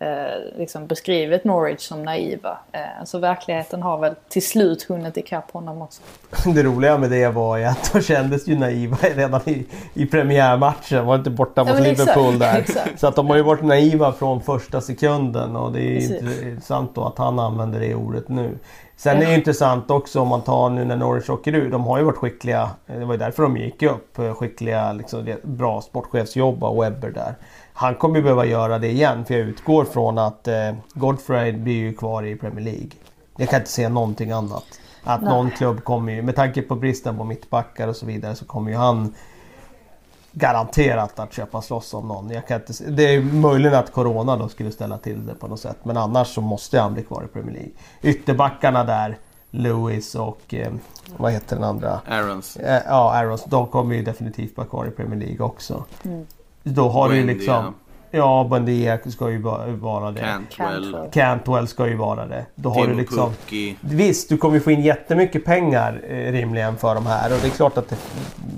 eh, 0.00 0.58
liksom 0.58 0.86
beskrivit 0.86 1.44
Norwich 1.44 1.80
som 1.80 2.02
naiva. 2.02 2.58
Eh, 2.72 3.04
så 3.04 3.18
verkligheten 3.18 3.82
har 3.82 3.98
väl 3.98 4.14
till 4.28 4.46
slut 4.46 4.82
hunnit 4.82 5.16
ikapp 5.16 5.50
honom 5.50 5.82
också. 5.82 6.02
Det 6.54 6.62
roliga 6.62 6.98
med 6.98 7.10
det 7.10 7.28
var 7.28 7.56
ju 7.56 7.64
att 7.64 7.92
de 7.92 8.00
kändes 8.00 8.48
ju 8.48 8.58
naiva 8.58 8.96
redan 9.14 9.40
i, 9.46 9.66
i 9.94 10.06
premiärmatchen. 10.06 11.06
Var 11.06 11.14
inte 11.16 11.30
borta 11.30 11.64
mot 11.64 11.74
ja, 11.74 11.80
Liverpool 11.80 12.38
där. 12.38 12.58
Exakt. 12.58 13.00
Så 13.00 13.06
att 13.06 13.16
de 13.16 13.26
har 13.26 13.36
ju 13.36 13.42
varit 13.42 13.62
naiva 13.62 14.12
från 14.12 14.40
första 14.40 14.80
sekunden 14.80 15.56
och 15.56 15.72
det 15.72 15.82
är 15.82 15.94
Precis. 15.94 16.42
intressant 16.42 16.94
då 16.94 17.04
att 17.04 17.18
han 17.18 17.38
använder 17.38 17.80
det 17.80 17.94
ordet 17.94 18.28
nu. 18.28 18.58
Sen 18.96 19.22
är 19.22 19.26
det 19.26 19.34
intressant 19.34 19.90
också 19.90 20.20
om 20.20 20.28
man 20.28 20.42
tar 20.42 20.70
nu 20.70 20.84
när 20.84 20.96
Norwich 20.96 21.30
åker 21.30 21.54
ur. 21.54 21.70
De 21.70 21.84
har 21.84 21.98
ju 21.98 22.04
varit 22.04 22.16
skickliga. 22.16 22.70
Det 22.86 23.04
var 23.04 23.14
ju 23.14 23.18
därför 23.18 23.42
de 23.42 23.56
gick 23.56 23.82
upp. 23.82 24.18
Skickliga, 24.36 24.92
liksom, 24.92 25.34
bra 25.42 25.80
sportchefsjobb 25.80 26.64
av 26.64 26.80
Webber 26.80 27.10
där 27.10 27.34
han 27.80 27.94
kommer 27.94 28.16
ju 28.16 28.22
behöva 28.22 28.44
göra 28.44 28.78
det 28.78 28.88
igen 28.88 29.24
för 29.24 29.34
jag 29.34 29.48
utgår 29.48 29.84
från 29.84 30.18
att 30.18 30.48
eh, 30.48 30.72
Godfrey 30.94 31.52
blir 31.52 31.74
ju 31.74 31.94
kvar 31.94 32.22
i 32.22 32.36
Premier 32.36 32.64
League. 32.64 32.90
Jag 33.36 33.48
kan 33.48 33.58
inte 33.58 33.70
se 33.70 33.88
någonting 33.88 34.30
annat. 34.30 34.64
Att 35.04 35.22
Nej. 35.22 35.32
någon 35.32 35.50
klubb 35.50 35.84
kommer 35.84 36.12
ju, 36.12 36.22
med 36.22 36.36
tanke 36.36 36.62
på 36.62 36.74
bristen 36.74 37.16
på 37.16 37.24
mittbackar 37.24 37.88
och 37.88 37.96
så 37.96 38.06
vidare 38.06 38.34
så 38.34 38.44
kommer 38.44 38.70
ju 38.70 38.76
han 38.76 39.14
garanterat 40.32 41.18
att 41.18 41.32
köpa 41.32 41.62
loss 41.70 41.94
om 41.94 42.08
någon. 42.08 42.30
Jag 42.30 42.46
kan 42.46 42.60
inte, 42.60 42.84
det 42.90 43.14
är 43.14 43.20
möjligt 43.20 43.72
att 43.72 43.92
Corona 43.92 44.36
då 44.36 44.48
skulle 44.48 44.70
ställa 44.70 44.98
till 44.98 45.26
det 45.26 45.34
på 45.34 45.48
något 45.48 45.60
sätt. 45.60 45.78
Men 45.82 45.96
annars 45.96 46.28
så 46.28 46.40
måste 46.40 46.80
han 46.80 46.94
bli 46.94 47.02
kvar 47.02 47.24
i 47.24 47.26
Premier 47.26 47.54
League. 47.54 47.72
Ytterbackarna 48.02 48.84
där, 48.84 49.18
Lewis 49.50 50.14
och 50.14 50.54
eh, 50.54 50.72
vad 51.16 51.32
heter 51.32 51.56
den 51.56 51.64
andra? 51.64 52.00
Arons. 52.08 52.56
Eh, 52.56 52.82
ja, 52.86 53.12
Arons. 53.12 53.44
De 53.44 53.66
kommer 53.66 53.94
ju 53.94 54.02
definitivt 54.02 54.56
vara 54.56 54.66
kvar 54.66 54.86
i 54.86 54.90
Premier 54.90 55.20
League 55.20 55.46
också. 55.46 55.84
Mm. 56.04 56.26
Då 56.62 56.88
har 56.88 57.08
du 57.08 57.24
liksom... 57.24 57.74
Ja, 58.12 58.46
Buendia 58.50 58.98
ska 59.06 59.30
ju 59.30 59.38
vara 59.76 60.10
det. 60.10 60.20
Cantwell. 60.20 60.96
Cantwell 61.12 61.68
ska 61.68 61.88
ju 61.88 61.96
vara 61.96 62.26
det. 62.26 62.46
Då 62.54 62.70
har 62.70 62.86
du 62.86 62.94
liksom... 62.94 63.32
Pukki. 63.32 63.76
Visst, 63.80 64.28
du 64.28 64.36
kommer 64.36 64.60
få 64.60 64.70
in 64.70 64.80
jättemycket 64.80 65.44
pengar 65.44 66.00
eh, 66.08 66.32
rimligen 66.32 66.76
för 66.76 66.94
de 66.94 67.06
här. 67.06 67.32
Och 67.32 67.38
det 67.42 67.46
är 67.46 67.50
klart 67.50 67.78
att 67.78 67.88
det, 67.88 67.96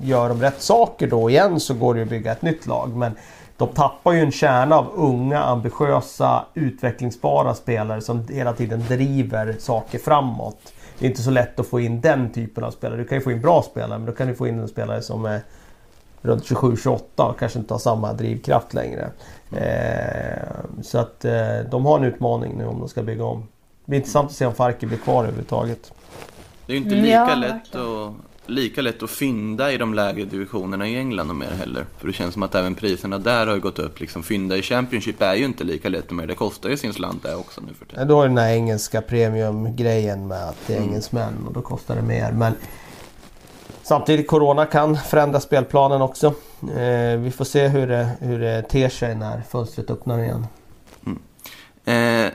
gör 0.02 0.28
de 0.28 0.40
rätt 0.40 0.62
saker 0.62 1.06
då 1.06 1.30
igen 1.30 1.60
så 1.60 1.74
går 1.74 1.94
det 1.94 2.02
att 2.02 2.08
bygga 2.08 2.32
ett 2.32 2.42
nytt 2.42 2.66
lag. 2.66 2.96
Men 2.96 3.12
de 3.56 3.68
tappar 3.68 4.12
ju 4.12 4.20
en 4.20 4.32
kärna 4.32 4.76
av 4.76 4.86
unga, 4.94 5.42
ambitiösa, 5.42 6.44
utvecklingsbara 6.54 7.54
spelare 7.54 8.00
som 8.00 8.28
hela 8.28 8.52
tiden 8.52 8.84
driver 8.88 9.56
saker 9.58 9.98
framåt. 9.98 10.72
Det 10.98 11.06
är 11.06 11.10
inte 11.10 11.22
så 11.22 11.30
lätt 11.30 11.60
att 11.60 11.66
få 11.66 11.80
in 11.80 12.00
den 12.00 12.32
typen 12.32 12.64
av 12.64 12.70
spelare. 12.70 12.98
Du 12.98 13.04
kan 13.04 13.18
ju 13.18 13.24
få 13.24 13.32
in 13.32 13.40
bra 13.40 13.62
spelare 13.62 13.98
men 13.98 14.06
då 14.06 14.12
kan 14.12 14.28
du 14.28 14.34
få 14.34 14.46
in 14.46 14.58
en 14.58 14.68
spelare 14.68 15.02
som 15.02 15.24
är 15.24 15.40
runt 16.22 16.44
27-28 16.44 17.00
och 17.16 17.38
kanske 17.38 17.58
inte 17.58 17.74
har 17.74 17.78
samma 17.78 18.12
drivkraft 18.12 18.74
längre. 18.74 19.10
Eh, 19.56 20.82
så 20.82 20.98
att 20.98 21.24
eh, 21.24 21.58
de 21.70 21.86
har 21.86 21.98
en 21.98 22.04
utmaning 22.04 22.58
nu 22.58 22.66
om 22.66 22.78
de 22.78 22.88
ska 22.88 23.02
bygga 23.02 23.24
om. 23.24 23.40
Det 23.84 23.90
blir 23.90 23.98
intressant 23.98 24.30
att 24.30 24.36
se 24.36 24.46
om 24.46 24.54
Farke 24.54 24.86
blir 24.86 24.98
kvar 24.98 25.24
överhuvudtaget. 25.24 25.92
Det 26.66 26.72
är 26.72 26.76
ju 26.76 26.82
inte 26.82 26.94
lika, 26.94 27.08
ja, 27.08 27.34
lätt 27.34 27.74
att, 27.74 28.12
lika 28.46 28.82
lätt 28.82 29.02
att 29.02 29.10
fynda 29.10 29.72
i 29.72 29.78
de 29.78 29.94
lägre 29.94 30.24
divisionerna 30.24 30.88
i 30.88 30.96
England 30.96 31.30
och 31.30 31.36
mer 31.36 31.50
heller. 31.50 31.86
För 31.98 32.06
det 32.06 32.12
känns 32.12 32.32
som 32.32 32.42
att 32.42 32.54
även 32.54 32.74
priserna 32.74 33.18
där 33.18 33.46
har 33.46 33.58
gått 33.58 33.78
upp. 33.78 34.00
Liksom, 34.00 34.22
fynda 34.22 34.56
i 34.56 34.62
Championship 34.62 35.22
är 35.22 35.34
ju 35.34 35.44
inte 35.44 35.64
lika 35.64 35.88
lätt 35.88 36.06
och 36.06 36.12
mer. 36.12 36.26
Det 36.26 36.34
kostar 36.34 36.70
ju 36.70 36.76
sin 36.76 36.92
slant 36.92 37.22
där 37.22 37.38
också 37.38 37.60
nu 37.60 37.74
för 37.74 37.84
tiden. 37.84 38.00
Ja, 38.00 38.04
då 38.04 38.22
är 38.22 38.28
den 38.28 38.38
här 38.38 38.52
engelska 38.52 39.02
premiumgrejen 39.02 40.26
med 40.26 40.48
att 40.48 40.66
det 40.66 40.72
är 40.72 40.76
mm. 40.76 40.88
engelsmän 40.88 41.34
och 41.46 41.52
då 41.52 41.62
kostar 41.62 41.96
det 41.96 42.02
mer. 42.02 42.32
Men 42.32 42.54
Samtidigt 43.92 44.26
Corona 44.26 44.66
kan 44.66 44.96
förändra 44.96 45.40
spelplanen 45.40 46.02
också. 46.02 46.26
Eh, 46.62 47.18
vi 47.18 47.32
får 47.36 47.44
se 47.44 47.68
hur 47.68 47.86
det, 47.86 48.08
hur 48.20 48.38
det 48.38 48.62
ter 48.62 48.88
sig 48.88 49.14
när 49.14 49.42
fönstret 49.50 49.90
öppnar 49.90 50.18
igen. 50.18 50.46
Mm. 51.06 52.26
Eh, 52.26 52.32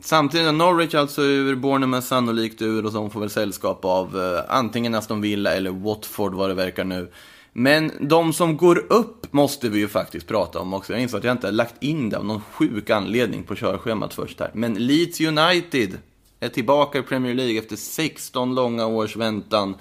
samtidigt 0.00 0.46
är 0.46 0.52
Norwich 0.52 0.94
alltså 0.94 1.22
ur, 1.22 1.56
Bournemouth 1.56 2.06
sannolikt 2.06 2.62
ur 2.62 2.86
och 2.86 2.92
de 2.92 3.10
får 3.10 3.20
väl 3.20 3.30
sällskap 3.30 3.84
av 3.84 4.20
eh, 4.20 4.56
antingen 4.56 4.94
Aston 4.94 5.20
Villa 5.20 5.54
eller 5.54 5.70
Watford 5.70 6.34
vad 6.34 6.50
det 6.50 6.54
verkar 6.54 6.84
nu. 6.84 7.10
Men 7.52 7.92
de 8.00 8.32
som 8.32 8.56
går 8.56 8.92
upp 8.92 9.32
måste 9.32 9.68
vi 9.68 9.78
ju 9.78 9.88
faktiskt 9.88 10.26
prata 10.26 10.60
om 10.60 10.74
också. 10.74 10.92
Jag 10.92 11.02
inser 11.02 11.18
att 11.18 11.24
jag 11.24 11.32
inte 11.32 11.46
har 11.46 11.52
lagt 11.52 11.82
in 11.82 12.10
det 12.10 12.18
av 12.18 12.24
någon 12.24 12.42
sjuk 12.52 12.90
anledning 12.90 13.42
på 13.42 13.54
körschemat 13.54 14.14
först 14.14 14.40
här. 14.40 14.50
Men 14.54 14.74
Leeds 14.74 15.20
United 15.20 15.98
är 16.40 16.48
tillbaka 16.48 16.98
i 16.98 17.02
Premier 17.02 17.34
League 17.34 17.58
efter 17.58 17.76
16 17.76 18.54
långa 18.54 18.86
års 18.86 19.16
väntan. 19.16 19.74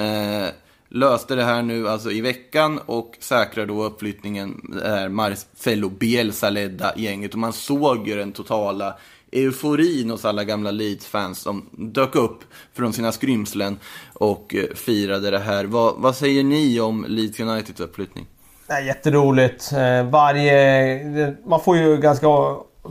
Eh, 0.00 0.48
löste 0.88 1.34
det 1.34 1.44
här 1.44 1.62
nu 1.62 1.88
alltså 1.88 2.10
i 2.10 2.20
veckan 2.20 2.80
och 2.86 3.16
säkrar 3.20 3.66
då 3.66 3.84
uppflyttningen 3.84 4.60
det 4.82 4.88
här 4.88 5.08
Marcelo 5.08 5.88
Bielsa-ledda 5.88 6.92
gänget. 6.96 7.32
Och 7.32 7.38
man 7.38 7.52
såg 7.52 8.08
ju 8.08 8.16
den 8.16 8.32
totala 8.32 8.98
euforin 9.32 10.10
hos 10.10 10.24
alla 10.24 10.44
gamla 10.44 10.70
Leeds-fans 10.70 11.38
som 11.38 11.68
dök 11.72 12.16
upp 12.16 12.38
från 12.74 12.92
sina 12.92 13.12
skrymslen 13.12 13.78
och 14.12 14.54
eh, 14.54 14.74
firade 14.74 15.30
det 15.30 15.38
här. 15.38 15.64
Vad, 15.64 15.94
vad 15.96 16.16
säger 16.16 16.44
ni 16.44 16.80
om 16.80 17.06
Leeds 17.08 17.40
Uniteds 17.40 17.80
uppflyttning? 17.80 18.26
Det 18.66 18.72
är 18.72 18.82
jätteroligt. 18.82 19.72
Eh, 19.72 20.10
varje... 20.10 21.36
Man 21.46 21.60
får 21.60 21.76
ju 21.76 21.96
ganska 21.96 22.26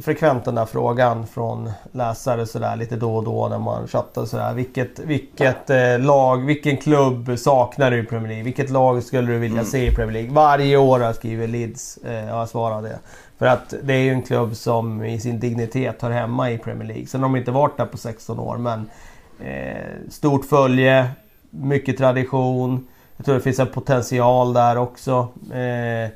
frekvent 0.03 0.45
den 0.45 0.55
där 0.55 0.65
frågan 0.65 1.27
från 1.27 1.71
läsare 1.91 2.45
sådär 2.45 2.75
lite 2.75 2.95
då 2.95 3.15
och 3.15 3.23
då 3.23 3.47
när 3.47 3.59
man 3.59 3.87
chattar 3.87 4.25
sådär. 4.25 4.53
Vilket, 4.53 4.99
vilket 4.99 5.69
eh, 5.69 5.99
lag, 5.99 6.45
vilken 6.45 6.77
klubb 6.77 7.39
saknar 7.39 7.91
du 7.91 7.99
i 7.99 8.03
Premier 8.03 8.27
League? 8.27 8.43
Vilket 8.43 8.69
lag 8.69 9.03
skulle 9.03 9.31
du 9.31 9.39
vilja 9.39 9.59
mm. 9.59 9.71
se 9.71 9.87
i 9.87 9.95
Premier 9.95 10.13
League? 10.13 10.31
Varje 10.31 10.77
år 10.77 10.99
har 10.99 11.05
jag 11.05 11.15
skrivit 11.15 11.49
Leeds, 11.49 11.97
eh, 11.97 12.29
har 12.29 12.39
jag 12.39 12.49
svarat 12.49 12.83
det. 12.83 12.99
För 13.37 13.45
att 13.45 13.73
det 13.83 13.93
är 13.93 13.99
ju 13.99 14.09
en 14.09 14.23
klubb 14.23 14.55
som 14.55 15.03
i 15.03 15.19
sin 15.19 15.39
dignitet 15.39 16.01
hör 16.01 16.11
hemma 16.11 16.51
i 16.51 16.57
Premier 16.57 16.87
League. 16.87 17.05
Sen 17.05 17.21
har 17.21 17.29
de 17.29 17.35
inte 17.35 17.51
varit 17.51 17.77
där 17.77 17.85
på 17.85 17.97
16 17.97 18.39
år 18.39 18.57
men 18.57 18.89
eh, 19.39 20.09
stort 20.09 20.45
följe, 20.45 21.09
mycket 21.49 21.97
tradition. 21.97 22.87
Jag 23.17 23.25
tror 23.25 23.35
det 23.35 23.41
finns 23.41 23.59
en 23.59 23.67
potential 23.67 24.53
där 24.53 24.77
också. 24.77 25.27
Eh, 25.53 26.09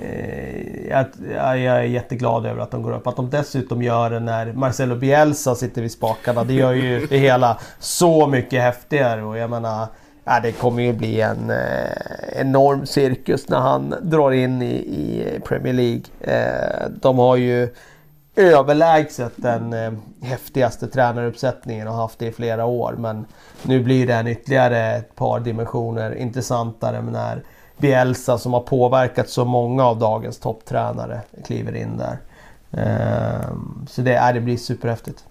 Eh, 0.00 0.88
jag, 0.88 1.06
jag, 1.34 1.58
är 1.58 1.82
jätteglad 1.82 2.46
över 2.46 2.62
att 2.62 2.70
de 2.70 2.82
går 2.82 2.92
upp. 2.92 3.06
Att 3.06 3.16
de 3.16 3.30
dessutom 3.30 3.82
gör 3.82 4.10
det 4.10 4.20
när 4.20 4.52
Marcelo 4.52 4.96
Bielsa 4.96 5.54
sitter 5.54 5.82
vid 5.82 5.92
spakarna. 5.92 6.44
Det 6.44 6.54
gör 6.54 6.72
ju 6.72 7.06
det 7.06 7.18
hela 7.18 7.58
så 7.78 8.26
mycket 8.26 8.62
häftigare. 8.62 9.22
Och 9.22 9.38
jag 9.38 9.50
menar, 9.50 9.86
ja, 10.24 10.40
det 10.42 10.52
kommer 10.52 10.82
ju 10.82 10.92
bli 10.92 11.20
en 11.20 11.50
eh, 11.50 12.40
enorm 12.40 12.86
cirkus 12.86 13.48
när 13.48 13.58
han 13.58 13.94
drar 14.02 14.32
in 14.32 14.62
i, 14.62 14.74
i 14.74 15.40
Premier 15.44 15.72
League. 15.72 16.02
Eh, 16.20 16.88
de 17.00 17.18
har 17.18 17.36
ju 17.36 17.68
överlägset 18.36 19.32
den 19.36 19.72
eh, 19.72 19.92
häftigaste 20.22 20.86
tränaruppsättningen 20.86 21.88
och 21.88 21.94
haft 21.94 22.18
det 22.18 22.26
i 22.26 22.32
flera 22.32 22.64
år. 22.64 22.94
Men 22.98 23.26
nu 23.62 23.82
blir 23.82 24.06
den 24.06 24.26
ytterligare 24.26 24.96
ett 24.96 25.14
par 25.14 25.40
dimensioner 25.40 26.14
intressantare 26.14 27.02
när 27.02 27.42
Bielsa 27.76 28.38
som 28.38 28.52
har 28.52 28.60
påverkat 28.60 29.28
så 29.28 29.44
många 29.44 29.84
av 29.86 29.98
dagens 29.98 30.38
topptränare 30.38 31.20
kliver 31.44 31.76
in 31.76 31.96
där. 31.96 32.18
Ehm, 32.76 33.86
så 33.90 34.00
det, 34.00 34.14
är, 34.14 34.32
det 34.32 34.40
blir 34.40 34.56
superhäftigt. 34.56 35.24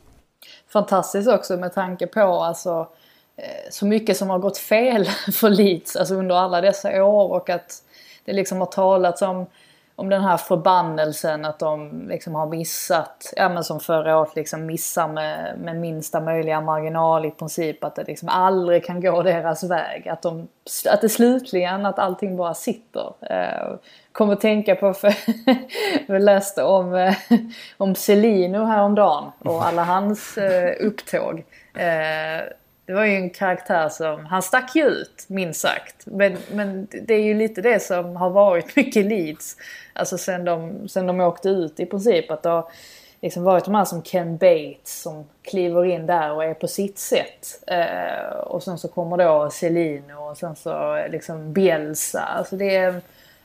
Fantastiskt 0.74 1.30
också 1.30 1.58
med 1.58 1.74
tanke 1.74 2.08
på 2.08 2.22
alltså 2.22 2.88
eh, 3.36 3.72
så 3.72 3.86
mycket 3.86 4.18
som 4.18 4.30
har 4.30 4.39
gått 4.39 4.58
fel 4.58 5.06
för 5.34 5.50
Leeds 5.50 5.96
alltså 5.96 6.16
under 6.16 6.36
alla 6.36 6.62
dessa 6.62 7.04
år 7.04 7.32
och 7.32 7.50
att 7.50 7.84
det 8.26 8.34
liksom 8.34 8.60
har 8.60 8.66
talats 8.66 9.22
om 9.22 9.46
om 9.96 10.10
den 10.10 10.22
här 10.22 10.38
förbannelsen 10.38 11.46
att 11.46 11.60
de 11.60 12.04
liksom 12.08 12.36
har 12.36 12.48
missat, 12.48 13.34
ja 13.36 13.50
men 13.50 13.64
som 13.64 13.80
förra 13.80 14.20
året 14.20 14.36
liksom 14.36 14.66
missar 14.66 15.08
med, 15.08 15.60
med 15.60 15.76
minsta 15.76 16.22
möjliga 16.22 16.62
marginal 16.62 17.26
i 17.26 17.32
princip. 17.32 17.84
Att 17.84 17.96
det 17.96 18.04
liksom 18.04 18.30
aldrig 18.30 18.86
kan 18.86 19.02
gå 19.02 19.22
deras 19.22 19.64
väg. 19.64 20.08
Att, 20.08 20.22
de, 20.22 20.48
att 20.89 21.02
det 21.02 21.10
slutligen, 21.10 21.86
att 21.86 22.00
allting 22.00 22.38
bara 22.38 22.54
sitter. 22.54 23.14
Eh, 23.30 23.76
kommer 24.12 24.34
att 24.34 24.41
tänka 24.41 24.76
på, 24.76 24.94
för 24.94 25.14
vi 26.12 26.20
läste 26.20 26.64
om, 26.64 26.96
eh, 26.96 27.14
om 27.78 27.96
Celino 27.96 28.66
häromdagen 28.66 29.32
och 29.39 29.66
alla 29.66 29.84
hans 29.84 30.38
eh, 30.38 30.76
upptåg. 30.80 31.44
Eh, 31.74 32.44
det 32.86 32.94
var 32.94 33.06
ju 33.06 33.16
en 33.16 33.30
karaktär 33.30 33.90
som, 33.90 34.26
han 34.26 34.42
stack 34.42 34.76
ju 34.76 34.84
ut 34.84 35.26
minst 35.28 35.62
sagt. 35.62 36.06
Men, 36.06 36.38
men 36.52 36.88
det 37.04 37.14
är 37.14 37.24
ju 37.24 37.34
lite 37.34 37.62
det 37.62 37.80
som 37.80 38.16
har 38.16 38.30
varit 38.30 38.76
mycket 38.76 39.06
Leeds. 39.06 39.58
Alltså 39.94 40.18
sen 40.18 40.46
de, 40.46 40.88
sen 40.88 41.08
de 41.08 41.20
åkte 41.20 41.50
ut 41.50 41.80
i 41.80 41.86
princip. 41.86 42.32
Att 42.32 42.44
det 42.44 42.50
har 42.50 42.70
liksom 43.22 43.44
varit 43.44 43.66
de 43.66 43.76
här 43.76 43.86
som 43.86 44.02
Ken 44.02 44.38
Bates 44.38 45.02
som 45.02 45.26
kliver 45.42 45.86
in 45.86 46.06
där 46.06 46.32
och 46.32 46.44
är 46.44 46.54
på 46.54 46.68
sitt 46.68 47.00
sätt. 47.00 47.64
Eh, 47.68 48.38
och 48.38 48.64
sen 48.64 48.78
så 48.78 48.88
kommer 48.88 49.18
då 49.18 49.50
Celino 49.50 50.14
och 50.14 50.38
sen 50.38 50.56
så 50.56 50.96
eh, 50.96 51.10
liksom 51.10 51.54
Bielsa. 51.54 52.22
Alltså 52.22 52.56
det 52.56 52.76
är 52.76 53.02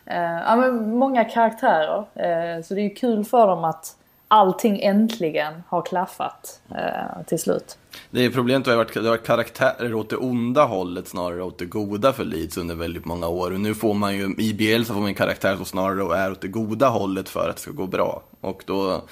eh, 0.07 0.41
ja, 0.47 0.57
men 0.57 0.97
många 0.97 1.25
karaktärer. 1.25 1.99
Eh, 1.99 2.63
så 2.63 2.75
det 2.75 2.81
är 2.81 2.89
ju 2.89 2.95
kul 2.95 3.25
för 3.25 3.47
dem 3.47 3.65
att 3.65 3.98
allting 4.29 4.81
äntligen 4.81 5.63
har 5.69 5.83
klaffat 5.83 6.61
eh, 6.71 7.23
till 7.27 7.39
slut. 7.39 7.79
Det 8.11 8.25
är 8.25 8.31
problemet 8.31 8.67
har 8.67 8.77
varit, 8.77 8.95
det 8.95 9.01
har 9.01 9.09
varit 9.09 9.27
karaktärer 9.27 9.95
åt 9.95 10.11
det 10.11 10.17
onda 10.17 10.65
hållet 10.65 11.09
snarare 11.09 11.43
åt 11.43 11.59
det 11.59 11.65
goda 11.65 12.13
för 12.13 12.25
Leeds 12.25 12.57
under 12.57 12.75
väldigt 12.75 13.05
många 13.05 13.29
år. 13.29 13.51
Och 13.51 13.61
nu 13.61 13.75
får 13.75 13.95
man 13.95 14.17
ju, 14.17 14.35
i 14.39 14.55
BL 14.55 14.85
så 14.85 14.95
får 14.95 15.01
man 15.01 15.09
en 15.09 15.15
karaktär 15.15 15.57
som 15.57 15.65
snarare 15.65 16.17
är 16.19 16.33
åt 16.33 16.41
det 16.41 16.49
goda 16.49 16.89
hållet 16.89 17.29
för 17.29 17.49
att 17.49 17.57
det 17.57 17.63
ska 17.63 17.71
gå 17.71 17.87
bra. 17.87 18.23
Och 18.41 18.63
då, 18.67 19.03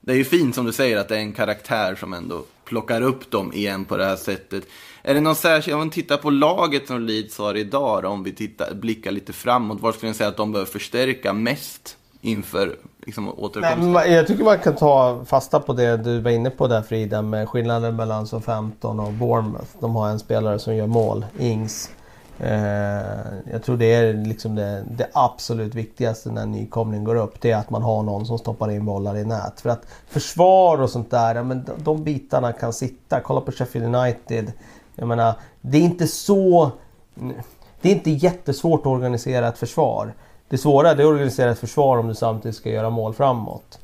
det 0.00 0.12
är 0.12 0.16
ju 0.16 0.24
fint 0.24 0.54
som 0.54 0.66
du 0.66 0.72
säger 0.72 0.96
att 0.96 1.08
det 1.08 1.16
är 1.16 1.20
en 1.20 1.32
karaktär 1.32 1.94
som 1.94 2.12
ändå 2.12 2.44
plockar 2.64 3.02
upp 3.02 3.30
dem 3.30 3.52
igen 3.52 3.84
på 3.84 3.96
det 3.96 4.04
här 4.04 4.16
sättet. 4.16 4.64
Är 5.02 5.14
det 5.14 5.20
någon 5.20 5.36
särskild, 5.36 5.76
om 5.76 5.84
vi 5.84 5.90
tittar 5.90 6.16
på 6.16 6.30
laget 6.30 6.86
som 6.86 7.00
Leeds 7.00 7.38
har 7.38 7.54
idag 7.54 8.02
då, 8.02 8.08
om 8.08 8.22
vi 8.22 8.32
tittar, 8.32 8.74
blickar 8.74 9.10
lite 9.10 9.32
framåt, 9.32 9.80
var 9.80 9.92
skulle 9.92 10.12
ni 10.12 10.16
säga 10.18 10.28
att 10.28 10.36
de 10.36 10.52
behöver 10.52 10.70
förstärka 10.70 11.32
mest 11.32 11.96
inför 12.24 12.76
liksom, 13.06 13.28
återkomsten? 13.28 13.92
Nej, 13.92 14.12
jag 14.12 14.26
tycker 14.26 14.44
man 14.44 14.58
kan 14.58 14.76
ta 14.76 15.24
fasta 15.24 15.60
på 15.60 15.72
det 15.72 15.96
du 15.96 16.20
var 16.20 16.30
inne 16.30 16.50
på 16.50 16.66
där 16.66 16.82
Frida 16.82 17.22
med 17.22 17.48
skillnaden 17.48 17.96
mellan 17.96 18.26
så 18.26 18.40
15 18.40 19.00
och 19.00 19.12
Bournemouth. 19.12 19.68
De 19.80 19.96
har 19.96 20.08
en 20.08 20.18
spelare 20.18 20.58
som 20.58 20.76
gör 20.76 20.86
mål, 20.86 21.26
Ings. 21.38 21.90
Eh, 22.38 22.56
jag 23.52 23.62
tror 23.62 23.76
det 23.76 23.94
är 23.94 24.14
liksom 24.14 24.54
det, 24.54 24.84
det, 24.90 25.08
absolut 25.12 25.74
viktigaste 25.74 26.30
när 26.30 26.42
en 26.42 26.52
nykomling 26.52 27.04
går 27.04 27.14
upp. 27.14 27.40
Det 27.40 27.50
är 27.50 27.56
att 27.56 27.70
man 27.70 27.82
har 27.82 28.02
någon 28.02 28.26
som 28.26 28.38
stoppar 28.38 28.70
in 28.70 28.84
bollar 28.84 29.16
i 29.16 29.24
nät. 29.24 29.60
För 29.60 29.70
att 29.70 29.86
försvar 30.08 30.80
och 30.82 30.90
sånt 30.90 31.10
där, 31.10 31.34
ja, 31.34 31.42
men 31.42 31.64
de, 31.64 31.72
de 31.78 32.04
bitarna 32.04 32.52
kan 32.52 32.72
sitta. 32.72 33.20
Kolla 33.20 33.40
på 33.40 33.52
Sheffield 33.52 33.96
United. 33.96 34.52
Jag 34.94 35.08
menar, 35.08 35.34
det 35.60 35.78
är 35.78 35.82
inte 35.82 36.06
så... 36.06 36.70
Det 37.80 37.90
är 37.90 37.94
inte 37.94 38.10
jättesvårt 38.10 38.80
att 38.80 38.86
organisera 38.86 39.48
ett 39.48 39.58
försvar. 39.58 40.14
Det 40.54 40.58
svåra 40.58 40.90
är 40.90 40.92
att 40.94 41.00
organisera 41.00 41.50
ett 41.50 41.58
försvar 41.58 41.98
om 41.98 42.08
du 42.08 42.14
samtidigt 42.14 42.56
ska 42.56 42.70
göra 42.70 42.90
mål 42.90 43.14
framåt. 43.14 43.78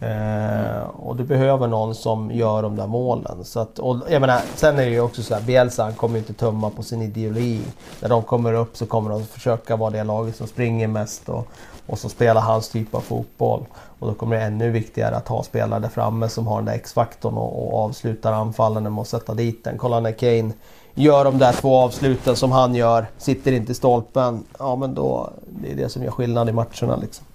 Eh, 0.00 0.82
och 0.96 1.16
du 1.16 1.24
behöver 1.24 1.66
någon 1.66 1.94
som 1.94 2.30
gör 2.30 2.62
de 2.62 2.76
där 2.76 2.86
målen. 2.86 3.44
Så 3.44 3.60
att, 3.60 3.78
och 3.78 3.96
jag 4.08 4.20
menar, 4.20 4.40
sen 4.54 4.78
är 4.78 4.84
det 4.84 4.90
ju 4.90 5.00
också 5.00 5.22
så 5.22 5.34
här, 5.34 5.42
Bielsa 5.42 5.82
han 5.82 5.92
kommer 5.92 6.18
inte 6.18 6.32
tumma 6.32 6.70
på 6.70 6.82
sin 6.82 7.02
ideologi. 7.02 7.60
När 8.00 8.08
de 8.08 8.22
kommer 8.22 8.52
upp 8.52 8.76
så 8.76 8.86
kommer 8.86 9.10
de 9.10 9.26
försöka 9.26 9.76
vara 9.76 9.90
det 9.90 10.04
laget 10.04 10.36
som 10.36 10.46
springer 10.46 10.88
mest 10.88 11.28
och, 11.28 11.48
och 11.86 11.98
som 11.98 12.10
spelar 12.10 12.40
hans 12.40 12.68
typ 12.68 12.94
av 12.94 13.00
fotboll. 13.00 13.64
Och 13.98 14.08
då 14.08 14.14
kommer 14.14 14.36
det 14.36 14.42
ännu 14.42 14.70
viktigare 14.70 15.16
att 15.16 15.28
ha 15.28 15.42
spelare 15.42 15.80
där 15.80 15.88
framme 15.88 16.28
som 16.28 16.46
har 16.46 16.56
den 16.56 16.64
där 16.64 16.74
X-faktorn 16.74 17.34
och, 17.34 17.74
och 17.74 17.84
avslutar 17.84 18.32
anfallen 18.32 18.86
och 18.86 19.02
att 19.02 19.08
sätta 19.08 19.34
dit 19.34 19.64
den. 19.64 19.78
Kolla 19.78 20.00
när 20.00 20.12
Kane 20.12 20.52
gör 20.96 21.24
de 21.24 21.38
där 21.38 21.52
två 21.52 21.76
avsluten 21.76 22.36
som 22.36 22.52
han 22.52 22.74
gör, 22.74 23.06
sitter 23.18 23.52
inte 23.52 23.72
i 23.72 23.74
stolpen. 23.74 24.44
Ja 24.58 24.76
men 24.76 24.94
då, 24.94 25.32
det 25.48 25.72
är 25.72 25.76
det 25.76 25.88
som 25.88 26.02
gör 26.02 26.10
skillnad 26.10 26.48
i 26.48 26.52
matcherna 26.52 26.96
liksom. 26.96 27.26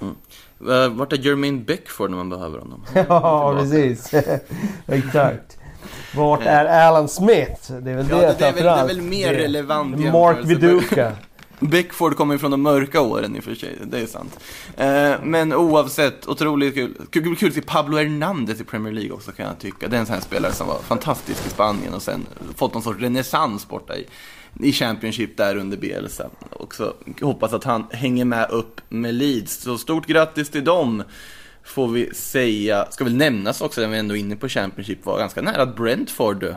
Mm. 0.00 0.14
Uh, 0.68 0.88
vart 0.88 1.12
är 1.12 1.16
Jermaine 1.16 1.64
Beckford 1.64 2.10
när 2.10 2.16
man 2.16 2.30
behöver 2.30 2.58
honom? 2.58 2.84
ja 3.08 3.56
precis, 3.58 4.14
exakt. 4.86 5.56
Vart 6.16 6.40
är 6.42 6.64
Alan 6.88 7.08
Smith? 7.08 7.72
Det 7.72 7.90
är 7.90 7.96
väl 7.96 8.06
ja, 8.10 8.16
det, 8.16 8.34
det, 8.38 8.46
är 8.46 8.52
väl, 8.52 8.64
det 8.64 8.70
är 8.70 8.86
väl 8.86 9.00
mer 9.00 9.32
det. 9.32 9.38
relevant 9.38 9.98
Mark 9.98 10.44
Viduka. 10.44 11.12
Beckford 11.60 12.16
kommer 12.16 12.34
ju 12.34 12.38
från 12.38 12.50
de 12.50 12.62
mörka 12.62 13.00
åren 13.00 13.36
i 13.36 13.40
och 13.40 13.44
för 13.44 13.54
sig, 13.54 13.78
det 13.84 14.00
är 14.00 14.06
sant. 14.06 14.40
Eh, 14.76 15.14
men 15.22 15.52
oavsett, 15.52 16.28
otroligt 16.28 16.74
kul. 16.74 16.94
Kul, 17.10 17.36
kul 17.36 17.52
se 17.52 17.60
Pablo 17.60 17.96
Hernandez 17.96 18.60
i 18.60 18.64
Premier 18.64 18.92
League 18.92 19.12
också 19.12 19.32
kan 19.32 19.46
jag 19.46 19.58
tycka. 19.58 19.88
Det 19.88 19.96
är 19.96 20.00
en 20.00 20.06
sån 20.06 20.14
här 20.14 20.22
spelare 20.22 20.52
som 20.52 20.66
var 20.66 20.78
fantastisk 20.78 21.46
i 21.46 21.50
Spanien 21.50 21.94
och 21.94 22.02
sen 22.02 22.26
fått 22.56 22.74
någon 22.74 22.82
sorts 22.82 23.00
renässans 23.00 23.68
borta 23.68 23.96
i, 23.96 24.06
i 24.60 24.72
Championship 24.72 25.36
där 25.36 25.56
under 25.56 25.76
Bielsa. 25.76 26.30
Och 26.50 26.74
så 26.74 26.92
hoppas 27.20 27.52
att 27.52 27.64
han 27.64 27.86
hänger 27.90 28.24
med 28.24 28.50
upp 28.50 28.80
med 28.88 29.14
Leeds. 29.14 29.62
Så 29.62 29.78
stort 29.78 30.06
grattis 30.06 30.50
till 30.50 30.64
dem 30.64 31.02
får 31.64 31.88
vi 31.88 32.14
säga. 32.14 32.86
Ska 32.90 33.04
väl 33.04 33.16
nämnas 33.16 33.60
också, 33.60 33.80
när 33.80 33.88
vi 33.88 33.98
ändå 33.98 34.16
är 34.16 34.20
inne 34.20 34.36
på 34.36 34.48
Championship, 34.48 35.06
var 35.06 35.18
ganska 35.18 35.42
nära 35.42 35.62
att 35.62 35.76
Brentford 35.76 36.54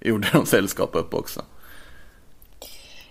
gjorde 0.00 0.28
de 0.32 0.46
sällskap 0.46 0.90
upp 0.94 1.14
också. 1.14 1.42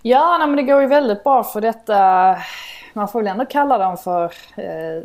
Ja, 0.01 0.37
nej, 0.37 0.47
men 0.47 0.55
det 0.57 0.63
går 0.63 0.81
ju 0.81 0.87
väldigt 0.87 1.23
bra 1.23 1.43
för 1.43 1.61
detta. 1.61 2.35
Man 2.93 3.07
får 3.07 3.19
väl 3.19 3.27
ändå 3.27 3.45
kalla 3.45 3.77
dem 3.77 3.97
för... 3.97 4.23
Eh, 4.55 5.03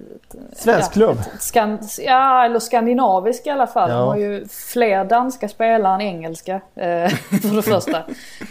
Svensk 0.52 0.90
ja, 0.90 0.92
klubb? 0.92 1.18
Skan, 1.38 1.78
ja, 1.98 2.44
eller 2.44 2.58
skandinavisk 2.58 3.46
i 3.46 3.50
alla 3.50 3.66
fall. 3.66 3.90
Ja. 3.90 3.96
De 3.96 4.08
har 4.08 4.16
ju 4.16 4.46
fler 4.48 5.04
danska 5.04 5.48
spelare 5.48 5.94
än 5.94 6.00
engelska. 6.00 6.54
Eh, 6.54 7.08
för 7.42 7.56
det 7.56 7.62
första. 7.62 8.02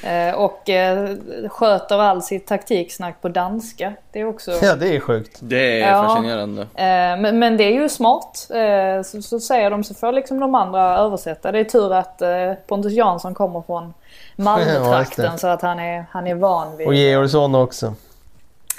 Eh, 0.03 0.35
och 0.35 0.69
eh, 0.69 1.09
sköter 1.49 1.99
all 1.99 2.21
sitt 2.21 2.47
taktiksnack 2.47 3.21
på 3.21 3.29
danska. 3.29 3.93
Det 4.11 4.19
är 4.19 4.25
också... 4.25 4.51
Ja, 4.61 4.75
det 4.75 4.95
är 4.95 4.99
sjukt. 4.99 5.39
Det 5.39 5.81
är 5.81 5.91
ja, 5.91 6.03
fascinerande. 6.03 6.61
Eh, 6.61 7.21
men, 7.21 7.39
men, 7.39 7.57
det 7.57 7.63
är 7.63 7.81
ju 7.81 7.89
smart. 7.89 8.47
Eh, 8.49 9.03
så, 9.03 9.21
så 9.21 9.39
säger 9.39 9.69
de 9.69 9.83
så 9.83 9.93
får 9.93 10.11
liksom 10.11 10.39
de 10.39 10.55
andra 10.55 10.97
översätta. 10.97 11.51
Det 11.51 11.59
är 11.59 11.63
tur 11.63 11.93
att 11.93 12.21
eh, 12.21 12.53
Pontus 12.67 12.93
Jansson 12.93 13.33
kommer 13.33 13.61
från 13.61 13.93
Malmötrakten 14.35 15.25
ja, 15.25 15.37
så 15.37 15.47
att 15.47 15.61
han 15.61 15.79
är, 15.79 16.05
han 16.11 16.27
är 16.27 16.35
van 16.35 16.77
vid... 16.77 16.87
Och 16.87 16.93
Georgsson 16.93 17.55
också. 17.55 17.93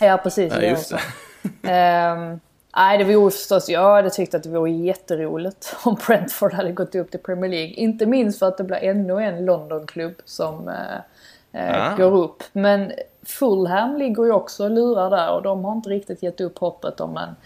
Ja 0.01 0.21
precis. 0.23 0.53
Ja, 0.57 0.61
just 0.63 0.93
det. 1.63 2.13
um, 2.13 2.41
Nej, 2.77 2.99
det 2.99 3.05
vore 3.05 3.31
förstås, 3.31 3.69
jag 3.69 3.95
hade 3.95 4.11
tyckt 4.11 4.35
att 4.35 4.43
det 4.43 4.49
vore 4.49 4.71
jätteroligt 4.71 5.77
om 5.85 5.97
Brentford 6.07 6.53
hade 6.53 6.73
gått 6.73 6.95
upp 6.95 7.11
till 7.11 7.21
Premier 7.21 7.51
League. 7.51 7.73
Inte 7.73 8.07
minst 8.07 8.39
för 8.39 8.47
att 8.47 8.59
det 8.59 8.65
blir 8.65 8.85
ännu 8.85 9.23
en 9.23 9.45
Londonklubb 9.45 10.15
som 10.25 10.69
eh, 10.69 10.97
eh, 11.53 11.93
ah. 11.93 11.97
går 11.97 12.17
upp. 12.17 12.43
Men 12.53 12.93
Fulham 13.23 13.97
ligger 13.97 14.25
ju 14.25 14.33
också 14.33 14.65
och 14.65 14.71
lurar 14.71 15.11
där 15.11 15.35
och 15.35 15.43
de 15.43 15.65
har 15.65 15.73
inte 15.73 15.91
riktigt 15.91 16.23
gett 16.23 16.41
upp 16.41 16.59
hoppet 16.59 17.01
om 17.01 17.17
en 17.17 17.37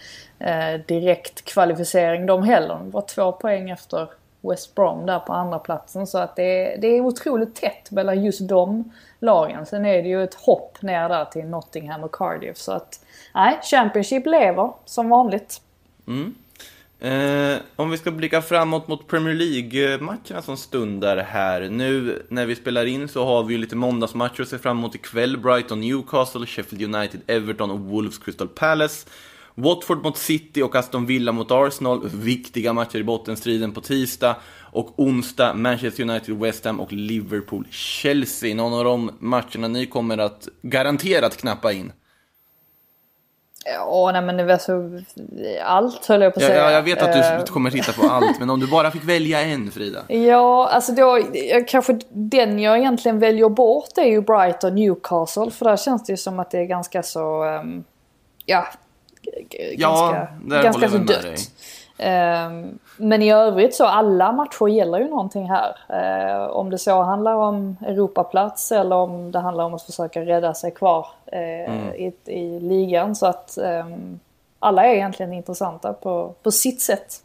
eh, 0.47 0.81
direkt 0.85 1.45
kvalificering 1.45 2.25
de 2.25 2.43
heller. 2.43 2.75
De 2.75 2.91
var 2.91 3.01
två 3.01 3.31
poäng 3.31 3.69
efter 3.69 4.09
West 4.41 4.75
Brom 4.75 5.05
där 5.05 5.19
på 5.19 5.33
andra 5.33 5.59
platsen 5.59 6.07
Så 6.07 6.17
att 6.17 6.35
det, 6.35 6.75
det 6.81 6.87
är 6.87 7.01
otroligt 7.01 7.55
tätt 7.55 7.91
mellan 7.91 8.23
just 8.23 8.47
de 8.47 8.91
lagen. 9.21 9.65
Sen 9.65 9.85
är 9.85 10.03
det 10.03 10.09
ju 10.09 10.23
ett 10.23 10.33
hopp 10.33 10.81
ner 10.81 11.09
där 11.09 11.25
till 11.25 11.45
Nottingham 11.45 12.03
och 12.03 12.15
Cardiff. 12.15 12.57
Så 12.57 12.71
att 12.71 13.05
nej, 13.33 13.59
Championship 13.63 14.25
lever 14.25 14.73
som 14.85 15.09
vanligt. 15.09 15.61
Mm. 16.07 16.35
Eh, 16.99 17.57
om 17.75 17.89
vi 17.89 17.97
ska 17.97 18.11
blicka 18.11 18.41
framåt 18.41 18.87
mot 18.87 19.07
Premier 19.07 19.33
League-matcherna 19.33 20.41
som 20.41 20.57
stundar 20.57 21.17
här. 21.17 21.69
Nu 21.69 22.21
när 22.29 22.45
vi 22.45 22.55
spelar 22.55 22.85
in 22.85 23.07
så 23.07 23.25
har 23.25 23.43
vi 23.43 23.53
ju 23.53 23.59
lite 23.59 23.75
måndagsmatcher 23.75 24.41
att 24.41 24.47
se 24.47 24.57
fram 24.57 24.77
emot 24.77 24.95
ikväll. 24.95 25.37
Brighton, 25.37 25.81
Newcastle, 25.81 26.45
Sheffield 26.45 26.95
United, 26.95 27.21
Everton 27.27 27.71
och 27.71 27.79
Wolves, 27.79 28.17
Crystal 28.17 28.47
Palace. 28.47 29.07
Watford 29.61 30.03
mot 30.03 30.17
City 30.17 30.61
och 30.61 30.75
Aston 30.75 31.05
Villa 31.05 31.31
mot 31.31 31.51
Arsenal. 31.51 32.09
Viktiga 32.09 32.73
matcher 32.73 32.97
i 32.97 33.03
bottenstriden 33.03 33.71
på 33.71 33.81
tisdag. 33.81 34.35
Och 34.71 34.99
onsdag 34.99 35.53
Manchester 35.53 36.03
United, 36.03 36.39
West 36.39 36.65
Ham 36.65 36.79
och 36.79 36.93
Liverpool, 36.93 37.67
Chelsea. 37.69 38.55
Någon 38.55 38.73
av 38.73 38.83
de 38.83 39.11
matcherna 39.19 39.67
ni 39.67 39.85
kommer 39.85 40.17
att 40.17 40.47
garanterat 40.61 41.37
knappa 41.37 41.71
in? 41.71 41.91
Ja, 43.65 44.09
nej 44.13 44.21
men 44.21 44.37
det 44.37 44.43
var 44.43 44.57
så... 44.57 45.01
Allt 45.63 46.05
höll 46.05 46.21
jag 46.21 46.33
på 46.33 46.39
att 46.39 46.45
säga. 46.45 46.63
Ja, 46.63 46.71
jag 46.71 46.83
vet 46.83 47.01
att 47.01 47.13
du 47.13 47.19
uh... 47.19 47.43
kommer 47.43 47.71
titta 47.71 47.91
på 47.91 48.07
allt, 48.07 48.39
men 48.39 48.49
om 48.49 48.59
du 48.59 48.67
bara 48.67 48.91
fick 48.91 49.03
välja 49.03 49.41
en 49.41 49.71
Frida? 49.71 49.99
Ja, 50.07 50.69
alltså 50.69 50.91
då, 50.91 51.19
kanske 51.67 51.99
den 52.09 52.59
jag 52.59 52.77
egentligen 52.77 53.19
väljer 53.19 53.49
bort 53.49 53.97
är 53.97 54.05
ju 54.05 54.21
Brighton 54.21 54.75
Newcastle, 54.75 55.51
för 55.51 55.65
där 55.65 55.77
känns 55.77 56.03
det 56.03 56.13
ju 56.13 56.17
som 56.17 56.39
att 56.39 56.51
det 56.51 56.57
är 56.57 56.65
ganska 56.65 57.03
så... 57.03 57.43
Um, 57.43 57.83
ja, 58.45 58.67
ja, 59.77 60.27
ganska, 60.47 60.61
ganska 60.63 60.89
så 60.89 60.97
dött. 60.97 61.51
Um, 62.01 62.79
men 62.97 63.21
i 63.21 63.31
övrigt 63.31 63.75
så 63.75 63.85
alla 63.85 64.31
matcher 64.31 64.67
gäller 64.67 64.99
ju 64.99 65.07
någonting 65.07 65.49
här. 65.49 65.75
Uh, 65.89 66.47
om 66.47 66.69
det 66.69 66.77
så 66.77 67.01
handlar 67.01 67.35
om 67.35 67.77
Europaplats 67.81 68.71
eller 68.71 68.95
om 68.95 69.31
det 69.31 69.39
handlar 69.39 69.63
om 69.63 69.73
att 69.73 69.83
försöka 69.83 70.21
rädda 70.21 70.53
sig 70.53 70.71
kvar 70.71 71.07
uh, 71.33 71.39
mm. 71.39 71.93
i, 71.95 72.13
i, 72.25 72.59
ligan. 72.59 73.15
Så 73.15 73.25
att 73.25 73.57
um, 73.61 74.19
alla 74.59 74.85
är 74.85 74.95
egentligen 74.95 75.33
intressanta 75.33 75.93
på, 75.93 76.33
på 76.43 76.51
sitt 76.51 76.81
sätt. 76.81 77.23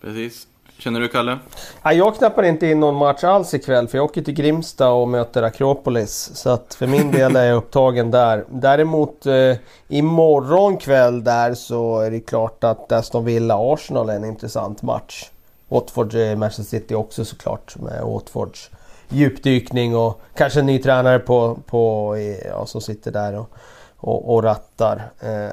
Precis. 0.00 0.48
Känner 0.78 1.00
du 1.00 1.08
Kalle? 1.08 1.38
Nej, 1.82 1.96
jag 1.96 2.16
knappar 2.16 2.42
inte 2.42 2.66
in 2.66 2.80
någon 2.80 2.94
match 2.96 3.24
alls 3.24 3.54
ikväll 3.54 3.88
för 3.88 3.98
jag 3.98 4.04
åker 4.04 4.22
till 4.22 4.34
Grimsta 4.34 4.90
och 4.90 5.08
möter 5.08 5.42
Akropolis. 5.42 6.30
Så 6.34 6.50
att 6.50 6.74
för 6.74 6.86
min 6.86 7.10
del 7.10 7.36
är 7.36 7.44
jag 7.44 7.56
upptagen 7.56 8.10
där. 8.10 8.44
Däremot 8.48 9.26
eh, 9.26 9.56
imorgon 9.88 10.76
kväll 10.76 11.24
där 11.24 11.54
så 11.54 12.00
är 12.00 12.10
det 12.10 12.20
klart 12.20 12.64
att 12.64 12.92
Aston 12.92 13.24
Villa-Arsenal 13.24 14.08
är 14.08 14.16
en 14.16 14.24
intressant 14.24 14.82
match. 14.82 15.30
Watford 15.68 16.14
eh, 16.14 16.36
Manchester 16.36 16.78
City 16.78 16.94
också 16.94 17.24
såklart 17.24 17.76
med 17.76 18.02
Watfords 18.02 18.70
djupdykning 19.08 19.96
och 19.96 20.20
kanske 20.34 20.60
en 20.60 20.66
ny 20.66 20.78
tränare 20.78 21.18
på, 21.18 21.58
på, 21.66 22.14
eh, 22.16 22.46
ja, 22.46 22.66
som 22.66 22.80
sitter 22.80 23.10
där 23.12 23.38
och, 23.38 23.50
och, 23.96 24.34
och 24.34 24.42
rattar. 24.42 25.10
Eh, 25.20 25.50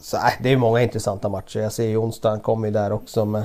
så 0.00 0.16
äh, 0.16 0.32
det 0.42 0.52
är 0.52 0.56
många 0.56 0.82
intressanta 0.82 1.28
matcher. 1.28 1.60
Jag 1.60 1.72
ser 1.72 1.86
ju 1.86 1.96
onsdagen 1.96 2.40
kommer 2.40 2.68
ju 2.68 2.72
där 2.72 2.92
också 2.92 3.24
med 3.24 3.44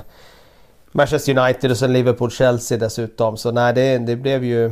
Manchester 0.91 1.39
United 1.39 1.71
och 1.71 1.77
sen 1.77 1.93
Liverpool-Chelsea 1.93 2.77
dessutom. 2.77 3.37
Så 3.37 3.51
nej, 3.51 3.73
det, 3.73 3.97
det 3.97 4.15
blev 4.15 4.43
ju... 4.43 4.71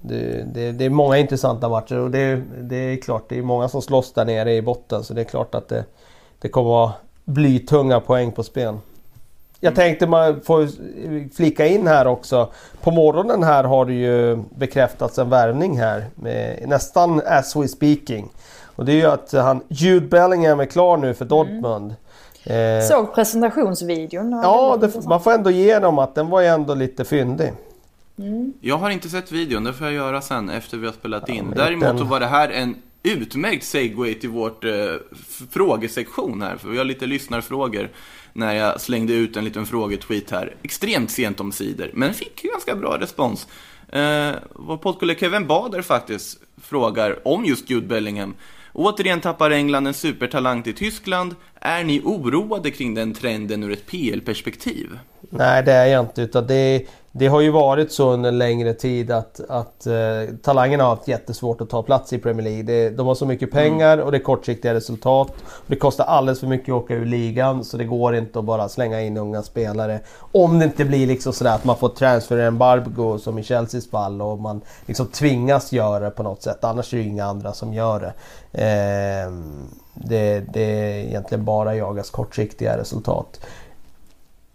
Det, 0.00 0.44
det, 0.54 0.72
det, 0.72 0.84
är 0.84 0.90
många 0.90 1.18
intressanta 1.18 1.68
matcher 1.68 1.98
och 1.98 2.10
det, 2.10 2.42
det 2.60 2.76
är 2.76 2.96
klart, 2.96 3.24
det 3.28 3.38
är 3.38 3.42
många 3.42 3.68
som 3.68 3.82
slåss 3.82 4.12
där 4.12 4.24
nere 4.24 4.54
i 4.54 4.62
botten. 4.62 5.04
Så 5.04 5.14
det 5.14 5.20
är 5.20 5.24
klart 5.24 5.54
att 5.54 5.68
det, 5.68 5.84
det 6.38 6.48
kommer 6.48 6.70
vara 6.70 6.92
blytunga 7.24 8.00
poäng 8.00 8.32
på 8.32 8.42
spel. 8.42 8.74
Jag 9.60 9.72
mm. 9.72 9.74
tänkte 9.74 10.06
man 10.06 10.40
får 10.40 10.68
flika 11.34 11.66
in 11.66 11.86
här 11.86 12.06
också. 12.06 12.50
På 12.80 12.90
morgonen 12.90 13.42
här 13.42 13.64
har 13.64 13.84
det 13.84 13.94
ju 13.94 14.36
bekräftats 14.56 15.18
en 15.18 15.30
värvning 15.30 15.78
här. 15.78 16.04
Med, 16.14 16.68
nästan 16.68 17.22
as 17.26 17.56
we 17.56 17.68
speaking. 17.68 18.28
Och 18.76 18.84
det 18.84 18.92
är 18.92 18.96
ju 18.96 19.06
att 19.06 19.32
han, 19.32 19.60
Jude 19.68 20.06
Bellingham 20.06 20.60
är 20.60 20.66
klar 20.66 20.96
nu 20.96 21.14
för 21.14 21.24
mm. 21.24 21.28
Dortmund. 21.28 21.84
Mm. 21.84 21.96
Eh, 22.46 22.88
Såg 22.88 23.14
presentationsvideon. 23.14 24.32
Ja, 24.32 24.78
det, 24.80 25.06
man 25.06 25.22
får 25.22 25.32
ändå 25.32 25.50
ge 25.50 25.78
dem 25.78 25.98
att 25.98 26.14
den 26.14 26.28
var 26.28 26.40
ju 26.40 26.46
ändå 26.46 26.74
lite 26.74 27.04
fyndig. 27.04 27.52
Mm. 28.18 28.52
Jag 28.60 28.76
har 28.76 28.90
inte 28.90 29.08
sett 29.08 29.32
videon, 29.32 29.64
det 29.64 29.72
får 29.72 29.86
jag 29.86 29.94
göra 29.94 30.20
sen 30.20 30.50
efter 30.50 30.78
vi 30.78 30.86
har 30.86 30.92
spelat 30.92 31.28
in. 31.28 31.54
Ja, 31.56 31.64
Däremot 31.64 31.98
så 31.98 32.04
var 32.04 32.20
det 32.20 32.26
här 32.26 32.48
en 32.48 32.76
utmärkt 33.02 33.64
segway 33.64 34.14
till 34.14 34.30
vårt 34.30 34.64
eh, 34.64 34.70
frågesektion 35.50 36.42
här, 36.42 36.56
för 36.56 36.68
vi 36.68 36.78
har 36.78 36.84
lite 36.84 37.06
lyssnarfrågor 37.06 37.90
när 38.32 38.54
jag 38.54 38.80
slängde 38.80 39.12
ut 39.12 39.36
en 39.36 39.44
liten 39.44 39.66
frågetweet 39.66 40.30
här, 40.30 40.54
extremt 40.62 41.10
sent 41.10 41.40
om 41.40 41.52
sidor, 41.52 41.90
men 41.94 42.14
fick 42.14 42.42
ganska 42.42 42.76
bra 42.76 42.98
respons. 43.00 43.46
Eh, 43.88 44.30
vår 44.52 44.76
poddkollega 44.76 45.18
Kevin 45.18 45.46
Bader 45.46 45.82
faktiskt 45.82 46.38
frågar 46.62 47.28
om 47.28 47.44
just 47.44 47.70
Jude 47.70 47.86
Bellingham. 47.86 48.34
Återigen 48.76 49.20
tappar 49.20 49.50
England 49.50 49.86
en 49.86 49.94
supertalang 49.94 50.62
till 50.62 50.74
Tyskland. 50.74 51.34
Är 51.60 51.84
ni 51.84 52.00
oroade 52.04 52.70
kring 52.70 52.94
den 52.94 53.14
trenden 53.14 53.62
ur 53.62 53.72
ett 53.72 53.86
PL-perspektiv? 53.86 54.98
Nej, 55.36 55.62
det 55.62 55.72
är 55.72 55.86
jag 55.86 56.00
inte. 56.00 56.22
Utan 56.22 56.46
det, 56.46 56.86
det 57.12 57.26
har 57.26 57.40
ju 57.40 57.50
varit 57.50 57.92
så 57.92 58.12
under 58.12 58.28
en 58.28 58.38
längre 58.38 58.74
tid 58.74 59.10
att, 59.10 59.40
att 59.48 59.86
uh, 59.86 60.36
talangerna 60.42 60.84
har 60.84 60.90
haft 60.90 61.08
jättesvårt 61.08 61.60
att 61.60 61.70
ta 61.70 61.82
plats 61.82 62.12
i 62.12 62.18
Premier 62.18 62.44
League. 62.44 62.62
Det, 62.62 62.90
de 62.90 63.06
har 63.06 63.14
så 63.14 63.26
mycket 63.26 63.50
pengar 63.50 63.92
mm. 63.92 64.04
och 64.04 64.12
det 64.12 64.18
är 64.18 64.22
kortsiktiga 64.22 64.74
resultat. 64.74 65.32
Det 65.66 65.76
kostar 65.76 66.04
alldeles 66.04 66.40
för 66.40 66.46
mycket 66.46 66.68
att 66.68 66.82
åka 66.82 66.94
ur 66.94 67.06
ligan 67.06 67.64
så 67.64 67.76
det 67.76 67.84
går 67.84 68.16
inte 68.16 68.38
att 68.38 68.44
bara 68.44 68.68
slänga 68.68 69.00
in 69.00 69.16
unga 69.16 69.42
spelare. 69.42 70.00
Om 70.18 70.58
det 70.58 70.64
inte 70.64 70.84
blir 70.84 71.06
liksom 71.06 71.32
sådär 71.32 71.54
att 71.54 71.64
man 71.64 71.76
får 71.76 71.88
transfer 71.88 72.38
embargo 72.38 73.18
som 73.18 73.38
i 73.38 73.42
Chelseas 73.42 73.90
fall 73.90 74.22
och 74.22 74.38
man 74.38 74.60
liksom 74.86 75.06
tvingas 75.06 75.72
göra 75.72 76.04
det 76.04 76.10
på 76.10 76.22
något 76.22 76.42
sätt. 76.42 76.64
Annars 76.64 76.94
är 76.94 76.98
det 76.98 77.04
inga 77.04 77.24
andra 77.24 77.52
som 77.52 77.74
gör 77.74 78.00
det. 78.00 78.12
Uh, 79.26 79.32
det, 79.94 80.40
det 80.52 80.62
är 80.62 81.06
egentligen 81.08 81.44
bara 81.44 81.76
jagas 81.76 82.10
kortsiktiga 82.10 82.78
resultat. 82.78 83.40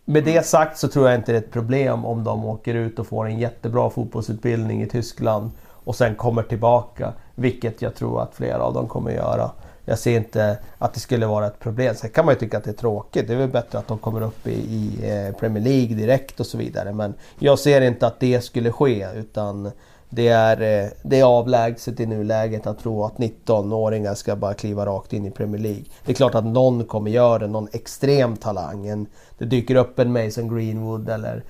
Med 0.09 0.23
det 0.23 0.45
sagt 0.45 0.77
så 0.77 0.87
tror 0.87 1.09
jag 1.09 1.15
inte 1.19 1.31
det 1.31 1.37
är 1.37 1.41
ett 1.41 1.51
problem 1.51 2.05
om 2.05 2.23
de 2.23 2.45
åker 2.45 2.73
ut 2.73 2.99
och 2.99 3.07
får 3.07 3.25
en 3.27 3.39
jättebra 3.39 3.89
fotbollsutbildning 3.89 4.81
i 4.81 4.87
Tyskland 4.87 5.51
och 5.67 5.95
sen 5.95 6.15
kommer 6.15 6.43
tillbaka. 6.43 7.13
Vilket 7.35 7.81
jag 7.81 7.95
tror 7.95 8.21
att 8.21 8.35
flera 8.35 8.63
av 8.63 8.73
dem 8.73 8.87
kommer 8.87 9.11
göra. 9.11 9.51
Jag 9.85 9.99
ser 9.99 10.17
inte 10.17 10.57
att 10.77 10.93
det 10.93 10.99
skulle 10.99 11.25
vara 11.25 11.47
ett 11.47 11.59
problem. 11.59 11.95
Sen 11.95 12.09
kan 12.09 12.25
man 12.25 12.33
ju 12.33 12.39
tycka 12.39 12.57
att 12.57 12.63
det 12.63 12.69
är 12.69 12.73
tråkigt. 12.73 13.27
Det 13.27 13.33
är 13.33 13.37
väl 13.37 13.49
bättre 13.49 13.79
att 13.79 13.87
de 13.87 13.97
kommer 13.97 14.21
upp 14.21 14.47
i, 14.47 14.51
i 14.51 15.11
eh, 15.11 15.35
Premier 15.35 15.63
League 15.63 15.95
direkt 15.95 16.39
och 16.39 16.45
så 16.45 16.57
vidare. 16.57 16.93
Men 16.93 17.13
jag 17.39 17.59
ser 17.59 17.81
inte 17.81 18.07
att 18.07 18.19
det 18.19 18.41
skulle 18.41 18.71
ske 18.71 19.07
utan 19.15 19.71
det 20.09 20.27
är, 20.27 20.83
eh, 20.83 20.89
det 21.01 21.19
är 21.19 21.23
avlägset 21.23 21.99
i 21.99 22.05
nuläget 22.05 22.67
att 22.67 22.79
tro 22.79 23.05
att 23.05 23.17
19-åringar 23.17 24.15
ska 24.15 24.35
bara 24.35 24.53
kliva 24.53 24.85
rakt 24.85 25.13
in 25.13 25.25
i 25.25 25.31
Premier 25.31 25.61
League. 25.61 25.83
Det 26.05 26.11
är 26.11 26.15
klart 26.15 26.35
att 26.35 26.45
någon 26.45 26.83
kommer 26.83 27.11
göra 27.11 27.39
det, 27.39 27.47
någon 27.47 27.67
extrem 27.71 28.37
talang. 28.37 28.87
En, 28.87 29.07
det 29.37 29.45
dyker 29.45 29.75
upp 29.75 29.99
en 29.99 30.11
Mason 30.11 30.55
Greenwood 30.55 31.09
eller 31.09 31.43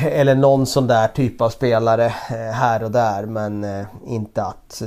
eller 0.00 0.34
någon 0.34 0.66
sån 0.66 0.86
där 0.86 1.08
typ 1.08 1.40
av 1.40 1.50
spelare 1.50 2.04
eh, 2.06 2.52
här 2.52 2.82
och 2.82 2.90
där 2.90 3.26
men 3.26 3.64
eh, 3.64 3.86
inte 4.06 4.42
att, 4.42 4.82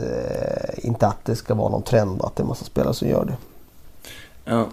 inte 0.78 1.08
att 1.08 1.26
det 1.26 1.36
ska 1.36 1.54
vara 1.54 1.70
någon 1.70 1.84
trend 1.84 2.22
att 2.22 2.36
det 2.36 2.44
är 2.44 2.48
massa 2.48 2.66
spelare 2.66 2.94
som 2.94 3.08
gör 3.08 3.26
det. 3.26 3.38
Ja. 4.46 4.68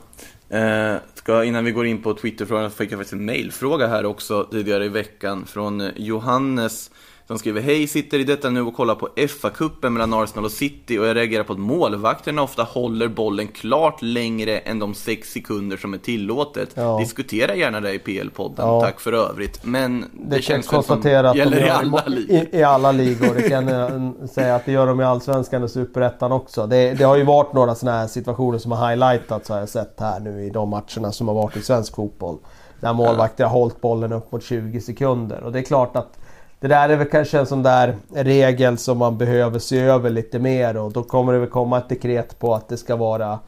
Eh, 0.49 0.97
ska, 1.14 1.45
innan 1.45 1.64
vi 1.64 1.73
går 1.73 1.87
in 1.87 2.03
på 2.03 2.14
Twitterfrågan 2.14 2.71
så 2.71 2.77
fick 2.77 2.93
jag 2.93 2.99
faktiskt 2.99 3.12
en 3.12 3.25
mailfråga 3.25 3.87
här 3.87 4.07
också 4.07 4.45
tidigare 4.45 4.85
i 4.85 4.89
veckan 4.89 5.45
från 5.47 5.91
Johannes 5.97 6.91
som 7.27 7.39
skriver 7.39 7.61
Hej, 7.61 7.87
sitter 7.87 8.18
i 8.18 8.24
detta 8.24 8.51
nu 8.51 8.62
och 8.62 8.74
kollar 8.74 8.95
på 8.95 9.09
FA-cupen 9.16 9.91
mellan 9.91 10.14
Arsenal 10.14 10.45
och 10.45 10.51
City 10.51 10.99
och 10.99 11.07
jag 11.07 11.16
reagerar 11.16 11.45
på 11.45 11.53
att 11.53 11.59
målvakterna 11.59 12.43
ofta 12.43 12.62
håller 12.62 13.09
bollen 13.09 13.49
klart 13.49 14.03
längre 14.03 14.59
än 14.59 14.79
de 14.79 14.95
sex 14.95 15.33
sekunder 15.33 15.77
som 15.77 15.95
är 15.95 15.99
tillåtet. 15.99 16.70
Ja. 16.74 16.99
Diskutera 16.99 17.55
gärna 17.55 17.81
det 17.81 17.93
i 17.93 17.99
PL-podden, 17.99 18.55
ja. 18.57 18.81
tack 18.81 19.01
för 19.01 19.12
övrigt. 19.12 19.64
Men 19.64 20.01
det, 20.01 20.37
det 20.37 20.43
känns 20.43 20.72
väl 20.72 20.83
som 20.83 21.01
gäller 21.03 21.66
i 21.66 21.70
alla 21.70 22.03
ligor. 22.07 22.37
I, 22.37 22.49
I, 22.53 22.62
alla 22.62 22.93
ligor, 22.93 23.35
det 23.35 23.49
kan 23.49 23.68
jag 23.68 24.14
säga 24.31 24.55
att 24.55 24.64
det 24.64 24.72
gör 24.72 24.87
de 24.87 25.01
i 25.01 25.05
Allsvenskan 25.05 25.62
och 25.62 25.70
Superettan 25.70 26.33
också. 26.33 26.66
Det, 26.66 26.95
det, 26.95 27.05
har 27.05 27.16
ju 27.16 27.24
varit 27.24 27.53
några 27.53 27.74
sådana 27.74 27.99
här 27.99 28.07
situationer 28.07 28.59
som 28.59 28.72
har 28.72 28.89
highlightats 28.89 29.49
har 29.49 29.59
jag 29.59 29.68
sett 29.68 30.01
här 30.01 30.20
nu 30.20 30.45
i 30.45 30.51
de 30.51 30.68
matcherna 30.68 31.12
som 31.12 31.29
har 31.29 31.35
varit 31.35 31.57
i 31.57 31.62
svensk 31.62 31.95
fotboll. 31.95 32.39
Där 32.81 32.93
målvakter 32.93 33.45
har 33.45 33.51
hållit 33.51 33.81
bollen 33.81 34.12
upp 34.12 34.33
mot 34.33 34.45
20 34.45 34.81
sekunder 34.81 35.43
och 35.43 35.53
det 35.53 35.59
är 35.59 35.62
klart 35.62 35.97
att 35.97 36.18
det 36.61 36.69
där 36.69 36.89
är 36.89 36.97
väl 36.97 37.09
kanske 37.09 37.39
en 37.39 37.47
sån 37.47 37.63
där 37.63 37.97
regel 38.15 38.79
som 38.79 38.99
man 38.99 39.19
behöver 39.19 39.59
se 39.59 39.81
över 39.81 40.11
lite 40.11 40.39
mer 40.39 40.77
och 40.77 40.93
då 40.93 41.03
kommer 41.03 41.33
det 41.33 41.39
väl 41.39 41.49
komma 41.49 41.79
ett 41.79 41.89
dekret 41.89 42.39
på 42.39 42.55
att 42.55 42.69
det 42.69 42.77
ska 42.77 42.97
vara 42.97 43.39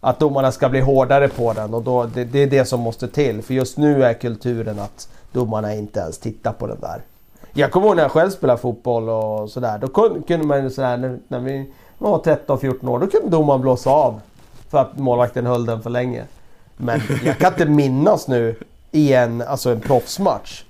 att 0.00 0.18
domarna 0.18 0.52
ska 0.52 0.68
bli 0.68 0.80
hårdare 0.80 1.28
på 1.28 1.52
den 1.52 1.74
och 1.74 1.82
då, 1.82 2.04
det, 2.04 2.24
det, 2.24 2.38
är 2.38 2.46
det 2.46 2.64
som 2.64 2.80
måste 2.80 3.08
till. 3.08 3.42
För 3.42 3.54
just 3.54 3.76
nu 3.76 4.04
är 4.04 4.14
kulturen 4.14 4.78
att 4.78 5.08
domarna 5.32 5.74
inte 5.74 6.00
ens 6.00 6.18
tittar 6.18 6.52
på 6.52 6.66
den 6.66 6.80
där. 6.80 7.02
Jag 7.52 7.70
kommer 7.70 7.86
ihåg 7.86 7.96
när 7.96 8.02
jag 8.02 8.12
själv 8.12 8.30
spelade 8.30 8.60
fotboll 8.60 9.08
och 9.08 9.50
sådär. 9.50 9.78
Då 9.78 9.88
kunde 10.26 10.46
man 10.46 10.70
sådär 10.70 10.96
när, 10.96 11.18
när 11.28 11.40
vi 11.40 11.72
var 11.98 12.18
13-14 12.18 12.88
år, 12.88 12.98
då 12.98 13.06
kunde 13.06 13.28
domaren 13.28 13.60
blåsa 13.60 13.90
av. 13.90 14.20
För 14.68 14.78
att 14.78 14.98
målvakten 14.98 15.46
höll 15.46 15.66
den 15.66 15.82
för 15.82 15.90
länge. 15.90 16.24
Men 16.76 17.00
jag 17.24 17.38
kan 17.38 17.52
inte 17.52 17.66
minnas 17.66 18.28
nu 18.28 18.56
i 18.90 19.12
en, 19.12 19.42
alltså 19.42 19.70
en 19.70 19.80
proffsmatch. 19.80 20.64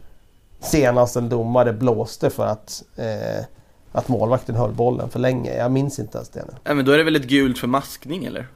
Senast 0.61 1.17
en 1.17 1.29
domare 1.29 1.73
blåste 1.73 2.31
för 2.31 2.47
att, 2.47 2.83
eh, 2.97 3.45
att 3.93 4.09
målvakten 4.09 4.55
höll 4.55 4.73
bollen 4.73 5.11
för 5.11 5.19
länge. 5.19 5.57
Jag 5.57 5.73
minns 5.73 5.99
inte 5.99 6.19
ens 6.19 6.29
det 6.29 6.45
nu. 6.47 6.55
Ja, 6.65 6.75
men 6.75 6.85
då 6.85 6.93
är 6.93 6.99
det 6.99 7.05
väl 7.05 7.17
ett 7.17 7.29
gult 7.29 7.59
för 7.59 7.67
maskning 7.67 8.25
eller? 8.25 8.47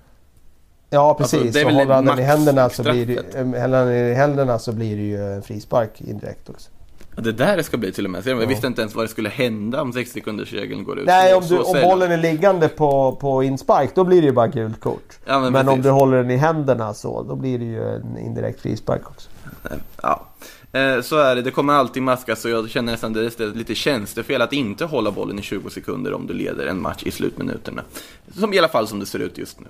Ja 0.91 1.15
precis, 1.15 1.41
alltså, 1.41 1.61
så 1.61 1.65
håller 1.65 1.95
han 1.95 2.05
den 2.05 2.19
i 2.19 2.23
händerna 2.23 2.71
så, 2.71 2.83
blir 2.83 3.07
det, 3.07 3.39
eh, 3.39 4.11
i 4.11 4.15
händerna 4.15 4.59
så 4.59 4.73
blir 4.73 4.97
det 4.97 5.03
ju 5.03 5.35
en 5.35 5.43
frispark 5.43 6.01
indirekt 6.01 6.51
också. 6.51 6.71
Ja, 7.17 7.23
det 7.23 7.33
där 7.33 7.57
det 7.57 7.63
ska 7.63 7.77
bli 7.77 7.93
till 7.93 8.05
och 8.05 8.11
med. 8.11 8.27
Jag 8.27 8.43
ja. 8.43 8.47
visste 8.47 8.67
inte 8.67 8.81
ens 8.81 8.95
vad 8.95 9.05
det 9.05 9.09
skulle 9.09 9.29
hända 9.29 9.83
om 9.83 9.93
60 9.93 10.13
sekunders 10.13 10.53
regeln 10.53 10.85
går 10.85 10.99
ut. 10.99 11.07
Nej, 11.07 11.35
om, 11.35 11.43
du, 11.49 11.59
om 11.59 11.77
bollen 11.83 12.13
är 12.13 12.17
liggande 12.17 12.69
på, 12.69 13.17
på 13.21 13.43
inspark 13.43 13.91
då 13.95 14.05
blir 14.05 14.21
det 14.21 14.27
ju 14.27 14.33
bara 14.33 14.49
gult 14.49 14.81
kort. 14.81 15.19
Ja, 15.27 15.41
men, 15.41 15.53
men 15.53 15.69
om 15.69 15.83
du 15.83 15.91
håller 15.91 16.17
den 16.17 16.31
i 16.31 16.37
händerna 16.37 16.95
så 16.95 17.23
då 17.23 17.37
blir 17.37 17.59
det 17.59 17.65
ju 17.65 17.95
en 17.95 18.19
indirekt 18.19 18.61
frispark 18.61 19.11
också. 19.11 19.31
Ja, 20.03 20.27
eh, 20.75 21.01
så 21.01 21.17
är 21.17 21.37
det. 21.37 21.43
Det 21.43 21.51
kommer 21.51 21.73
alltid 21.73 22.03
maskas 22.03 22.45
och 22.45 22.51
jag 22.51 22.71
känner 22.71 22.93
nästan 22.93 23.13
det 23.13 23.41
är 23.41 23.55
lite 23.55 23.75
tjänstefel 23.75 24.43
att 24.43 24.53
inte 24.53 24.85
hålla 24.85 25.11
bollen 25.11 25.39
i 25.39 25.43
20 25.43 25.71
sekunder 25.71 26.13
om 26.13 26.27
du 26.27 26.35
leder 26.35 26.67
en 26.67 26.83
match 26.83 27.03
i 27.03 27.11
slutminuterna. 27.11 27.83
Som 28.35 28.53
i 28.53 28.59
alla 28.59 28.69
fall 28.69 28.89
som 28.89 29.01
det 29.01 29.07
ser 29.07 29.19
ut 29.19 29.39
just 29.39 29.59
nu. 29.61 29.67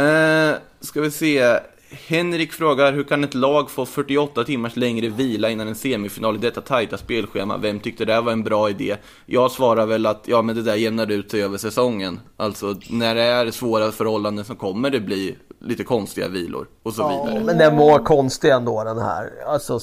Eh, 0.00 0.54
ska 0.80 1.00
vi 1.00 1.10
se. 1.10 1.58
Henrik 1.92 2.52
frågar, 2.52 2.92
hur 2.92 3.04
kan 3.04 3.24
ett 3.24 3.34
lag 3.34 3.70
få 3.70 3.86
48 3.86 4.44
timmars 4.44 4.76
längre 4.76 5.08
vila 5.08 5.50
innan 5.50 5.68
en 5.68 5.74
semifinal 5.74 6.36
i 6.36 6.38
detta 6.38 6.60
tajta 6.60 6.98
spelschema? 6.98 7.56
Vem 7.56 7.80
tyckte 7.80 8.04
det 8.04 8.20
var 8.20 8.32
en 8.32 8.42
bra 8.42 8.70
idé? 8.70 8.96
Jag 9.26 9.50
svarar 9.50 9.86
väl 9.86 10.06
att, 10.06 10.22
ja 10.24 10.42
men 10.42 10.56
det 10.56 10.62
där 10.62 10.74
jämnar 10.74 11.10
ut 11.10 11.30
sig 11.30 11.42
över 11.42 11.58
säsongen. 11.58 12.20
Alltså, 12.36 12.74
när 12.90 13.14
det 13.14 13.22
är 13.22 13.50
svåra 13.50 13.92
förhållanden 13.92 14.44
så 14.44 14.54
kommer 14.54 14.90
det 14.90 15.00
bli 15.00 15.36
lite 15.60 15.84
konstiga 15.84 16.28
vilor 16.28 16.66
och 16.82 16.94
så 16.94 17.08
vidare. 17.08 17.44
men 17.44 17.58
den 17.58 17.76
var 17.76 17.98
konstig 17.98 18.50
ändå 18.50 18.84
den 18.84 18.98
här. 18.98 19.30
Alltså, 19.46 19.78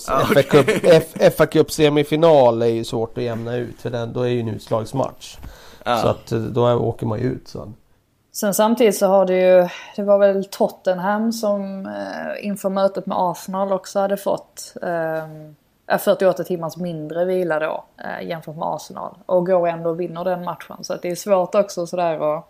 Cup, 0.49 0.70
FA 1.38 1.45
Cup 1.45 1.72
semifinal 1.72 2.62
är 2.62 2.66
ju 2.66 2.84
svårt 2.84 3.18
att 3.18 3.24
jämna 3.24 3.55
ut 3.55 3.82
för 3.82 3.89
den, 3.89 4.14
då 4.14 4.22
är 4.22 4.30
ju 4.30 4.39
en 4.39 4.49
utslagsmatch. 4.49 5.38
Ja. 5.84 6.01
Så 6.01 6.07
att 6.07 6.28
då 6.28 6.74
åker 6.74 7.05
man 7.05 7.20
ju 7.20 7.26
ut 7.26 7.47
sen. 7.47 7.74
Sen 8.32 8.53
samtidigt 8.53 8.97
så 8.97 9.07
har 9.07 9.25
det 9.25 9.41
ju, 9.41 9.67
det 9.95 10.03
var 10.03 10.17
väl 10.19 10.45
Tottenham 10.45 11.32
som 11.32 11.86
eh, 11.86 12.45
inför 12.45 12.69
mötet 12.69 13.05
med 13.05 13.17
Arsenal 13.19 13.71
också 13.73 13.99
hade 13.99 14.17
fått 14.17 14.73
eh, 14.82 15.23
eh 15.88 15.97
48 15.99 16.43
timmars 16.43 16.77
mindre 16.77 17.25
vila 17.25 17.59
då 17.59 17.84
eh, 17.97 18.27
jämfört 18.27 18.55
med 18.55 18.67
Arsenal. 18.67 19.17
Och 19.25 19.45
går 19.45 19.67
ändå 19.67 19.89
och 19.89 19.99
vinner 19.99 20.23
den 20.23 20.43
matchen. 20.43 20.84
Så 20.84 20.93
att 20.93 21.01
det 21.01 21.11
är 21.11 21.15
svårt 21.15 21.55
också 21.55 21.88
sådär 21.88 22.38
att 22.38 22.49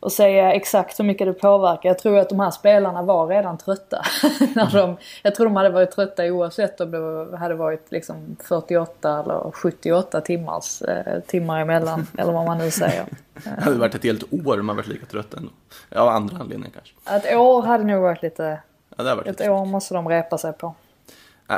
och 0.00 0.12
säga 0.12 0.52
exakt 0.52 1.00
hur 1.00 1.04
mycket 1.04 1.26
det 1.26 1.32
påverkar. 1.32 1.88
Jag 1.88 1.98
tror 1.98 2.18
att 2.18 2.28
de 2.28 2.40
här 2.40 2.50
spelarna 2.50 3.02
var 3.02 3.26
redan 3.26 3.58
trötta. 3.58 4.02
när 4.54 4.72
de, 4.72 4.96
jag 5.22 5.34
tror 5.34 5.46
de 5.46 5.56
hade 5.56 5.70
varit 5.70 5.90
trötta 5.90 6.24
oavsett 6.24 6.80
om 6.80 6.90
det 6.90 7.36
hade 7.36 7.54
varit 7.54 7.92
liksom 7.92 8.36
48 8.44 9.20
eller 9.20 9.50
78 9.50 10.20
timmars, 10.20 10.82
eh, 10.82 11.20
timmar 11.20 11.60
emellan. 11.60 12.06
eller 12.18 12.32
vad 12.32 12.46
man 12.46 12.58
nu 12.58 12.70
säger. 12.70 13.04
Det 13.34 13.60
hade 13.60 13.78
varit 13.78 13.94
ett 13.94 14.04
helt 14.04 14.32
år 14.46 14.56
man 14.56 14.76
varit 14.76 14.88
lika 14.88 15.06
trött 15.06 15.34
ändå. 15.34 15.50
Av 15.96 16.08
andra 16.08 16.36
anledningar 16.36 16.72
kanske. 16.74 17.28
Ett 17.28 17.36
år 17.36 17.62
hade 17.62 17.84
nog 17.84 18.02
varit 18.02 18.22
lite... 18.22 18.60
Ja, 18.96 19.04
varit 19.04 19.26
ett 19.26 19.40
lite 19.40 19.50
år 19.50 19.64
måste 19.64 19.94
de 19.94 20.08
repa 20.08 20.38
sig 20.38 20.52
på. 20.52 20.74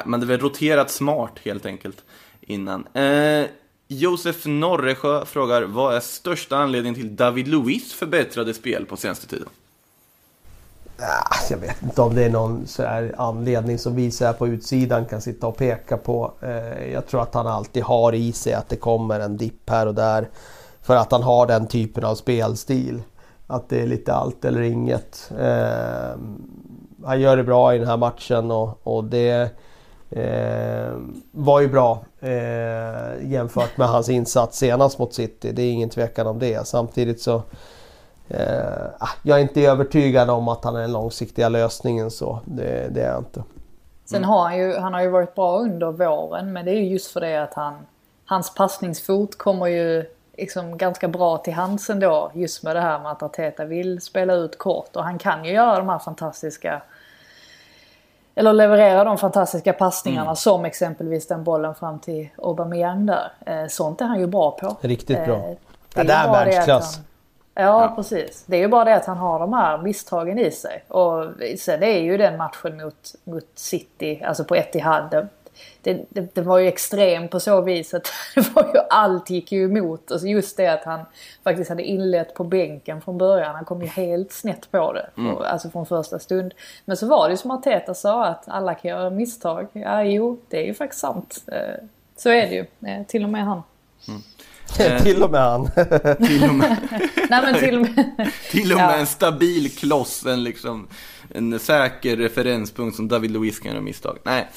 Men 0.05 0.21
det 0.21 0.27
väl 0.27 0.41
roterat 0.41 0.91
smart 0.91 1.39
helt 1.45 1.67
enkelt 1.67 2.05
innan. 2.41 2.87
Eh, 2.93 3.47
Josef 3.99 4.47
Norresjö 4.47 5.25
frågar, 5.25 5.63
vad 5.63 5.95
är 5.95 6.01
största 6.01 6.57
anledningen 6.57 6.95
till 6.95 7.17
David 7.17 7.49
Luiz 7.49 7.93
förbättrade 7.93 8.55
spel 8.55 8.87
på 8.87 8.97
senaste 8.97 9.27
tiden? 9.27 9.49
Ah, 10.99 11.37
jag 11.51 11.59
vet 11.59 11.83
inte 11.83 12.03
om 12.03 12.15
det 12.15 12.25
är 12.25 12.31
någon 12.31 12.67
anledning 13.17 13.79
som 13.79 13.97
vi 13.97 14.11
så 14.11 14.25
här 14.25 14.33
på 14.33 14.49
utsidan 14.49 15.07
kan 15.07 15.21
sitta 15.21 15.47
och 15.47 15.57
peka 15.57 15.97
på. 15.97 16.33
Eh, 16.41 16.93
jag 16.93 17.07
tror 17.07 17.23
att 17.23 17.35
han 17.35 17.47
alltid 17.47 17.83
har 17.83 18.13
i 18.13 18.33
sig 18.33 18.53
att 18.53 18.69
det 18.69 18.77
kommer 18.77 19.21
en 19.21 19.37
dipp 19.37 19.71
här 19.71 19.87
och 19.87 19.95
där. 19.95 20.29
För 20.83 20.97
att 20.97 21.13
han 21.13 21.23
har 21.23 21.47
den 21.47 21.67
typen 21.67 22.05
av 22.05 22.15
spelstil. 22.15 23.03
Att 23.47 23.69
det 23.69 23.81
är 23.81 23.87
lite 23.87 24.13
allt 24.13 24.45
eller 24.45 24.61
inget. 24.61 25.33
Eh, 25.41 26.19
han 27.05 27.21
gör 27.21 27.37
det 27.37 27.45
bra 27.45 27.75
i 27.75 27.79
den 27.79 27.89
här 27.89 27.97
matchen 27.97 28.51
och, 28.51 28.81
och 28.87 29.05
det 29.05 29.51
Eh, 30.17 30.93
var 31.31 31.61
ju 31.61 31.69
bra 31.69 32.05
eh, 32.21 33.31
jämfört 33.31 33.77
med 33.77 33.89
hans 33.89 34.09
insats 34.09 34.59
senast 34.59 34.99
mot 34.99 35.15
City. 35.15 35.53
Det 35.53 35.63
är 35.63 35.73
ingen 35.73 35.91
tvekan 35.91 36.27
om 36.27 36.39
det. 36.39 36.67
Samtidigt 36.67 37.21
så 37.21 37.43
eh, 38.29 38.85
ah, 38.99 39.09
jag 39.23 39.39
är 39.39 39.43
inte 39.43 39.61
övertygad 39.61 40.31
om 40.31 40.49
att 40.49 40.65
han 40.65 40.77
är 40.77 40.81
den 40.81 40.93
långsiktiga 40.93 41.49
lösningen 41.49 42.11
så. 42.11 42.39
Det, 42.45 42.89
det 42.95 43.03
är 43.03 43.09
jag 43.09 43.19
inte. 43.19 43.43
Sen 44.05 44.25
har 44.25 44.43
han 44.43 44.59
ju, 44.59 44.77
han 44.77 44.95
har 44.95 45.01
ju 45.01 45.09
varit 45.09 45.35
bra 45.35 45.59
under 45.59 45.93
våren 45.93 46.53
men 46.53 46.65
det 46.65 46.71
är 46.71 46.77
ju 46.77 46.89
just 46.89 47.11
för 47.11 47.21
det 47.21 47.43
att 47.43 47.55
han, 47.55 47.75
hans 48.25 48.55
passningsfot 48.55 49.39
kommer 49.39 49.67
ju 49.67 50.05
liksom 50.37 50.79
ganska 50.79 51.09
bra 51.09 51.39
till 51.39 51.53
hands 51.53 51.91
ändå. 51.91 52.31
Just 52.35 52.63
med 52.63 52.77
det 52.77 52.81
här 52.81 52.99
med 52.99 53.13
att 53.13 53.23
Arteta 53.23 53.65
vill 53.65 54.01
spela 54.01 54.35
ut 54.35 54.59
kort 54.59 54.97
och 54.97 55.05
han 55.05 55.19
kan 55.19 55.45
ju 55.45 55.53
göra 55.53 55.79
de 55.79 55.89
här 55.89 55.99
fantastiska 55.99 56.83
eller 58.35 58.53
leverera 58.53 59.05
de 59.05 59.19
fantastiska 59.19 59.73
passningarna 59.73 60.27
mm. 60.27 60.37
som 60.37 60.65
exempelvis 60.65 61.27
den 61.27 61.45
bollen 61.45 61.75
fram 61.75 61.99
till 61.99 62.29
Aubameyang 62.39 63.07
där. 63.07 63.33
Eh, 63.47 63.67
sånt 63.69 64.01
är 64.01 64.05
han 64.05 64.21
ju 64.21 64.27
bra 64.27 64.51
på. 64.51 64.77
Riktigt 64.81 65.25
bra. 65.25 65.37
Eh, 65.37 65.57
det, 65.95 66.03
det 66.03 66.13
är 66.13 66.33
världsklass. 66.33 67.01
Ja, 67.55 67.63
ja, 67.63 67.93
precis. 67.97 68.45
Det 68.47 68.57
är 68.57 68.61
ju 68.61 68.69
bara 68.69 68.85
det 68.85 68.97
att 68.97 69.07
han 69.07 69.17
har 69.17 69.39
de 69.39 69.53
här 69.53 69.79
misstagen 69.79 70.39
i 70.39 70.51
sig. 70.51 70.85
Och 70.89 71.25
sen 71.59 71.81
det 71.81 71.87
är 71.87 72.01
ju 72.01 72.17
den 72.17 72.37
matchen 72.37 72.77
mot, 72.83 73.15
mot 73.25 73.45
City, 73.55 74.23
alltså 74.25 74.45
på 74.45 74.57
Etihad 74.57 75.29
det, 75.83 76.07
det, 76.09 76.35
det, 76.35 76.43
var 76.43 76.59
ju 76.59 76.69
extremt 76.69 77.31
på 77.31 77.41
så 77.41 77.61
vis 77.61 77.95
att 77.95 78.13
det 78.35 78.55
var 78.55 78.71
ju, 78.75 78.81
allt 78.91 79.31
gick 79.31 79.53
ju 79.53 79.65
emot. 79.65 80.13
Alltså 80.13 80.27
just 80.27 80.57
det 80.57 80.67
att 80.67 80.85
han 80.85 81.01
faktiskt 81.45 81.69
hade 81.69 81.83
inlett 81.83 82.35
på 82.35 82.45
bänken 82.45 83.01
från 83.01 83.19
början. 83.19 83.55
Han 83.55 83.65
kom 83.65 83.83
ju 83.83 83.89
helt 83.89 84.33
snett 84.33 84.71
på 84.71 84.93
det. 84.93 85.11
Mm. 85.17 85.37
Alltså 85.37 85.71
från 85.71 85.87
första 85.87 86.19
stund. 86.19 86.55
Men 86.85 86.97
så 86.97 87.07
var 87.07 87.29
det 87.29 87.33
ju 87.33 87.37
som 87.37 87.51
Arteta 87.51 87.95
sa 87.95 88.25
att 88.27 88.49
alla 88.49 88.75
kan 88.75 88.91
göra 88.91 89.11
misstag. 89.11 89.67
Ja, 89.73 90.05
jo, 90.05 90.39
det 90.49 90.63
är 90.63 90.67
ju 90.67 90.75
faktiskt 90.75 91.01
sant. 91.01 91.45
Eh, 91.47 91.85
så 92.17 92.31
är 92.31 92.47
det 92.47 92.55
ju. 92.55 92.89
Eh, 92.89 93.07
till 93.07 93.25
och 93.25 93.31
med 93.31 93.45
han. 93.45 93.63
Mm. 94.09 94.23
till 95.03 95.23
och 95.23 95.31
med 95.31 95.41
han. 95.41 95.67
till 96.27 96.45
och 96.45 96.55
med, 96.55 96.77
Nej, 97.31 97.43
men 97.43 97.55
till 97.55 97.75
och 97.75 97.83
med, 97.83 98.31
till 98.51 98.73
och 98.73 98.79
med 98.79 99.01
en 99.01 99.07
stabil 99.07 99.71
kloss, 99.71 100.27
en, 100.27 100.45
liksom, 100.45 100.89
en 101.35 101.59
säker 101.59 102.17
referenspunkt 102.17 102.97
som 102.97 103.09
David 103.09 103.31
Luiz 103.31 103.59
kan 103.59 103.73
göra 103.73 103.83
misstag. 103.83 104.19
Nej, 104.25 104.49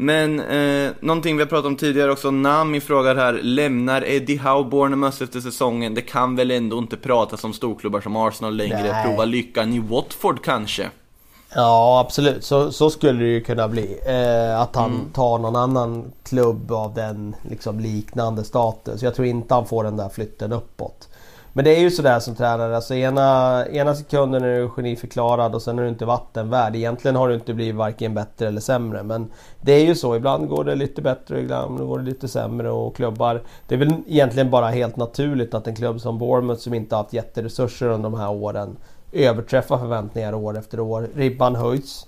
men 0.00 0.40
eh, 0.40 0.90
någonting 1.00 1.36
vi 1.36 1.42
har 1.42 1.48
pratat 1.48 1.66
om 1.66 1.76
tidigare 1.76 2.12
också, 2.12 2.30
Nami 2.30 2.80
frågar 2.80 3.16
här, 3.16 3.40
lämnar 3.42 4.04
Eddie 4.08 4.36
Howe 4.36 4.70
Bournemouth 4.70 5.22
efter 5.22 5.40
säsongen? 5.40 5.94
Det 5.94 6.02
kan 6.02 6.36
väl 6.36 6.50
ändå 6.50 6.78
inte 6.78 6.96
pratas 6.96 7.44
om 7.44 7.52
storklubbar 7.52 8.00
som 8.00 8.16
Arsenal 8.16 8.56
längre? 8.56 8.92
Nej. 8.92 9.04
Prova 9.04 9.24
lyckan 9.24 9.72
i 9.72 9.78
Watford 9.78 10.44
kanske? 10.44 10.90
Ja 11.54 12.00
absolut, 12.06 12.44
så, 12.44 12.72
så 12.72 12.90
skulle 12.90 13.24
det 13.24 13.30
ju 13.30 13.40
kunna 13.40 13.68
bli. 13.68 14.00
Eh, 14.06 14.60
att 14.60 14.76
han 14.76 14.90
mm. 14.90 15.12
tar 15.12 15.38
någon 15.38 15.56
annan 15.56 16.12
klubb 16.22 16.72
av 16.72 16.94
den 16.94 17.36
liksom, 17.50 17.80
liknande 17.80 18.44
status. 18.44 19.02
Jag 19.02 19.14
tror 19.14 19.26
inte 19.26 19.54
han 19.54 19.66
får 19.66 19.84
den 19.84 19.96
där 19.96 20.08
flytten 20.08 20.52
uppåt. 20.52 21.08
Men 21.52 21.64
det 21.64 21.76
är 21.76 21.80
ju 21.80 21.90
sådär 21.90 22.20
som 22.20 22.34
tränare. 22.34 22.76
Alltså 22.76 22.94
ena, 22.94 23.66
ena 23.66 23.94
sekunden 23.94 24.44
är 24.44 24.60
du 24.60 24.68
geniförklarad 24.68 25.54
och 25.54 25.62
sen 25.62 25.78
är 25.78 25.82
du 25.82 25.88
inte 25.88 26.04
vattenvärd. 26.04 26.76
Egentligen 26.76 27.16
har 27.16 27.28
du 27.28 27.34
inte 27.34 27.54
blivit 27.54 27.74
varken 27.74 28.14
bättre 28.14 28.48
eller 28.48 28.60
sämre. 28.60 29.02
Men 29.02 29.30
det 29.60 29.72
är 29.72 29.84
ju 29.84 29.94
så. 29.94 30.16
Ibland 30.16 30.48
går 30.48 30.64
det 30.64 30.74
lite 30.74 31.02
bättre, 31.02 31.40
ibland 31.40 31.78
går 31.78 31.98
det 31.98 32.04
lite 32.04 32.28
sämre. 32.28 32.70
Och 32.70 32.96
klubbar... 32.96 33.42
Det 33.68 33.74
är 33.74 33.78
väl 33.78 33.92
egentligen 34.06 34.50
bara 34.50 34.68
helt 34.68 34.96
naturligt 34.96 35.54
att 35.54 35.66
en 35.66 35.76
klubb 35.76 36.00
som 36.00 36.18
Bournemouth 36.18 36.60
som 36.60 36.74
inte 36.74 36.96
haft 36.96 37.12
jätteresurser 37.12 37.86
under 37.86 38.10
de 38.10 38.20
här 38.20 38.30
åren 38.30 38.76
överträffar 39.12 39.78
förväntningar 39.78 40.34
år 40.34 40.58
efter 40.58 40.80
år. 40.80 41.08
Ribban 41.14 41.54
höjs. 41.54 42.06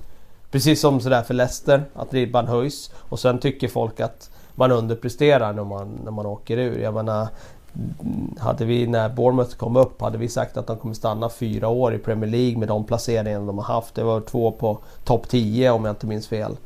Precis 0.51 0.80
som 0.80 1.01
sådär 1.01 1.22
för 1.22 1.34
Leicester, 1.34 1.82
att 1.95 2.14
ribban 2.14 2.47
höjs. 2.47 2.91
Och 2.97 3.18
sen 3.18 3.38
tycker 3.38 3.68
folk 3.68 4.01
att 4.01 4.30
man 4.55 4.72
underpresterar 4.72 5.53
när 5.53 5.64
man, 5.64 6.01
när 6.05 6.11
man 6.11 6.26
åker 6.26 6.57
ur. 6.57 6.78
Jag 6.78 6.95
menar, 6.95 7.28
hade 8.39 8.64
vi 8.64 8.87
när 8.87 9.09
Bournemouth 9.09 9.57
kom 9.57 9.77
upp 9.77 10.01
hade 10.01 10.18
vi 10.18 10.29
sagt 10.29 10.57
att 10.57 10.66
de 10.66 10.77
kommer 10.77 10.95
stanna 10.95 11.29
fyra 11.29 11.68
år 11.68 11.95
i 11.95 11.99
Premier 11.99 12.31
League 12.31 12.59
med 12.59 12.68
de 12.68 12.85
placeringarna 12.85 13.47
de 13.47 13.59
har 13.59 13.75
haft. 13.75 13.95
Det 13.95 14.03
var 14.03 14.21
två 14.21 14.53
på 14.53 14.79
topp 15.05 15.29
10 15.29 15.71
om 15.71 15.85
jag 15.85 15.93
inte 15.93 16.07
minns 16.07 16.29
fel. 16.29 16.57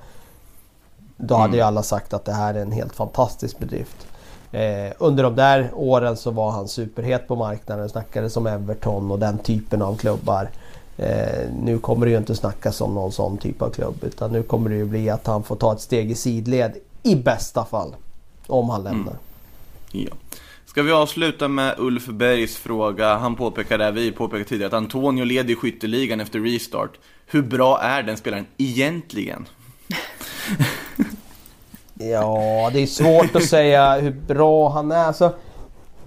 Då 1.16 1.34
hade 1.34 1.44
mm. 1.44 1.56
ju 1.56 1.62
alla 1.62 1.82
sagt 1.82 2.14
att 2.14 2.24
det 2.24 2.32
här 2.32 2.54
är 2.54 2.62
en 2.62 2.72
helt 2.72 2.94
fantastisk 2.94 3.58
bedrift. 3.58 4.06
Eh, 4.52 4.92
under 4.98 5.22
de 5.22 5.36
där 5.36 5.70
åren 5.74 6.16
så 6.16 6.30
var 6.30 6.50
han 6.50 6.68
superhet 6.68 7.28
på 7.28 7.36
marknaden. 7.36 7.88
Snackades 7.88 8.36
om 8.36 8.46
Everton 8.46 9.10
och 9.10 9.18
den 9.18 9.38
typen 9.38 9.82
av 9.82 9.96
klubbar. 9.96 10.50
Eh, 10.96 11.50
nu 11.62 11.78
kommer 11.78 12.06
det 12.06 12.12
ju 12.12 12.18
inte 12.18 12.34
snackas 12.34 12.80
om 12.80 12.94
någon 12.94 13.12
sån 13.12 13.38
typ 13.38 13.62
av 13.62 13.70
klubb 13.70 13.96
utan 14.02 14.32
nu 14.32 14.42
kommer 14.42 14.70
det 14.70 14.76
ju 14.76 14.84
bli 14.84 15.10
att 15.10 15.26
han 15.26 15.42
får 15.42 15.56
ta 15.56 15.72
ett 15.72 15.80
steg 15.80 16.10
i 16.10 16.14
sidled 16.14 16.72
i 17.02 17.16
bästa 17.16 17.64
fall. 17.64 17.94
Om 18.46 18.70
han 18.70 18.82
lämnar. 18.82 19.16
Mm. 19.92 20.06
Ja. 20.10 20.38
Ska 20.74 20.82
vi 20.82 20.92
avsluta 20.92 21.48
med 21.48 21.74
Ulf 21.78 22.06
Bergs 22.06 22.56
fråga? 22.56 23.14
Han 23.14 23.36
påpekade, 23.36 23.90
vi 23.90 24.12
påpekade 24.12 24.44
tidigare, 24.44 24.66
att 24.66 24.74
Antonio 24.74 25.24
leder 25.24 25.52
i 25.52 25.56
skytteligan 25.56 26.20
efter 26.20 26.40
restart. 26.40 26.98
Hur 27.26 27.42
bra 27.42 27.80
är 27.80 28.02
den 28.02 28.16
spelaren 28.16 28.46
egentligen? 28.56 29.46
ja, 31.94 32.70
det 32.72 32.82
är 32.82 32.86
svårt 32.86 33.36
att 33.36 33.44
säga 33.44 34.00
hur 34.00 34.10
bra 34.10 34.68
han 34.68 34.92
är. 34.92 35.04
Alltså, 35.04 35.32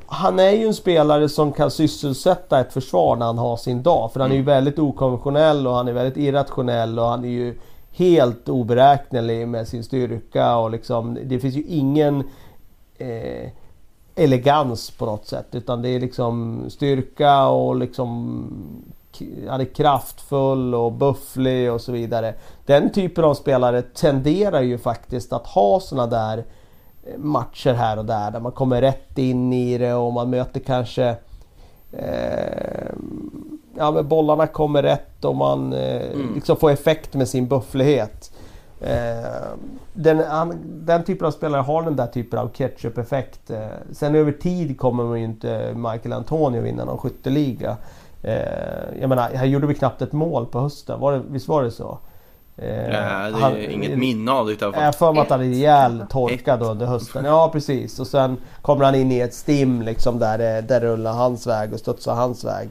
han 0.05 0.39
är 0.39 0.51
ju 0.51 0.67
en 0.67 0.73
spelare 0.73 1.29
som 1.29 1.53
kan 1.53 1.71
sysselsätta 1.71 2.59
ett 2.59 2.73
försvar 2.73 3.15
när 3.15 3.25
han 3.25 3.37
har 3.37 3.57
sin 3.57 3.83
dag. 3.83 4.13
För 4.13 4.19
han 4.19 4.31
är 4.31 4.35
ju 4.35 4.41
mm. 4.41 4.53
väldigt 4.53 4.79
okonventionell 4.79 5.67
och 5.67 5.75
han 5.75 5.87
är 5.87 5.93
väldigt 5.93 6.17
irrationell 6.17 6.99
och 6.99 7.05
han 7.05 7.25
är 7.25 7.29
ju 7.29 7.59
helt 7.91 8.49
oberäknelig 8.49 9.47
med 9.47 9.67
sin 9.67 9.83
styrka 9.83 10.57
och 10.57 10.71
liksom 10.71 11.17
det 11.23 11.39
finns 11.39 11.55
ju 11.55 11.63
ingen 11.67 12.23
eh, 12.97 13.49
elegans 14.17 14.91
på 14.91 15.05
något 15.05 15.27
sätt 15.27 15.47
utan 15.51 15.81
det 15.81 15.89
är 15.89 15.99
liksom 15.99 16.63
styrka 16.69 17.47
och 17.47 17.75
liksom 17.75 18.43
han 19.49 19.61
är 19.61 19.65
kraftfull 19.65 20.75
och 20.75 20.91
bufflig 20.91 21.71
och 21.71 21.81
så 21.81 21.91
vidare. 21.91 22.33
Den 22.65 22.89
typen 22.89 23.23
av 23.23 23.33
spelare 23.33 23.81
tenderar 23.81 24.61
ju 24.61 24.77
faktiskt 24.77 25.33
att 25.33 25.47
ha 25.47 25.79
såna 25.79 26.07
där 26.07 26.43
matcher 27.17 27.73
här 27.73 27.97
och 27.97 28.05
där 28.05 28.31
där 28.31 28.39
man 28.39 28.51
kommer 28.51 28.81
rätt 28.81 29.17
in 29.17 29.53
i 29.53 29.77
det 29.77 29.93
och 29.93 30.13
man 30.13 30.29
möter 30.29 30.59
kanske 30.59 31.15
eh, 31.91 32.91
Ja 33.77 33.91
men 33.91 34.07
bollarna 34.07 34.47
kommer 34.47 34.83
rätt 34.83 35.25
och 35.25 35.35
man 35.35 35.73
eh, 35.73 36.11
mm. 36.11 36.35
liksom 36.35 36.57
får 36.57 36.71
effekt 36.71 37.13
med 37.13 37.27
sin 37.27 37.47
bufflighet. 37.47 38.31
Eh, 38.81 39.49
den, 39.93 40.19
han, 40.19 40.57
den 40.63 41.03
typen 41.03 41.27
av 41.27 41.31
spelare 41.31 41.61
har 41.61 41.83
den 41.83 41.95
där 41.95 42.07
typen 42.07 42.39
av 42.39 42.47
ketchup-effekt. 42.47 43.49
Eh, 43.49 43.67
sen 43.91 44.15
över 44.15 44.31
tid 44.31 44.79
kommer 44.79 45.03
man 45.03 45.19
ju 45.19 45.25
inte 45.25 45.73
Michael 45.75 46.13
Antonio 46.13 46.61
vinna 46.61 46.85
någon 46.85 46.97
skytteliga. 46.97 47.77
Eh, 48.23 48.99
jag 49.01 49.09
menar, 49.09 49.29
här 49.29 49.45
gjorde 49.45 49.67
vi 49.67 49.73
knappt 49.73 50.01
ett 50.01 50.13
mål 50.13 50.45
på 50.45 50.59
hösten, 50.59 50.99
var 50.99 51.11
det, 51.11 51.21
visst 51.29 51.47
var 51.47 51.63
det 51.63 51.71
så? 51.71 51.97
Eh, 52.57 52.67
ja, 52.67 52.89
det 52.89 52.95
är 52.95 53.31
han, 53.31 53.57
inget 53.57 53.97
minne 53.97 54.31
av 54.31 54.47
det 54.47 54.57
fall. 54.57 54.73
Jag 54.75 54.95
för 54.95 55.13
mig 55.13 55.21
att 55.21 55.29
han 55.29 55.41
är 55.41 55.43
rejäl 55.43 56.03
torkad 56.09 56.63
under 56.63 56.85
hösten. 56.85 57.25
Ja 57.25 57.49
precis. 57.53 57.99
Och 57.99 58.07
sen 58.07 58.37
kommer 58.61 58.85
han 58.85 58.95
in 58.95 59.11
i 59.11 59.19
ett 59.19 59.33
stim 59.33 59.81
liksom 59.81 60.19
där 60.19 60.37
det, 60.37 60.61
där 60.61 60.81
rullar 60.81 61.13
hans 61.13 61.47
väg 61.47 61.73
och 61.73 61.79
studsar 61.79 62.15
hans 62.15 62.45
väg. 62.45 62.69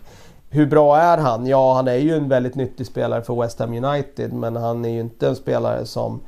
Hur 0.57 0.67
bra 0.67 0.97
är 0.97 1.19
han? 1.19 1.47
Ja, 1.47 1.75
han 1.75 1.89
är 1.89 1.97
ju 1.97 2.15
en 2.15 2.29
väldigt 2.29 2.55
nyttig 2.55 2.87
spelare 2.87 3.23
för 3.23 3.43
West 3.43 3.59
Ham 3.59 3.85
United 3.85 4.33
men 4.33 4.57
han 4.57 4.85
är 4.85 4.89
ju 4.89 5.01
inte 5.01 5.29
en 5.29 5.37
spelare 5.37 5.87
som 5.87 6.21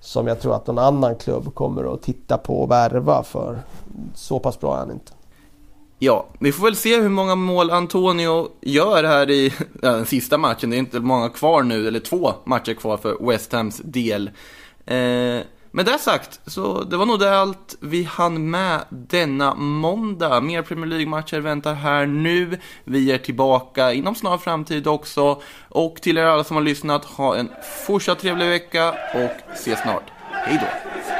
som 0.00 0.26
jag 0.26 0.40
tror 0.40 0.54
att 0.54 0.66
någon 0.66 0.78
annan 0.78 1.16
klubb 1.16 1.54
kommer 1.54 1.94
att 1.94 2.02
titta 2.02 2.38
på 2.38 2.62
och 2.62 2.70
värva 2.70 3.22
för. 3.22 3.58
Så 4.14 4.38
pass 4.38 4.60
bra 4.60 4.74
är 4.74 4.78
han 4.78 4.90
inte. 4.90 5.12
Ja, 5.98 6.26
vi 6.38 6.52
får 6.52 6.64
väl 6.64 6.76
se 6.76 7.00
hur 7.00 7.08
många 7.08 7.34
mål 7.34 7.70
Antonio 7.70 8.48
gör 8.60 9.04
här 9.04 9.30
i 9.30 9.52
ja, 9.82 9.90
den 9.90 10.06
sista 10.06 10.38
matchen. 10.38 10.70
Det 10.70 10.76
är 10.76 10.78
inte 10.78 11.00
många 11.00 11.28
kvar 11.28 11.62
nu, 11.62 11.88
eller 11.88 12.00
två 12.00 12.32
matcher 12.44 12.74
kvar 12.74 12.96
för 12.96 13.26
West 13.26 13.52
Hams 13.52 13.80
del. 13.84 14.30
Eh, 14.86 15.40
med 15.72 15.86
det 15.86 15.98
sagt, 15.98 16.40
så 16.46 16.84
det 16.84 16.96
var 16.96 17.06
nog 17.06 17.18
det 17.18 17.38
allt 17.38 17.76
vi 17.80 18.04
hann 18.04 18.50
med 18.50 18.80
denna 18.88 19.54
måndag. 19.54 20.40
Mer 20.40 20.62
Premier 20.62 20.86
League-matcher 20.86 21.40
väntar 21.40 21.74
här 21.74 22.06
nu. 22.06 22.58
Vi 22.84 23.12
är 23.12 23.18
tillbaka 23.18 23.92
inom 23.92 24.14
snar 24.14 24.38
framtid 24.38 24.86
också. 24.86 25.42
Och 25.68 26.02
till 26.02 26.18
er 26.18 26.24
alla 26.24 26.44
som 26.44 26.56
har 26.56 26.62
lyssnat, 26.62 27.04
ha 27.04 27.36
en 27.36 27.48
fortsatt 27.86 28.18
trevlig 28.18 28.48
vecka 28.48 28.90
och 28.90 29.52
ses 29.54 29.80
snart. 29.80 30.10
Hej 30.30 30.58
då! 30.60 31.19